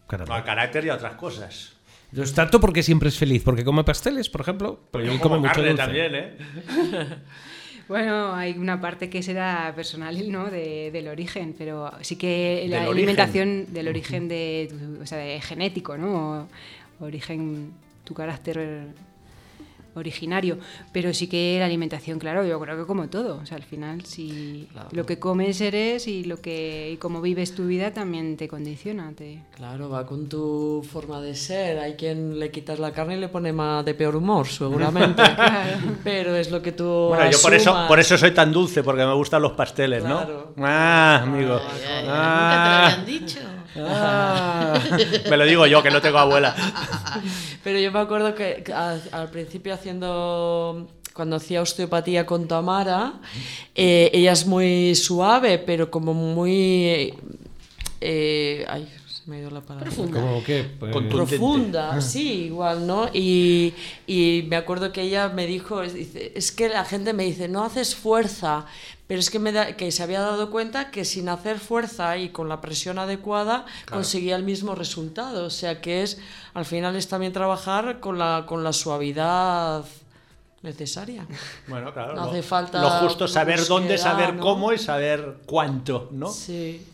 Caramba. 0.09 0.37
Al 0.37 0.45
carácter 0.45 0.85
y 0.85 0.89
a 0.91 0.95
otras 0.95 1.15
cosas. 1.15 1.73
Entonces, 2.17 2.35
tanto 2.35 2.59
porque 2.61 2.83
siempre 2.83 3.11
es 3.11 3.19
feliz, 3.19 3.43
porque 3.45 3.63
come 3.63 3.85
pasteles, 3.85 4.31
por 4.31 4.41
ejemplo, 4.41 4.81
porque 4.91 5.07
Yo 5.07 5.13
como 5.21 5.37
come 5.37 5.39
mucho 5.41 5.53
carne 5.53 5.69
dulce. 5.69 5.83
también, 5.85 6.15
¿eh? 6.15 6.37
Bueno, 7.89 8.35
hay 8.35 8.53
una 8.59 8.81
parte 8.81 9.09
que 9.09 9.23
será 9.23 9.73
personal, 9.77 10.17
¿no? 10.33 10.47
De- 10.51 10.91
del 10.91 11.07
origen, 11.09 11.55
pero 11.57 11.93
sí 12.01 12.17
que 12.17 12.65
la 12.69 12.81
Del 12.81 12.89
alimentación 12.89 13.73
del 13.73 13.87
origen 13.89 14.27
de, 14.29 14.69
tu- 14.71 15.03
o 15.03 15.07
sea, 15.07 15.19
de 15.19 15.41
genético, 15.41 15.97
¿no? 15.97 16.49
O- 17.01 17.05
origen, 17.05 17.73
tu 18.03 18.13
carácter 18.15 18.87
originario, 19.97 20.59
pero 20.93 21.13
sí 21.15 21.27
que 21.27 21.57
la 21.59 21.67
alimentación, 21.67 22.19
claro, 22.19 22.45
yo 22.45 22.59
creo 22.61 22.77
que 22.77 22.85
como 22.87 23.09
todo, 23.09 23.39
o 23.43 23.47
sea, 23.47 23.57
al 23.57 23.63
final 23.63 24.05
si 24.05 24.69
Claro. 24.73 24.89
lo 24.93 25.07
que 25.07 25.19
comes 25.19 25.61
eres 25.61 26.07
y 26.09 26.25
lo 26.25 26.41
que 26.41 26.91
y 26.93 26.97
cómo 26.99 27.21
vives 27.21 27.55
tu 27.55 27.67
vida 27.67 27.93
también 27.93 28.37
te 28.37 28.49
condiciona, 28.49 29.13
te 29.17 29.41
Claro, 29.57 29.89
va 29.89 30.07
con 30.07 30.29
tu 30.29 30.87
forma 30.91 31.21
de 31.21 31.35
ser. 31.35 31.79
Hay 31.79 31.95
quien 31.95 32.39
le 32.39 32.51
quitas 32.51 32.79
la 32.79 32.93
carne 32.93 33.17
y 33.17 33.21
le 33.21 33.29
pone 33.29 33.53
más 33.53 33.85
de 33.85 33.95
peor 33.95 34.17
humor, 34.17 34.47
seguramente. 34.47 35.23
Pero 36.05 36.37
es 36.37 36.51
lo 36.51 36.61
que 36.63 36.73
tú. 36.73 36.85
Bueno, 37.09 37.31
yo 37.31 37.41
por 37.43 37.55
eso, 37.55 37.75
por 37.89 37.99
eso 38.01 38.17
soy 38.19 38.33
tan 38.33 38.53
dulce, 38.53 38.83
porque 38.83 39.05
me 39.05 39.15
gustan 39.15 39.43
los 39.43 39.53
pasteles, 39.53 40.03
Claro. 40.05 40.53
¿no? 40.57 40.65
Ah, 40.67 41.21
amigo. 41.23 41.55
Ay, 41.57 41.81
ay, 41.83 41.93
ay, 41.99 42.05
Ah. 42.09 42.41
Nunca 42.41 42.65
te 42.65 42.71
lo 42.71 42.77
habían 42.77 43.07
dicho. 43.25 43.39
Ah. 43.79 44.81
Me 45.31 45.37
lo 45.37 45.45
digo 45.45 45.67
yo, 45.67 45.83
que 45.83 45.91
no 45.91 46.01
tengo 46.01 46.19
abuela. 46.19 46.55
Pero 47.65 47.79
yo 47.79 47.91
me 47.91 47.99
acuerdo 47.99 48.35
que 48.35 48.63
al 48.73 49.31
principio 49.31 49.75
haciendo 49.75 50.89
cuando 51.13 51.37
hacía 51.37 51.63
osteopatía 51.63 52.27
con 52.27 52.47
Tamara, 52.47 53.15
eh, 53.75 54.11
ella 54.13 54.33
es 54.33 54.47
muy 54.47 54.95
suave, 54.95 55.59
pero 55.59 55.91
como 55.91 56.13
muy 56.13 57.15
eh, 58.01 58.65
ay, 58.69 58.89
se 59.09 59.29
me 59.29 59.37
ha 59.37 59.41
ido 59.41 59.51
la 59.51 59.63
palabra. 59.63 59.91
Que, 60.45 60.65
pues, 60.79 60.95
profunda, 61.07 62.01
sí, 62.01 62.45
igual, 62.45 62.87
¿no? 62.87 63.09
Y, 63.13 63.73
y 64.07 64.45
me 64.49 64.57
acuerdo 64.57 64.93
que 64.93 65.03
ella 65.03 65.29
me 65.29 65.47
dijo, 65.47 65.83
es 65.83 66.53
que 66.53 66.69
la 66.69 66.85
gente 66.85 67.13
me 67.13 67.25
dice, 67.25 67.49
no 67.49 67.65
haces 67.65 67.95
fuerza, 67.95 68.67
pero 69.07 69.21
es 69.21 69.31
que, 69.31 69.39
me 69.39 69.53
da, 69.53 69.77
que 69.77 69.93
se 69.93 70.03
había 70.03 70.21
dado 70.21 70.51
cuenta 70.51 70.91
que 70.91 71.05
sin 71.05 71.29
hacer 71.29 71.59
fuerza 71.61 72.17
y 72.17 72.31
con 72.31 72.49
la 72.49 72.61
presión 72.61 72.99
adecuada 72.99 73.65
conseguía 73.89 74.35
el 74.37 74.43
mismo 74.43 74.75
resultado. 74.75 75.45
O 75.47 75.51
sea 75.51 75.81
que 75.81 76.03
es, 76.03 76.19
al 76.55 76.65
final 76.65 76.97
es 76.97 77.07
también 77.09 77.33
trabajar 77.33 78.01
con 78.01 78.19
la, 78.19 78.45
con 78.47 78.65
la 78.65 78.73
suavidad 78.73 79.85
necesaria. 80.63 81.27
Bueno, 81.69 81.93
claro. 81.93 82.15
No 82.15 82.25
lo- 82.25 82.31
hace 82.31 82.43
falta 82.43 82.81
Lo 82.81 82.91
justo 83.07 83.29
saber 83.29 83.65
dónde, 83.67 83.99
saber 83.99 84.35
¿no? 84.35 84.43
cómo 84.43 84.73
y 84.73 84.79
saber 84.79 85.39
cuánto, 85.47 86.09
¿no? 86.13 86.29
Sí. 86.31 86.85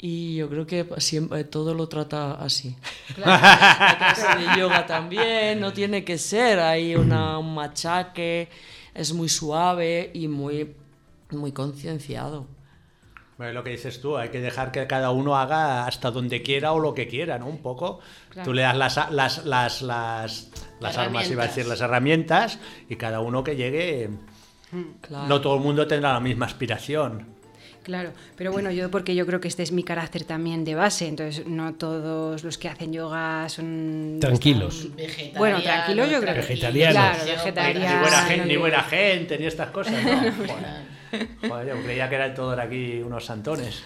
Y 0.00 0.36
yo 0.36 0.48
creo 0.48 0.64
que 0.66 0.86
siempre 0.98 1.42
todo 1.44 1.74
lo 1.74 1.88
trata 1.88 2.32
así. 2.34 2.76
La 3.16 3.96
clase 3.98 4.38
de 4.38 4.60
yoga 4.60 4.86
también, 4.86 5.58
no 5.60 5.72
tiene 5.72 6.04
que 6.04 6.18
ser 6.18 6.60
ahí 6.60 6.94
una, 6.94 7.38
un 7.38 7.54
machaque, 7.54 8.48
es 8.94 9.12
muy 9.12 9.28
suave 9.28 10.10
y 10.14 10.28
muy, 10.28 10.72
muy 11.30 11.52
concienciado. 11.52 12.46
Bueno, 13.36 13.52
lo 13.52 13.62
que 13.62 13.70
dices 13.70 14.00
tú, 14.00 14.16
hay 14.16 14.30
que 14.30 14.40
dejar 14.40 14.72
que 14.72 14.86
cada 14.88 15.10
uno 15.12 15.36
haga 15.36 15.86
hasta 15.86 16.10
donde 16.10 16.42
quiera 16.42 16.72
o 16.72 16.80
lo 16.80 16.92
que 16.94 17.06
quiera, 17.06 17.38
¿no? 17.38 17.46
Un 17.46 17.58
poco. 17.58 18.00
Claro. 18.30 18.44
Tú 18.48 18.52
le 18.52 18.62
das 18.62 18.76
las, 18.76 18.98
a- 18.98 19.10
las, 19.10 19.44
las, 19.46 19.82
las, 19.82 20.50
las 20.80 20.98
armas, 20.98 21.30
iba 21.30 21.44
a 21.44 21.46
decir, 21.46 21.66
las 21.66 21.80
herramientas, 21.80 22.58
y 22.88 22.96
cada 22.96 23.20
uno 23.20 23.44
que 23.44 23.54
llegue. 23.54 24.10
Claro. 25.02 25.28
No 25.28 25.40
todo 25.40 25.54
el 25.56 25.60
mundo 25.62 25.86
tendrá 25.86 26.12
la 26.14 26.20
misma 26.20 26.46
aspiración. 26.46 27.36
Claro, 27.84 28.12
pero 28.36 28.52
bueno, 28.52 28.70
yo 28.70 28.90
porque 28.90 29.14
yo 29.14 29.24
creo 29.24 29.40
que 29.40 29.48
este 29.48 29.62
es 29.62 29.72
mi 29.72 29.82
carácter 29.82 30.24
también 30.24 30.62
de 30.64 30.74
base, 30.74 31.06
entonces 31.06 31.46
no 31.46 31.72
todos 31.74 32.44
los 32.44 32.58
que 32.58 32.68
hacen 32.68 32.92
yoga 32.92 33.48
son 33.48 34.18
Tranquilos. 34.20 34.94
Vegetariano, 34.94 35.38
Bueno, 35.38 35.62
tranquilo 35.62 36.06
yo 36.06 36.20
creo 36.20 36.34
que 36.34 36.40
Vegetarianos. 36.40 36.92
Claro, 37.00 37.24
Ni 37.24 37.30
vegetariano. 37.30 38.00
buena, 38.02 38.22
gente, 38.24 38.46
ni 38.46 38.56
buena 38.56 38.82
gente, 38.82 39.38
ni 39.38 39.46
estas 39.46 39.70
cosas, 39.70 39.94
¿no? 40.04 40.10
Joder, 41.48 41.68
yo 41.76 41.82
creía 41.82 42.08
que 42.08 42.14
eran 42.14 42.34
todos 42.34 42.58
aquí 42.58 43.00
unos 43.02 43.24
santones. 43.24 43.82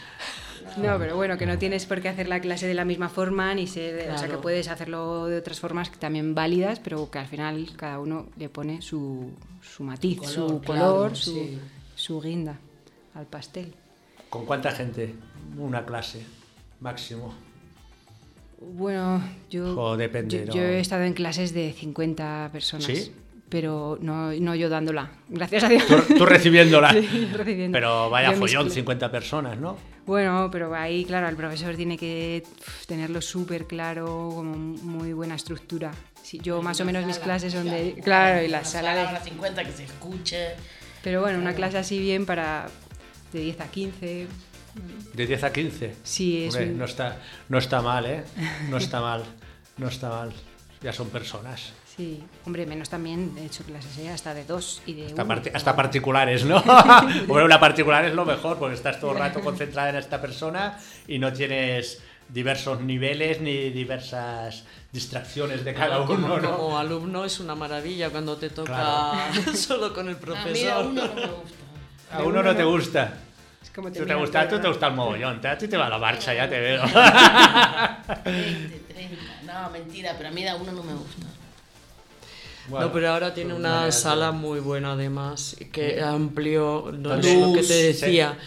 No, 0.76 0.96
pero 0.98 1.16
bueno, 1.16 1.36
que 1.38 1.44
no 1.44 1.58
tienes 1.58 1.86
por 1.86 2.00
qué 2.00 2.08
hacer 2.08 2.28
la 2.28 2.40
clase 2.40 2.66
de 2.66 2.74
la 2.74 2.84
misma 2.84 3.08
forma, 3.08 3.52
ni 3.54 3.66
ser, 3.66 3.94
o 4.10 4.12
sea, 4.16 4.22
que 4.22 4.26
Claro. 4.26 4.40
puedes 4.42 4.68
hacerlo 4.68 5.26
de 5.26 5.36
otras 5.38 5.58
formas 5.58 5.90
que 5.90 5.96
también 5.96 6.34
válidas, 6.36 6.78
pero 6.78 7.10
que 7.10 7.18
al 7.18 7.26
final 7.26 7.70
cada 7.76 7.98
uno 7.98 8.28
le 8.36 8.48
pone 8.48 8.80
su, 8.80 9.32
su 9.60 9.82
matiz, 9.82 10.18
Color, 10.18 10.32
su 10.32 10.60
claro, 10.60 10.92
color, 10.94 11.16
su, 11.16 11.30
sí. 11.32 11.58
su 11.96 12.20
guinda 12.20 12.58
al 13.14 13.26
pastel. 13.26 13.74
¿Con 14.30 14.46
cuánta 14.46 14.70
gente? 14.70 15.14
Una 15.58 15.84
clase, 15.84 16.22
máximo. 16.80 17.34
Bueno, 18.60 19.20
yo, 19.50 19.96
depende, 19.96 20.38
yo, 20.40 20.46
¿no? 20.46 20.52
yo 20.54 20.62
he 20.62 20.78
estado 20.80 21.02
en 21.02 21.14
clases 21.14 21.52
de 21.52 21.72
50 21.72 22.50
personas, 22.52 22.86
¿Sí? 22.86 23.12
Pero 23.52 23.98
no, 24.00 24.32
no 24.32 24.54
yo 24.54 24.70
dándola, 24.70 25.10
gracias 25.28 25.64
a 25.64 25.68
Dios. 25.68 25.84
Tú, 25.86 26.02
tú 26.16 26.24
recibiéndola. 26.26 26.90
Sí, 27.02 27.28
recibiendo. 27.34 27.76
Pero 27.76 28.08
vaya 28.08 28.32
Yo 28.32 28.38
follón, 28.38 28.68
cla- 28.68 28.72
50 28.72 29.10
personas, 29.12 29.58
¿no? 29.58 29.76
Bueno, 30.06 30.48
pero 30.50 30.74
ahí, 30.74 31.04
claro, 31.04 31.28
el 31.28 31.36
profesor 31.36 31.76
tiene 31.76 31.98
que 31.98 32.42
tenerlo 32.86 33.20
súper 33.20 33.66
claro, 33.66 34.06
como 34.34 34.56
muy 34.56 35.12
buena 35.12 35.34
estructura. 35.34 35.90
Sí, 36.22 36.40
yo 36.42 36.62
más 36.62 36.80
o 36.80 36.84
menos 36.86 37.04
mis 37.04 37.18
clases 37.18 37.52
son 37.52 37.66
de... 37.68 38.00
Claro, 38.02 38.42
y 38.42 38.48
la 38.48 38.64
sala 38.64 38.94
de... 38.94 39.04
Palabra 39.04 39.20
50 39.22 39.64
que 39.64 39.72
se 39.72 39.84
escuche. 39.84 40.48
Pero 41.04 41.20
bueno, 41.20 41.38
una 41.38 41.54
clase 41.54 41.76
así 41.76 41.98
bien 42.00 42.24
para 42.24 42.68
de 43.34 43.40
10 43.40 43.60
a 43.60 43.66
15. 43.66 44.26
De 45.12 45.26
10 45.26 45.44
a 45.44 45.52
15. 45.52 45.94
Sí, 46.02 46.44
es 46.44 46.54
Hombre, 46.54 46.70
un- 46.72 46.78
no, 46.78 46.84
está, 46.86 47.18
no 47.50 47.58
está 47.58 47.82
mal, 47.82 48.06
¿eh? 48.06 48.24
No 48.70 48.78
está 48.78 49.00
mal. 49.02 49.22
No 49.76 49.88
está 49.88 50.08
mal. 50.08 50.32
Ya 50.82 50.92
son 50.94 51.10
personas. 51.10 51.72
Sí, 51.96 52.24
hombre, 52.46 52.64
menos 52.64 52.88
también 52.88 53.34
he 53.38 53.44
hecho 53.44 53.64
clases 53.64 53.98
¿eh? 53.98 54.08
hasta 54.08 54.32
de 54.32 54.44
2 54.44 54.82
y 54.86 54.94
de 54.94 55.06
Hasta, 55.08 55.24
uno. 55.24 55.34
parti- 55.34 55.50
hasta 55.52 55.76
particulares, 55.76 56.44
¿no? 56.44 56.62
bueno, 57.26 57.44
una 57.44 57.60
particular 57.60 58.04
es 58.06 58.14
lo 58.14 58.24
mejor, 58.24 58.58
porque 58.58 58.74
estás 58.76 58.98
todo 58.98 59.12
el 59.12 59.18
rato 59.18 59.40
concentrada 59.40 59.90
en 59.90 59.96
esta 59.96 60.18
persona 60.20 60.78
y 61.06 61.18
no 61.18 61.32
tienes 61.34 62.00
diversos 62.30 62.80
niveles 62.80 63.42
ni 63.42 63.68
diversas 63.70 64.64
distracciones 64.90 65.64
de 65.66 65.74
cada 65.74 65.98
Como, 66.06 66.24
uno, 66.26 66.38
¿no? 66.40 66.56
como 66.56 66.78
alumno 66.78 67.26
es 67.26 67.40
una 67.40 67.54
maravilla 67.54 68.08
cuando 68.08 68.36
te 68.38 68.48
toca 68.48 68.72
Claro. 69.32 69.54
solo 69.54 69.92
con 69.92 70.08
el 70.08 70.14
A 70.14 70.18
mí 70.18 70.24
profesor. 70.24 70.70
a 70.72 70.78
uno 70.80 71.06
no 71.06 71.14
me 71.14 71.26
gusta. 71.26 71.56
A 72.10 72.22
uno 72.22 72.42
no 72.42 72.56
te 72.56 72.64
gusta. 72.64 73.14
Es 73.62 73.70
como 73.70 73.92
Tú 73.92 74.06
te 74.06 74.14
gusta, 74.14 74.48
tú 74.48 74.58
te 74.58 74.68
gusta 74.68 74.86
el 74.86 74.94
mogollón, 74.94 75.40
te- 75.42 75.48
a 75.48 75.58
ti 75.58 75.68
te 75.68 75.76
va 75.76 75.90
la 75.90 75.98
marcha, 75.98 76.32
ya 76.32 76.48
te 76.48 76.58
veo. 76.58 76.82
20, 78.24 78.78
30. 78.94 79.16
No, 79.44 79.70
mentira, 79.70 80.14
pero 80.16 80.30
a 80.30 80.32
mí 80.32 80.42
da 80.42 80.56
uno 80.56 80.72
no 80.72 80.82
me 80.82 80.94
gusta. 80.94 81.26
Bueno, 82.68 82.86
no, 82.86 82.92
pero 82.92 83.10
ahora 83.10 83.34
tiene 83.34 83.54
una 83.54 83.90
sala 83.92 84.32
muy 84.32 84.60
buena 84.60 84.92
además, 84.92 85.56
que 85.72 86.00
amplió 86.00 86.92
no, 86.92 87.16
Luz, 87.16 87.34
lo 87.34 87.52
que 87.54 87.62
te 87.62 87.74
decía. 87.74 88.38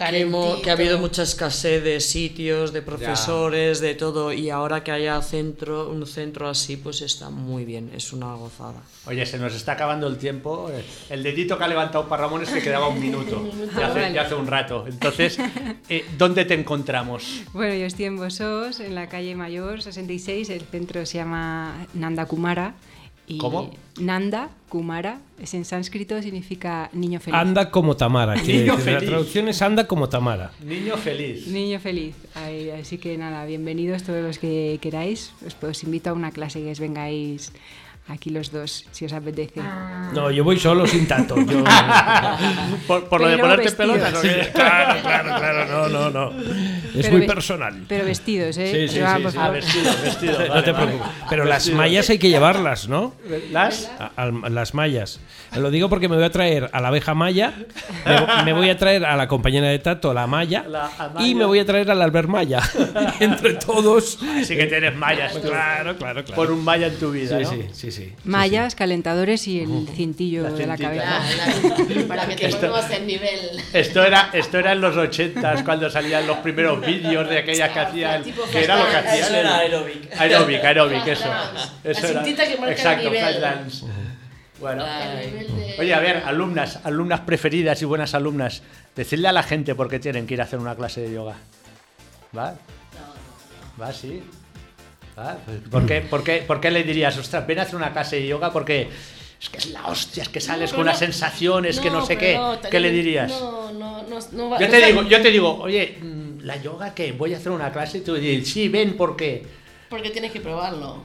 Que, 0.00 0.70
ha 0.70 0.72
habido 0.72 0.98
mucha 0.98 1.24
escasez 1.24 1.84
de 1.84 2.00
sitios, 2.00 2.72
de 2.72 2.80
profesores, 2.80 3.80
de 3.80 3.94
todo, 3.94 4.32
y 4.32 4.48
ahora 4.48 4.82
que 4.82 4.92
haya 4.92 5.20
centro, 5.20 5.90
un 5.90 6.06
centro 6.06 6.48
así, 6.48 6.78
pues 6.78 7.02
está 7.02 7.28
muy 7.28 7.66
bien, 7.66 7.90
es 7.94 8.14
una 8.14 8.32
gozada. 8.34 8.80
Oye, 9.04 9.26
se 9.26 9.36
nos 9.38 9.54
está 9.54 9.72
acabando 9.72 10.06
el 10.06 10.16
tiempo. 10.16 10.70
El 11.10 11.22
dedito 11.22 11.58
que 11.58 11.64
ha 11.64 11.68
levantado 11.68 12.08
para 12.08 12.22
Ramón 12.22 12.44
es 12.44 12.48
que 12.48 12.62
quedaba 12.62 12.88
un 12.88 12.98
minuto. 12.98 13.46
Ya 13.76 13.88
hace, 13.88 14.12
ya 14.14 14.22
hace 14.22 14.34
un 14.34 14.46
rato. 14.46 14.86
Entonces, 14.86 15.38
eh, 15.90 16.06
¿dónde 16.16 16.46
te 16.46 16.54
encontramos? 16.54 17.42
Bueno, 17.52 17.74
yo 17.74 17.84
estoy 17.84 18.06
en 18.06 18.16
Bosos, 18.16 18.80
en 18.80 18.94
la 18.94 19.08
calle 19.10 19.34
Mayor 19.34 19.82
66. 19.82 20.48
El 20.48 20.62
centro 20.62 21.04
se 21.04 21.18
llama 21.18 21.86
Nanda 21.92 22.24
Kumara. 22.24 22.74
Y 23.30 23.38
¿Cómo? 23.38 23.70
Nanda 24.00 24.50
Kumara, 24.68 25.20
es 25.40 25.54
en 25.54 25.64
sánscrito, 25.64 26.20
significa 26.20 26.90
niño 26.92 27.20
feliz. 27.20 27.38
Anda 27.38 27.70
como 27.70 27.96
Tamara. 27.96 28.34
quiere 28.34 28.60
Niño 28.62 28.76
decir. 28.76 28.92
La 28.92 28.98
feliz. 28.98 29.08
traducción 29.10 29.48
es 29.48 29.62
anda 29.62 29.86
como 29.86 30.08
Tamara. 30.08 30.50
Niño 30.64 30.96
feliz. 30.96 31.46
Niño 31.46 31.78
feliz. 31.78 32.16
Ay, 32.34 32.70
Así 32.70 32.98
que 32.98 33.16
nada, 33.16 33.44
bienvenidos 33.46 34.02
todos 34.02 34.22
los 34.24 34.38
que 34.40 34.78
queráis. 34.80 35.32
Os, 35.46 35.56
os 35.62 35.84
invito 35.84 36.10
a 36.10 36.12
una 36.12 36.32
clase 36.32 36.60
que 36.60 36.72
os 36.72 36.80
vengáis 36.80 37.52
aquí 38.10 38.30
los 38.30 38.50
dos, 38.52 38.84
si 38.90 39.04
os 39.04 39.12
apetece. 39.12 39.60
No, 40.12 40.30
yo 40.30 40.42
voy 40.44 40.58
solo 40.58 40.86
sin 40.86 41.06
tato. 41.06 41.36
Yo- 41.36 41.64
Por, 42.86 43.08
por 43.08 43.20
lo 43.20 43.28
de 43.28 43.38
ponerte 43.38 43.64
vestidos. 43.64 43.96
pelotas. 43.98 44.14
¿o 44.14 44.22
qué? 44.22 44.50
claro, 44.52 45.00
claro, 45.02 45.36
claro, 45.38 45.88
no, 45.88 45.88
no, 45.88 46.10
no. 46.10 46.40
Es 46.40 47.06
Pero 47.06 47.16
muy 47.18 47.26
personal. 47.26 47.84
Pero 47.88 48.04
vestidos, 48.04 48.56
¿eh? 48.58 48.66
Sí, 48.66 48.80
sí, 48.80 48.88
sí, 48.88 48.94
sí. 48.96 49.00
Ah, 49.06 49.18
favor. 49.30 49.52
vestido, 49.54 49.92
vestido. 50.02 50.32
No 50.48 50.62
te 50.62 50.72
vale. 50.72 50.86
preocupes. 50.86 51.12
Pero 51.28 51.44
las 51.44 51.70
mallas 51.70 52.10
hay 52.10 52.18
que 52.18 52.28
llevarlas, 52.28 52.88
¿no? 52.88 53.14
¿Las? 53.52 53.90
A- 54.16 54.26
las 54.50 54.74
mallas. 54.74 55.20
Lo 55.56 55.70
digo 55.70 55.88
porque 55.88 56.08
me 56.08 56.16
voy 56.16 56.24
a 56.24 56.30
traer 56.30 56.68
a 56.72 56.80
la 56.80 56.88
abeja 56.88 57.14
maya, 57.14 57.52
me, 58.36 58.44
me 58.44 58.52
voy 58.52 58.70
a 58.70 58.76
traer 58.76 59.04
a 59.04 59.16
la 59.16 59.28
compañera 59.28 59.68
de 59.68 59.78
Tato, 59.78 60.12
la 60.14 60.26
maya, 60.26 60.64
La 60.68 60.90
y 61.20 61.34
me 61.34 61.44
voy 61.44 61.58
a 61.60 61.64
traer 61.66 61.90
al 61.90 62.00
Albert 62.02 62.28
Maya. 62.28 62.60
Entre 63.20 63.54
todos. 63.54 64.18
Así 64.40 64.56
que 64.56 64.66
tienes 64.66 64.94
mallas. 64.96 65.32
Claro, 65.38 65.96
claro, 65.96 66.24
claro. 66.24 66.34
Por 66.34 66.50
un 66.50 66.64
malla 66.64 66.86
en 66.88 66.96
tu 66.98 67.10
vida, 67.12 67.38
Sí, 67.38 67.44
¿no? 67.44 67.50
sí, 67.50 67.66
sí, 67.72 67.90
sí. 68.04 68.14
Mallas, 68.24 68.74
calentadores 68.74 69.46
y 69.48 69.60
el 69.60 69.88
cintillo 69.94 70.42
La 70.42 70.50
de 70.50 70.66
la 70.66 70.76
cabeza. 70.76 71.20
Ah, 71.20 71.30
la- 71.36 72.06
para 72.08 72.26
que 72.28 72.36
te 72.36 72.46
en 72.96 73.06
nivel. 73.06 73.38
Esto 73.72 74.04
era, 74.04 74.30
esto 74.32 74.58
era 74.58 74.72
en 74.72 74.80
los 74.80 74.96
ochentas 74.96 75.62
cuando 75.62 75.88
salían 75.90 76.26
los 76.26 76.38
primeros 76.38 76.84
vídeos 76.84 77.28
de 77.28 77.38
aquellas 77.38 77.70
que 77.70 77.78
hacían. 77.80 78.22
Que 78.24 78.64
era 78.64 78.76
lo 78.78 78.90
que 78.90 78.96
hacían. 78.96 79.16
Eso 79.16 79.34
era 79.36 79.64
el- 79.64 79.72
aeróbic. 79.74 80.20
Aeróbic, 80.20 80.64
aeróbic, 80.64 81.06
eso. 81.06 81.24
eso 81.84 82.02
La 82.02 82.08
era. 82.08 82.24
que 82.24 82.56
marca 82.56 82.64
el 82.64 82.72
Exacto, 82.72 83.10
nivel. 83.10 83.40
dance. 83.40 83.86
Bueno. 84.60 84.84
El 84.86 85.46
de- 85.56 85.76
Oye, 85.78 85.94
a 85.94 86.00
ver, 86.00 86.22
alumnas, 86.26 86.80
alumnas 86.84 87.20
preferidas 87.20 87.80
y 87.80 87.86
buenas 87.86 88.14
alumnas, 88.14 88.62
decidle 88.94 89.28
a 89.28 89.32
la 89.32 89.42
gente 89.42 89.74
por 89.74 89.88
qué 89.88 89.98
tienen 89.98 90.26
que 90.26 90.34
ir 90.34 90.40
a 90.40 90.44
hacer 90.44 90.58
una 90.58 90.74
clase 90.76 91.00
de 91.00 91.14
yoga. 91.14 91.36
¿Va? 92.36 92.54
¿Va? 93.80 93.92
Sí. 93.92 94.22
¿Va? 95.20 95.36
Pues, 95.44 95.58
¿Por, 95.70 95.86
qué, 95.86 96.00
por, 96.00 96.24
qué, 96.24 96.38
por 96.46 96.60
qué 96.60 96.70
le 96.70 96.82
dirías, 96.82 97.16
ostras, 97.18 97.46
ven 97.46 97.58
a 97.58 97.62
hacer 97.62 97.76
una 97.76 97.92
clase 97.92 98.16
de 98.16 98.26
yoga 98.26 98.50
porque 98.52 98.88
es 99.40 99.48
que 99.50 99.58
es 99.58 99.66
la 99.70 99.86
hostia, 99.86 100.22
es 100.22 100.28
que 100.30 100.40
sales 100.40 100.70
No, 100.70 100.76
con 100.76 100.82
unas 100.86 100.98
sensaciones 100.98 101.78
que 101.78 101.90
no 101.90 102.04
sé 102.04 102.16
qué? 102.16 102.40
¿Qué 102.70 102.80
le 102.80 102.90
dirías? 102.90 103.30
No, 103.30 103.70
no, 103.72 104.02
no, 104.04 104.18
no 104.32 104.50
va- 104.50 104.58
Yo 104.58 104.68
te 104.68 104.86
digo, 104.86 105.02
yo 105.02 105.20
te 105.20 105.30
digo, 105.30 105.58
oye, 105.60 105.98
mm, 106.00 106.40
¿la 106.44 106.56
yoga 106.56 106.94
qué? 106.94 107.12
Voy 107.12 107.34
a 107.34 107.36
hacer 107.36 107.52
una 107.52 107.70
clase 107.70 107.98
y 107.98 108.00
tú 108.00 108.14
dices, 108.14 108.48
sí, 108.50 108.68
ven, 108.68 108.96
¿por 108.96 109.14
qué? 109.16 109.44
Porque 109.90 110.10
tienes 110.10 110.32
que 110.32 110.40
probarlo. 110.40 111.02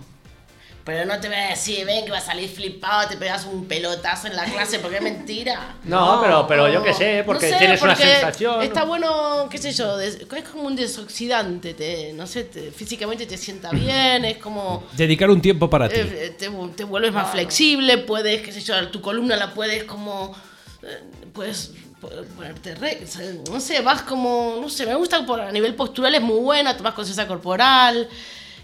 Pero 0.85 1.03
no 1.05 1.19
te 1.19 1.27
voy 1.27 1.37
a 1.37 1.49
decir, 1.49 1.83
ven 1.83 2.05
que 2.05 2.11
vas 2.11 2.21
a 2.23 2.27
salir 2.27 2.47
flipado, 2.47 3.07
te 3.09 3.17
pegas 3.17 3.43
un 3.45 3.65
pelotazo 3.67 4.27
en 4.27 4.35
la 4.35 4.45
clase, 4.45 4.77
porque 4.77 4.97
es 4.97 5.01
mentira. 5.01 5.75
No, 5.83 6.19
pero, 6.21 6.45
pero 6.47 6.69
yo 6.71 6.83
qué 6.83 6.93
sé, 6.93 7.23
porque 7.25 7.47
No 7.47 7.53
sé, 7.53 7.57
tienes 7.59 7.81
una 7.81 7.93
porque 7.95 8.07
sensación. 8.07 8.61
Está 8.61 8.83
bueno, 8.83 9.47
qué 9.49 9.57
sé 9.57 9.71
yo, 9.71 9.99
es 9.99 10.19
como 10.51 10.63
un 10.67 10.75
desoxidante, 10.75 11.73
te, 11.73 12.13
no 12.13 12.27
sé, 12.27 12.43
te- 12.43 12.69
físicamente 12.71 13.25
te 13.25 13.35
sienta 13.37 13.69
bien, 13.71 14.25
es 14.25 14.37
como... 14.37 14.83
Dedicar 14.93 15.29
un 15.31 15.41
tiempo 15.41 15.69
para 15.69 15.89
ti. 15.89 15.95
eh, 15.97 16.35
te, 16.37 16.49
te 16.75 16.83
vuelves 16.83 17.11
más 17.11 17.31
flexible, 17.31 17.97
puedes, 17.97 18.43
qué 18.43 18.51
sé 18.51 18.61
yo, 18.61 18.87
tu 18.89 19.01
columna 19.01 19.35
la 19.37 19.53
puedes 19.53 19.83
como... 19.85 20.35
eh, 20.83 21.01
Puedes 21.33 21.71
puedes 21.99 22.27
ponerte 22.33 22.75
re, 22.75 23.01
o 23.03 23.07
sea, 23.07 23.25
no 23.51 23.59
sé, 23.59 23.81
vas 23.81 24.03
como, 24.03 24.57
no 24.61 24.69
sé, 24.69 24.85
me 24.85 24.93
gusta 24.95 25.25
por 25.25 25.41
a 25.41 25.51
nivel 25.51 25.73
postural 25.73 26.13
es 26.13 26.21
muy 26.21 26.39
buena, 26.39 26.77
tomas 26.77 26.93
conciencia 26.93 27.25
corporal, 27.27 28.07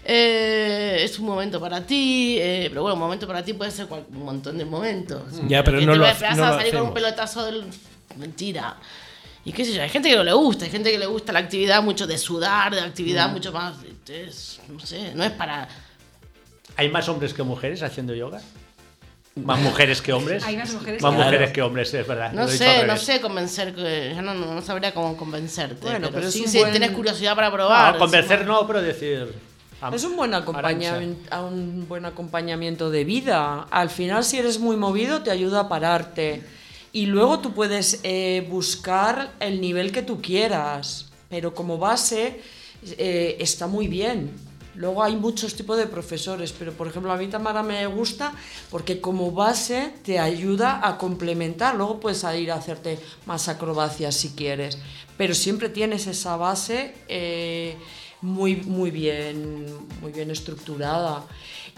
eh, 0.04 0.98
es 1.04 1.18
un 1.18 1.26
momento 1.26 1.60
para 1.60 1.80
ti, 1.86 2.36
eh, 2.40 2.66
pero 2.68 2.82
bueno, 2.82 2.94
un 2.94 3.00
momento 3.00 3.26
para 3.26 3.42
ti 3.44 3.52
puede 3.52 3.70
ser 3.70 3.86
cual- 3.86 4.04
un 4.10 4.24
montón 4.24 4.58
de 4.58 4.64
momentos. 4.64 5.22
Ya, 5.48 5.62
pero 5.62 5.80
no 5.80 5.92
te 5.92 5.98
lo 5.98 6.06
a 6.06 6.12
no 6.34 6.36
lo 6.48 6.58
salir 6.58 6.72
con 6.74 6.82
un 6.82 6.94
pelotazo 6.94 7.44
del... 7.44 7.64
Mentira. 8.16 8.76
Y 9.44 9.52
qué 9.52 9.64
sé 9.64 9.72
yo, 9.72 9.82
hay 9.82 9.88
gente 9.88 10.08
que 10.10 10.16
no 10.16 10.22
le 10.24 10.32
gusta, 10.32 10.64
hay 10.64 10.70
gente 10.70 10.90
que 10.90 10.98
le 10.98 11.06
gusta 11.06 11.32
la 11.32 11.38
actividad 11.40 11.82
mucho 11.82 12.06
de 12.06 12.16
sudar, 12.18 12.74
de 12.74 12.80
actividad 12.80 13.28
Mm. 13.28 13.32
mucho 13.32 13.52
más... 13.52 13.74
Es, 14.08 14.60
no 14.68 14.78
sé, 14.80 15.14
no 15.14 15.24
es 15.24 15.30
para... 15.32 15.68
¿Hay 16.76 16.88
más 16.90 17.08
hombres 17.08 17.32
que 17.34 17.42
mujeres 17.42 17.82
haciendo 17.82 18.14
yoga? 18.14 18.40
¿Más 19.34 19.58
mujeres 19.60 20.02
que 20.02 20.12
hombres? 20.12 20.44
Hay 20.44 20.56
más 20.58 20.72
mujeres 20.74 21.00
Más 21.02 21.12
que- 21.14 21.18
mujeres 21.24 21.50
que 21.52 21.62
hombres, 21.62 21.94
es 21.94 22.06
verdad. 22.06 22.32
No 22.32 22.46
sé, 22.48 22.86
no 22.86 22.96
sé 22.98 23.20
convencer, 23.20 23.74
yo 23.74 24.20
no, 24.20 24.34
no, 24.34 24.54
no 24.54 24.60
sabría 24.62 24.92
cómo 24.92 25.16
convencerte. 25.16 25.80
Bueno, 25.80 26.08
pero, 26.08 26.12
pero 26.12 26.30
sí, 26.30 26.42
un 26.42 26.48
si 26.48 26.58
buen- 26.58 26.70
tienes 26.70 26.90
curiosidad 26.90 27.34
para 27.34 27.50
probar. 27.50 27.94
No, 27.94 27.98
convencer 27.98 28.44
no, 28.44 28.66
pero 28.66 28.82
decir. 28.82 29.32
Es 29.92 30.04
un 30.04 30.16
buen, 30.16 30.32
Arancha. 30.32 30.50
acompañamiento, 30.50 31.46
un 31.46 31.86
buen 31.88 32.04
acompañamiento 32.04 32.90
de 32.90 33.04
vida. 33.04 33.66
Al 33.70 33.90
final, 33.90 34.24
si 34.24 34.38
eres 34.38 34.58
muy 34.58 34.76
movido, 34.76 35.22
te 35.22 35.30
ayuda 35.30 35.60
a 35.60 35.68
pararte. 35.68 36.42
Y 36.92 37.06
luego 37.06 37.40
tú 37.40 37.52
puedes 37.52 38.00
eh, 38.02 38.46
buscar 38.50 39.32
el 39.40 39.60
nivel 39.60 39.90
que 39.90 40.02
tú 40.02 40.20
quieras. 40.20 41.10
Pero 41.28 41.54
como 41.54 41.78
base 41.78 42.40
eh, 42.98 43.36
está 43.40 43.66
muy 43.66 43.88
bien. 43.88 44.30
Luego 44.74 45.02
hay 45.02 45.16
muchos 45.16 45.54
tipos 45.54 45.76
de 45.76 45.86
profesores, 45.86 46.52
pero 46.52 46.72
por 46.72 46.86
ejemplo 46.86 47.12
a 47.12 47.16
mí 47.16 47.28
Tamara 47.28 47.62
me 47.62 47.86
gusta 47.86 48.32
porque 48.70 49.00
como 49.00 49.30
base 49.30 49.92
te 50.02 50.18
ayuda 50.18 50.86
a 50.86 50.96
complementar. 50.96 51.74
Luego 51.74 52.00
puedes 52.00 52.24
ir 52.38 52.50
a 52.50 52.54
hacerte 52.54 52.98
más 53.26 53.48
acrobacias 53.48 54.14
si 54.14 54.30
quieres, 54.30 54.78
pero 55.18 55.34
siempre 55.34 55.68
tienes 55.68 56.06
esa 56.06 56.36
base 56.36 56.94
eh, 57.08 57.76
muy, 58.22 58.56
muy, 58.56 58.90
bien, 58.90 59.66
muy 60.00 60.12
bien 60.12 60.30
estructurada 60.30 61.24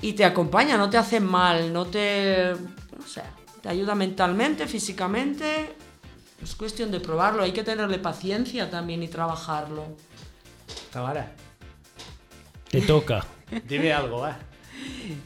y 0.00 0.12
te 0.12 0.24
acompaña, 0.24 0.76
no 0.76 0.88
te 0.90 0.98
hace 0.98 1.20
mal, 1.20 1.72
no 1.72 1.86
te, 1.86 2.52
no 2.98 3.06
sé, 3.06 3.22
te 3.62 3.68
ayuda 3.68 3.94
mentalmente, 3.94 4.66
físicamente. 4.66 5.74
Es 6.42 6.54
cuestión 6.54 6.90
de 6.90 7.00
probarlo, 7.00 7.42
hay 7.42 7.52
que 7.52 7.64
tenerle 7.64 7.98
paciencia 7.98 8.70
también 8.70 9.02
y 9.02 9.08
trabajarlo. 9.08 9.86
Tamara, 10.92 11.32
Te 12.70 12.82
toca. 12.82 13.24
dime 13.66 13.92
algo, 13.92 14.20
va. 14.20 14.38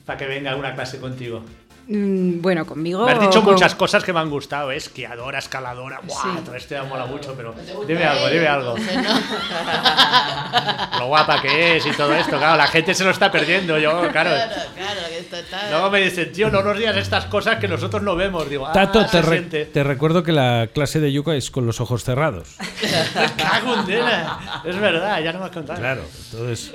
Para 0.07 0.17
que 0.19 0.27
venga 0.27 0.53
a 0.53 0.57
una 0.57 0.75
clase 0.75 1.01
contigo. 1.01 1.43
Mm, 1.91 2.43
Bueno, 2.43 2.67
conmigo. 2.67 3.07
Me 3.07 3.13
has 3.13 3.21
dicho 3.21 3.43
con- 3.43 3.55
muchas 3.55 3.75
cosas 3.75 4.05
que 4.05 4.13
me 4.13 4.21
han 4.21 4.29
gustado, 4.29 4.71
¿eh? 4.71 4.77
esquiadora, 4.77 5.39
escaladora, 5.39 6.01
¡buah! 6.03 6.23
Sí. 6.23 6.29
Todo 6.45 6.55
esto 6.55 6.75
me 6.75 6.83
mola 6.89 7.07
mucho, 7.07 7.33
pero 7.35 7.55
dime 7.87 8.05
algo, 8.05 8.29
dime 8.29 8.47
algo. 8.47 8.75
Lo 10.99 11.07
guapa 11.07 11.41
que 11.41 11.77
es 11.77 11.87
y 11.87 11.93
todo 11.93 12.13
esto, 12.15 12.37
claro, 12.39 12.57
la 12.57 12.67
gente 12.67 12.95
se 12.95 13.05
lo 13.05 13.11
está 13.11 13.31
perdiendo, 13.31 13.79
yo, 13.79 13.91
claro. 14.11 14.31
Claro, 14.31 14.53
claro, 14.77 15.01
que 15.09 15.19
esto 15.19 15.37
está... 15.37 15.71
Luego 15.71 15.91
me 15.91 16.01
dicen, 16.01 16.33
tío, 16.33 16.51
no 16.51 16.63
nos 16.63 16.77
digas 16.77 16.97
estas 16.97 17.27
cosas 17.27 17.57
que 17.59 17.69
nosotros 17.69 18.03
no 18.03 18.17
vemos. 18.17 18.49
Digo, 18.51 18.67
ah, 18.67 18.73
Tato, 18.73 19.07
te, 19.07 19.23
re- 19.23 19.39
siente. 19.39 19.65
te 19.67 19.85
recuerdo 19.85 20.23
que 20.23 20.33
la 20.33 20.69
clase 20.73 21.01
de 21.01 21.13
yuca 21.13 21.35
es 21.35 21.51
con 21.51 21.67
los 21.67 21.81
ojos 21.81 22.05
cerrados. 22.05 22.57
Cago 23.37 23.75
en 23.77 23.87
tela. 23.87 24.63
Es 24.65 24.79
verdad, 24.79 25.21
ya 25.23 25.33
no 25.33 25.39
me 25.41 25.45
has 25.47 25.51
contado. 25.53 25.79
Claro, 25.79 26.03
entonces. 26.33 26.75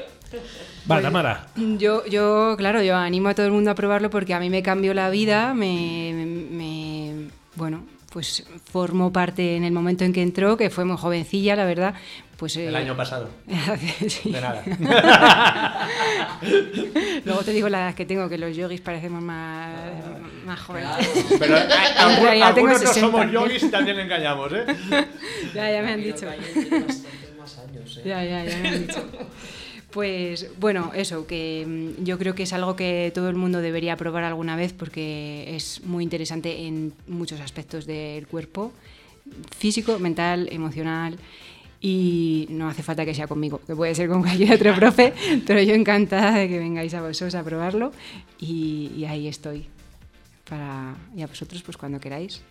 Va, 0.89 1.01
Tamara. 1.01 1.47
Yo, 1.55 2.05
yo, 2.05 2.55
claro, 2.57 2.81
yo 2.81 2.95
animo 2.95 3.29
a 3.29 3.36
todo 3.36 3.45
el 3.45 3.51
mundo 3.51 3.71
a 3.71 3.75
probarlo 3.75 4.09
porque 4.09 4.34
a 4.34 4.39
mí 4.39 4.49
me 4.49 4.61
cambió 4.63 4.93
la 4.93 5.09
vida, 5.09 5.53
me, 5.53 6.13
me- 6.51 7.29
bueno, 7.55 7.86
pues 8.11 8.45
formó 8.71 9.11
parte 9.13 9.55
en 9.55 9.63
el 9.63 9.71
momento 9.71 10.03
en 10.03 10.13
que 10.13 10.21
entró, 10.21 10.57
que 10.57 10.69
fue 10.69 10.86
muy 10.86 10.97
jovencilla, 10.97 11.55
la 11.55 11.65
verdad, 11.65 11.93
pues... 12.38 12.57
El 12.57 12.73
eh, 12.75 12.77
año 12.77 12.95
pasado. 12.95 13.29
sí. 14.07 14.31
De 14.31 14.41
nada. 14.41 14.63
Luego 17.25 17.41
te 17.43 17.51
digo 17.51 17.69
la 17.69 17.79
edad 17.88 17.95
que 17.95 18.05
tengo, 18.05 18.27
que 18.29 18.38
los 18.38 18.55
yogis 18.55 18.81
parecemos 18.81 19.21
más, 19.21 19.71
más 20.45 20.59
jóvenes. 20.59 20.89
Pero 21.39 21.55
hay- 21.57 21.63
algu- 21.97 22.21
realidad 22.23 22.53
tengo 22.53 22.67
algunos 22.69 22.81
no 22.84 22.93
60. 22.93 22.99
somos 23.17 23.31
yogis 23.31 23.63
y 23.63 23.69
también 23.69 23.99
engañamos, 23.99 24.51
¿eh? 24.53 24.65
Ya, 25.55 25.71
ya 25.71 25.81
me 25.81 25.93
han 25.93 26.01
dicho. 26.03 26.25
bastantes 26.25 27.38
más 27.39 27.57
años, 27.59 27.95
Ya, 28.03 28.23
ya, 28.23 28.43
ya 28.45 28.57
me 28.59 28.67
han 28.69 28.88
dicho. 28.88 29.03
Pues 29.94 30.48
bueno, 30.60 30.91
eso, 30.96 31.28
que 31.28 31.66
mm, 31.68 32.04
yo 32.04 32.18
creo 32.18 32.34
que 32.34 32.44
es 32.44 32.54
algo 32.54 32.76
que 32.76 33.12
todo 33.14 33.30
el 33.30 33.36
mundo 33.36 33.62
debería 33.62 33.96
probar 33.96 34.24
alguna 34.24 34.56
vez 34.56 34.74
porque 34.74 35.56
es 35.56 35.84
muy 35.86 36.04
interesante 36.04 36.66
en 36.66 36.94
muchos 37.08 37.39
aspectos 37.39 37.86
del 37.86 38.26
cuerpo, 38.26 38.72
físico, 39.56 40.00
mental, 40.00 40.50
emocional. 40.52 41.20
Y 41.80 42.48
no 42.50 42.70
hace 42.70 42.82
falta 42.82 43.06
que 43.06 43.14
sea 43.14 43.28
conmigo, 43.28 43.60
que 43.68 43.76
puede 43.76 43.94
ser 43.94 44.10
con 44.10 44.22
cualquier 44.22 44.54
otro 44.54 44.74
profe, 44.80 45.14
pero 45.46 45.62
yo 45.62 45.76
encantada 45.76 46.39
de 46.39 46.48
que 46.48 46.58
vengáis 46.58 46.94
a 46.94 47.02
vosotros 47.02 47.36
a 47.36 47.44
probarlo 47.44 47.91
y, 48.39 48.89
y 48.98 49.06
ahí 49.06 49.28
estoy. 49.28 49.68
Para, 50.50 50.96
y 51.16 51.22
a 51.22 51.28
vosotros, 51.28 51.62
pues 51.62 51.78
cuando 51.78 52.00
queráis, 52.00 52.41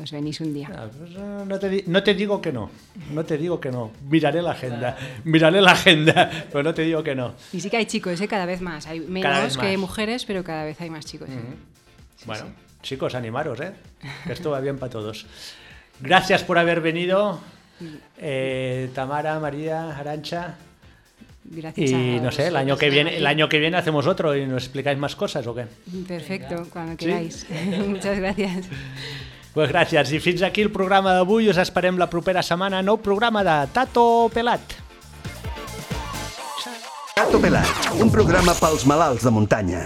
os 0.00 0.10
venís 0.12 0.40
un 0.40 0.54
día. 0.54 0.70
Ah, 0.72 0.86
pues, 0.96 1.10
eh, 1.16 1.44
no, 1.46 1.58
te, 1.58 1.84
no 1.86 2.02
te 2.02 2.14
digo 2.14 2.40
que 2.40 2.52
no, 2.52 2.70
no 3.12 3.24
te 3.24 3.36
digo 3.36 3.60
que 3.60 3.70
no. 3.70 3.90
Miraré 4.08 4.40
la 4.42 4.52
agenda, 4.52 4.96
miraré 5.24 5.60
la 5.60 5.72
agenda, 5.72 6.30
pero 6.50 6.62
no 6.62 6.72
te 6.72 6.82
digo 6.82 7.02
que 7.02 7.14
no. 7.14 7.34
Y 7.52 7.60
sí 7.60 7.68
que 7.68 7.76
hay 7.78 7.86
chicos, 7.86 8.20
¿eh? 8.20 8.28
cada 8.28 8.46
vez 8.46 8.60
más. 8.60 8.86
Hay 8.86 9.00
menos 9.00 9.42
vez 9.42 9.56
que 9.56 9.72
más. 9.72 9.78
mujeres, 9.78 10.24
pero 10.24 10.44
cada 10.44 10.64
vez 10.64 10.80
hay 10.80 10.90
más 10.90 11.04
chicos. 11.04 11.28
Bueno, 12.26 12.46
chicos, 12.82 13.14
animaros, 13.14 13.60
¿eh? 13.60 13.72
Que 14.24 14.32
esto 14.32 14.50
va 14.50 14.60
bien 14.60 14.78
para 14.78 14.90
todos. 14.90 15.26
Gracias 16.00 16.44
por 16.44 16.58
haber 16.58 16.80
venido, 16.80 17.40
eh, 18.18 18.90
Tamara, 18.94 19.38
María, 19.40 19.96
Arancha. 19.98 20.56
Gracias 21.50 21.90
Y 21.90 22.18
a 22.18 22.20
no 22.20 22.30
sé, 22.30 22.48
el 22.48 22.56
año 22.56 22.76
que 22.76 22.90
viene, 22.90 23.16
el 23.16 23.26
año 23.26 23.48
que 23.48 23.58
viene 23.58 23.76
hacemos 23.78 24.06
otro 24.06 24.36
y 24.36 24.46
nos 24.46 24.64
explicáis 24.64 24.98
más 24.98 25.16
cosas 25.16 25.46
o 25.46 25.54
qué. 25.54 25.64
Perfecto, 26.06 26.66
cuando 26.70 26.92
Sí? 26.92 26.98
queráis. 26.98 27.46
Muchas 27.88 28.18
gracias. 28.18 28.66
Pues 29.54 29.70
gràcies. 29.72 30.12
I 30.12 30.20
fins 30.22 30.42
aquí 30.46 30.62
el 30.66 30.72
programa 30.74 31.14
d'avui. 31.16 31.48
Us 31.50 31.58
esperem 31.62 31.98
la 31.98 32.08
propera 32.10 32.42
setmana. 32.42 32.82
Nou 32.82 33.00
programa 33.02 33.44
de 33.46 33.56
Tato 33.74 34.28
Pelat. 34.34 34.76
Tato 37.18 37.40
Pelat, 37.42 37.88
un 37.98 38.12
programa 38.14 38.54
pels 38.54 38.84
malalts 38.86 39.24
de 39.26 39.32
muntanya. 39.34 39.80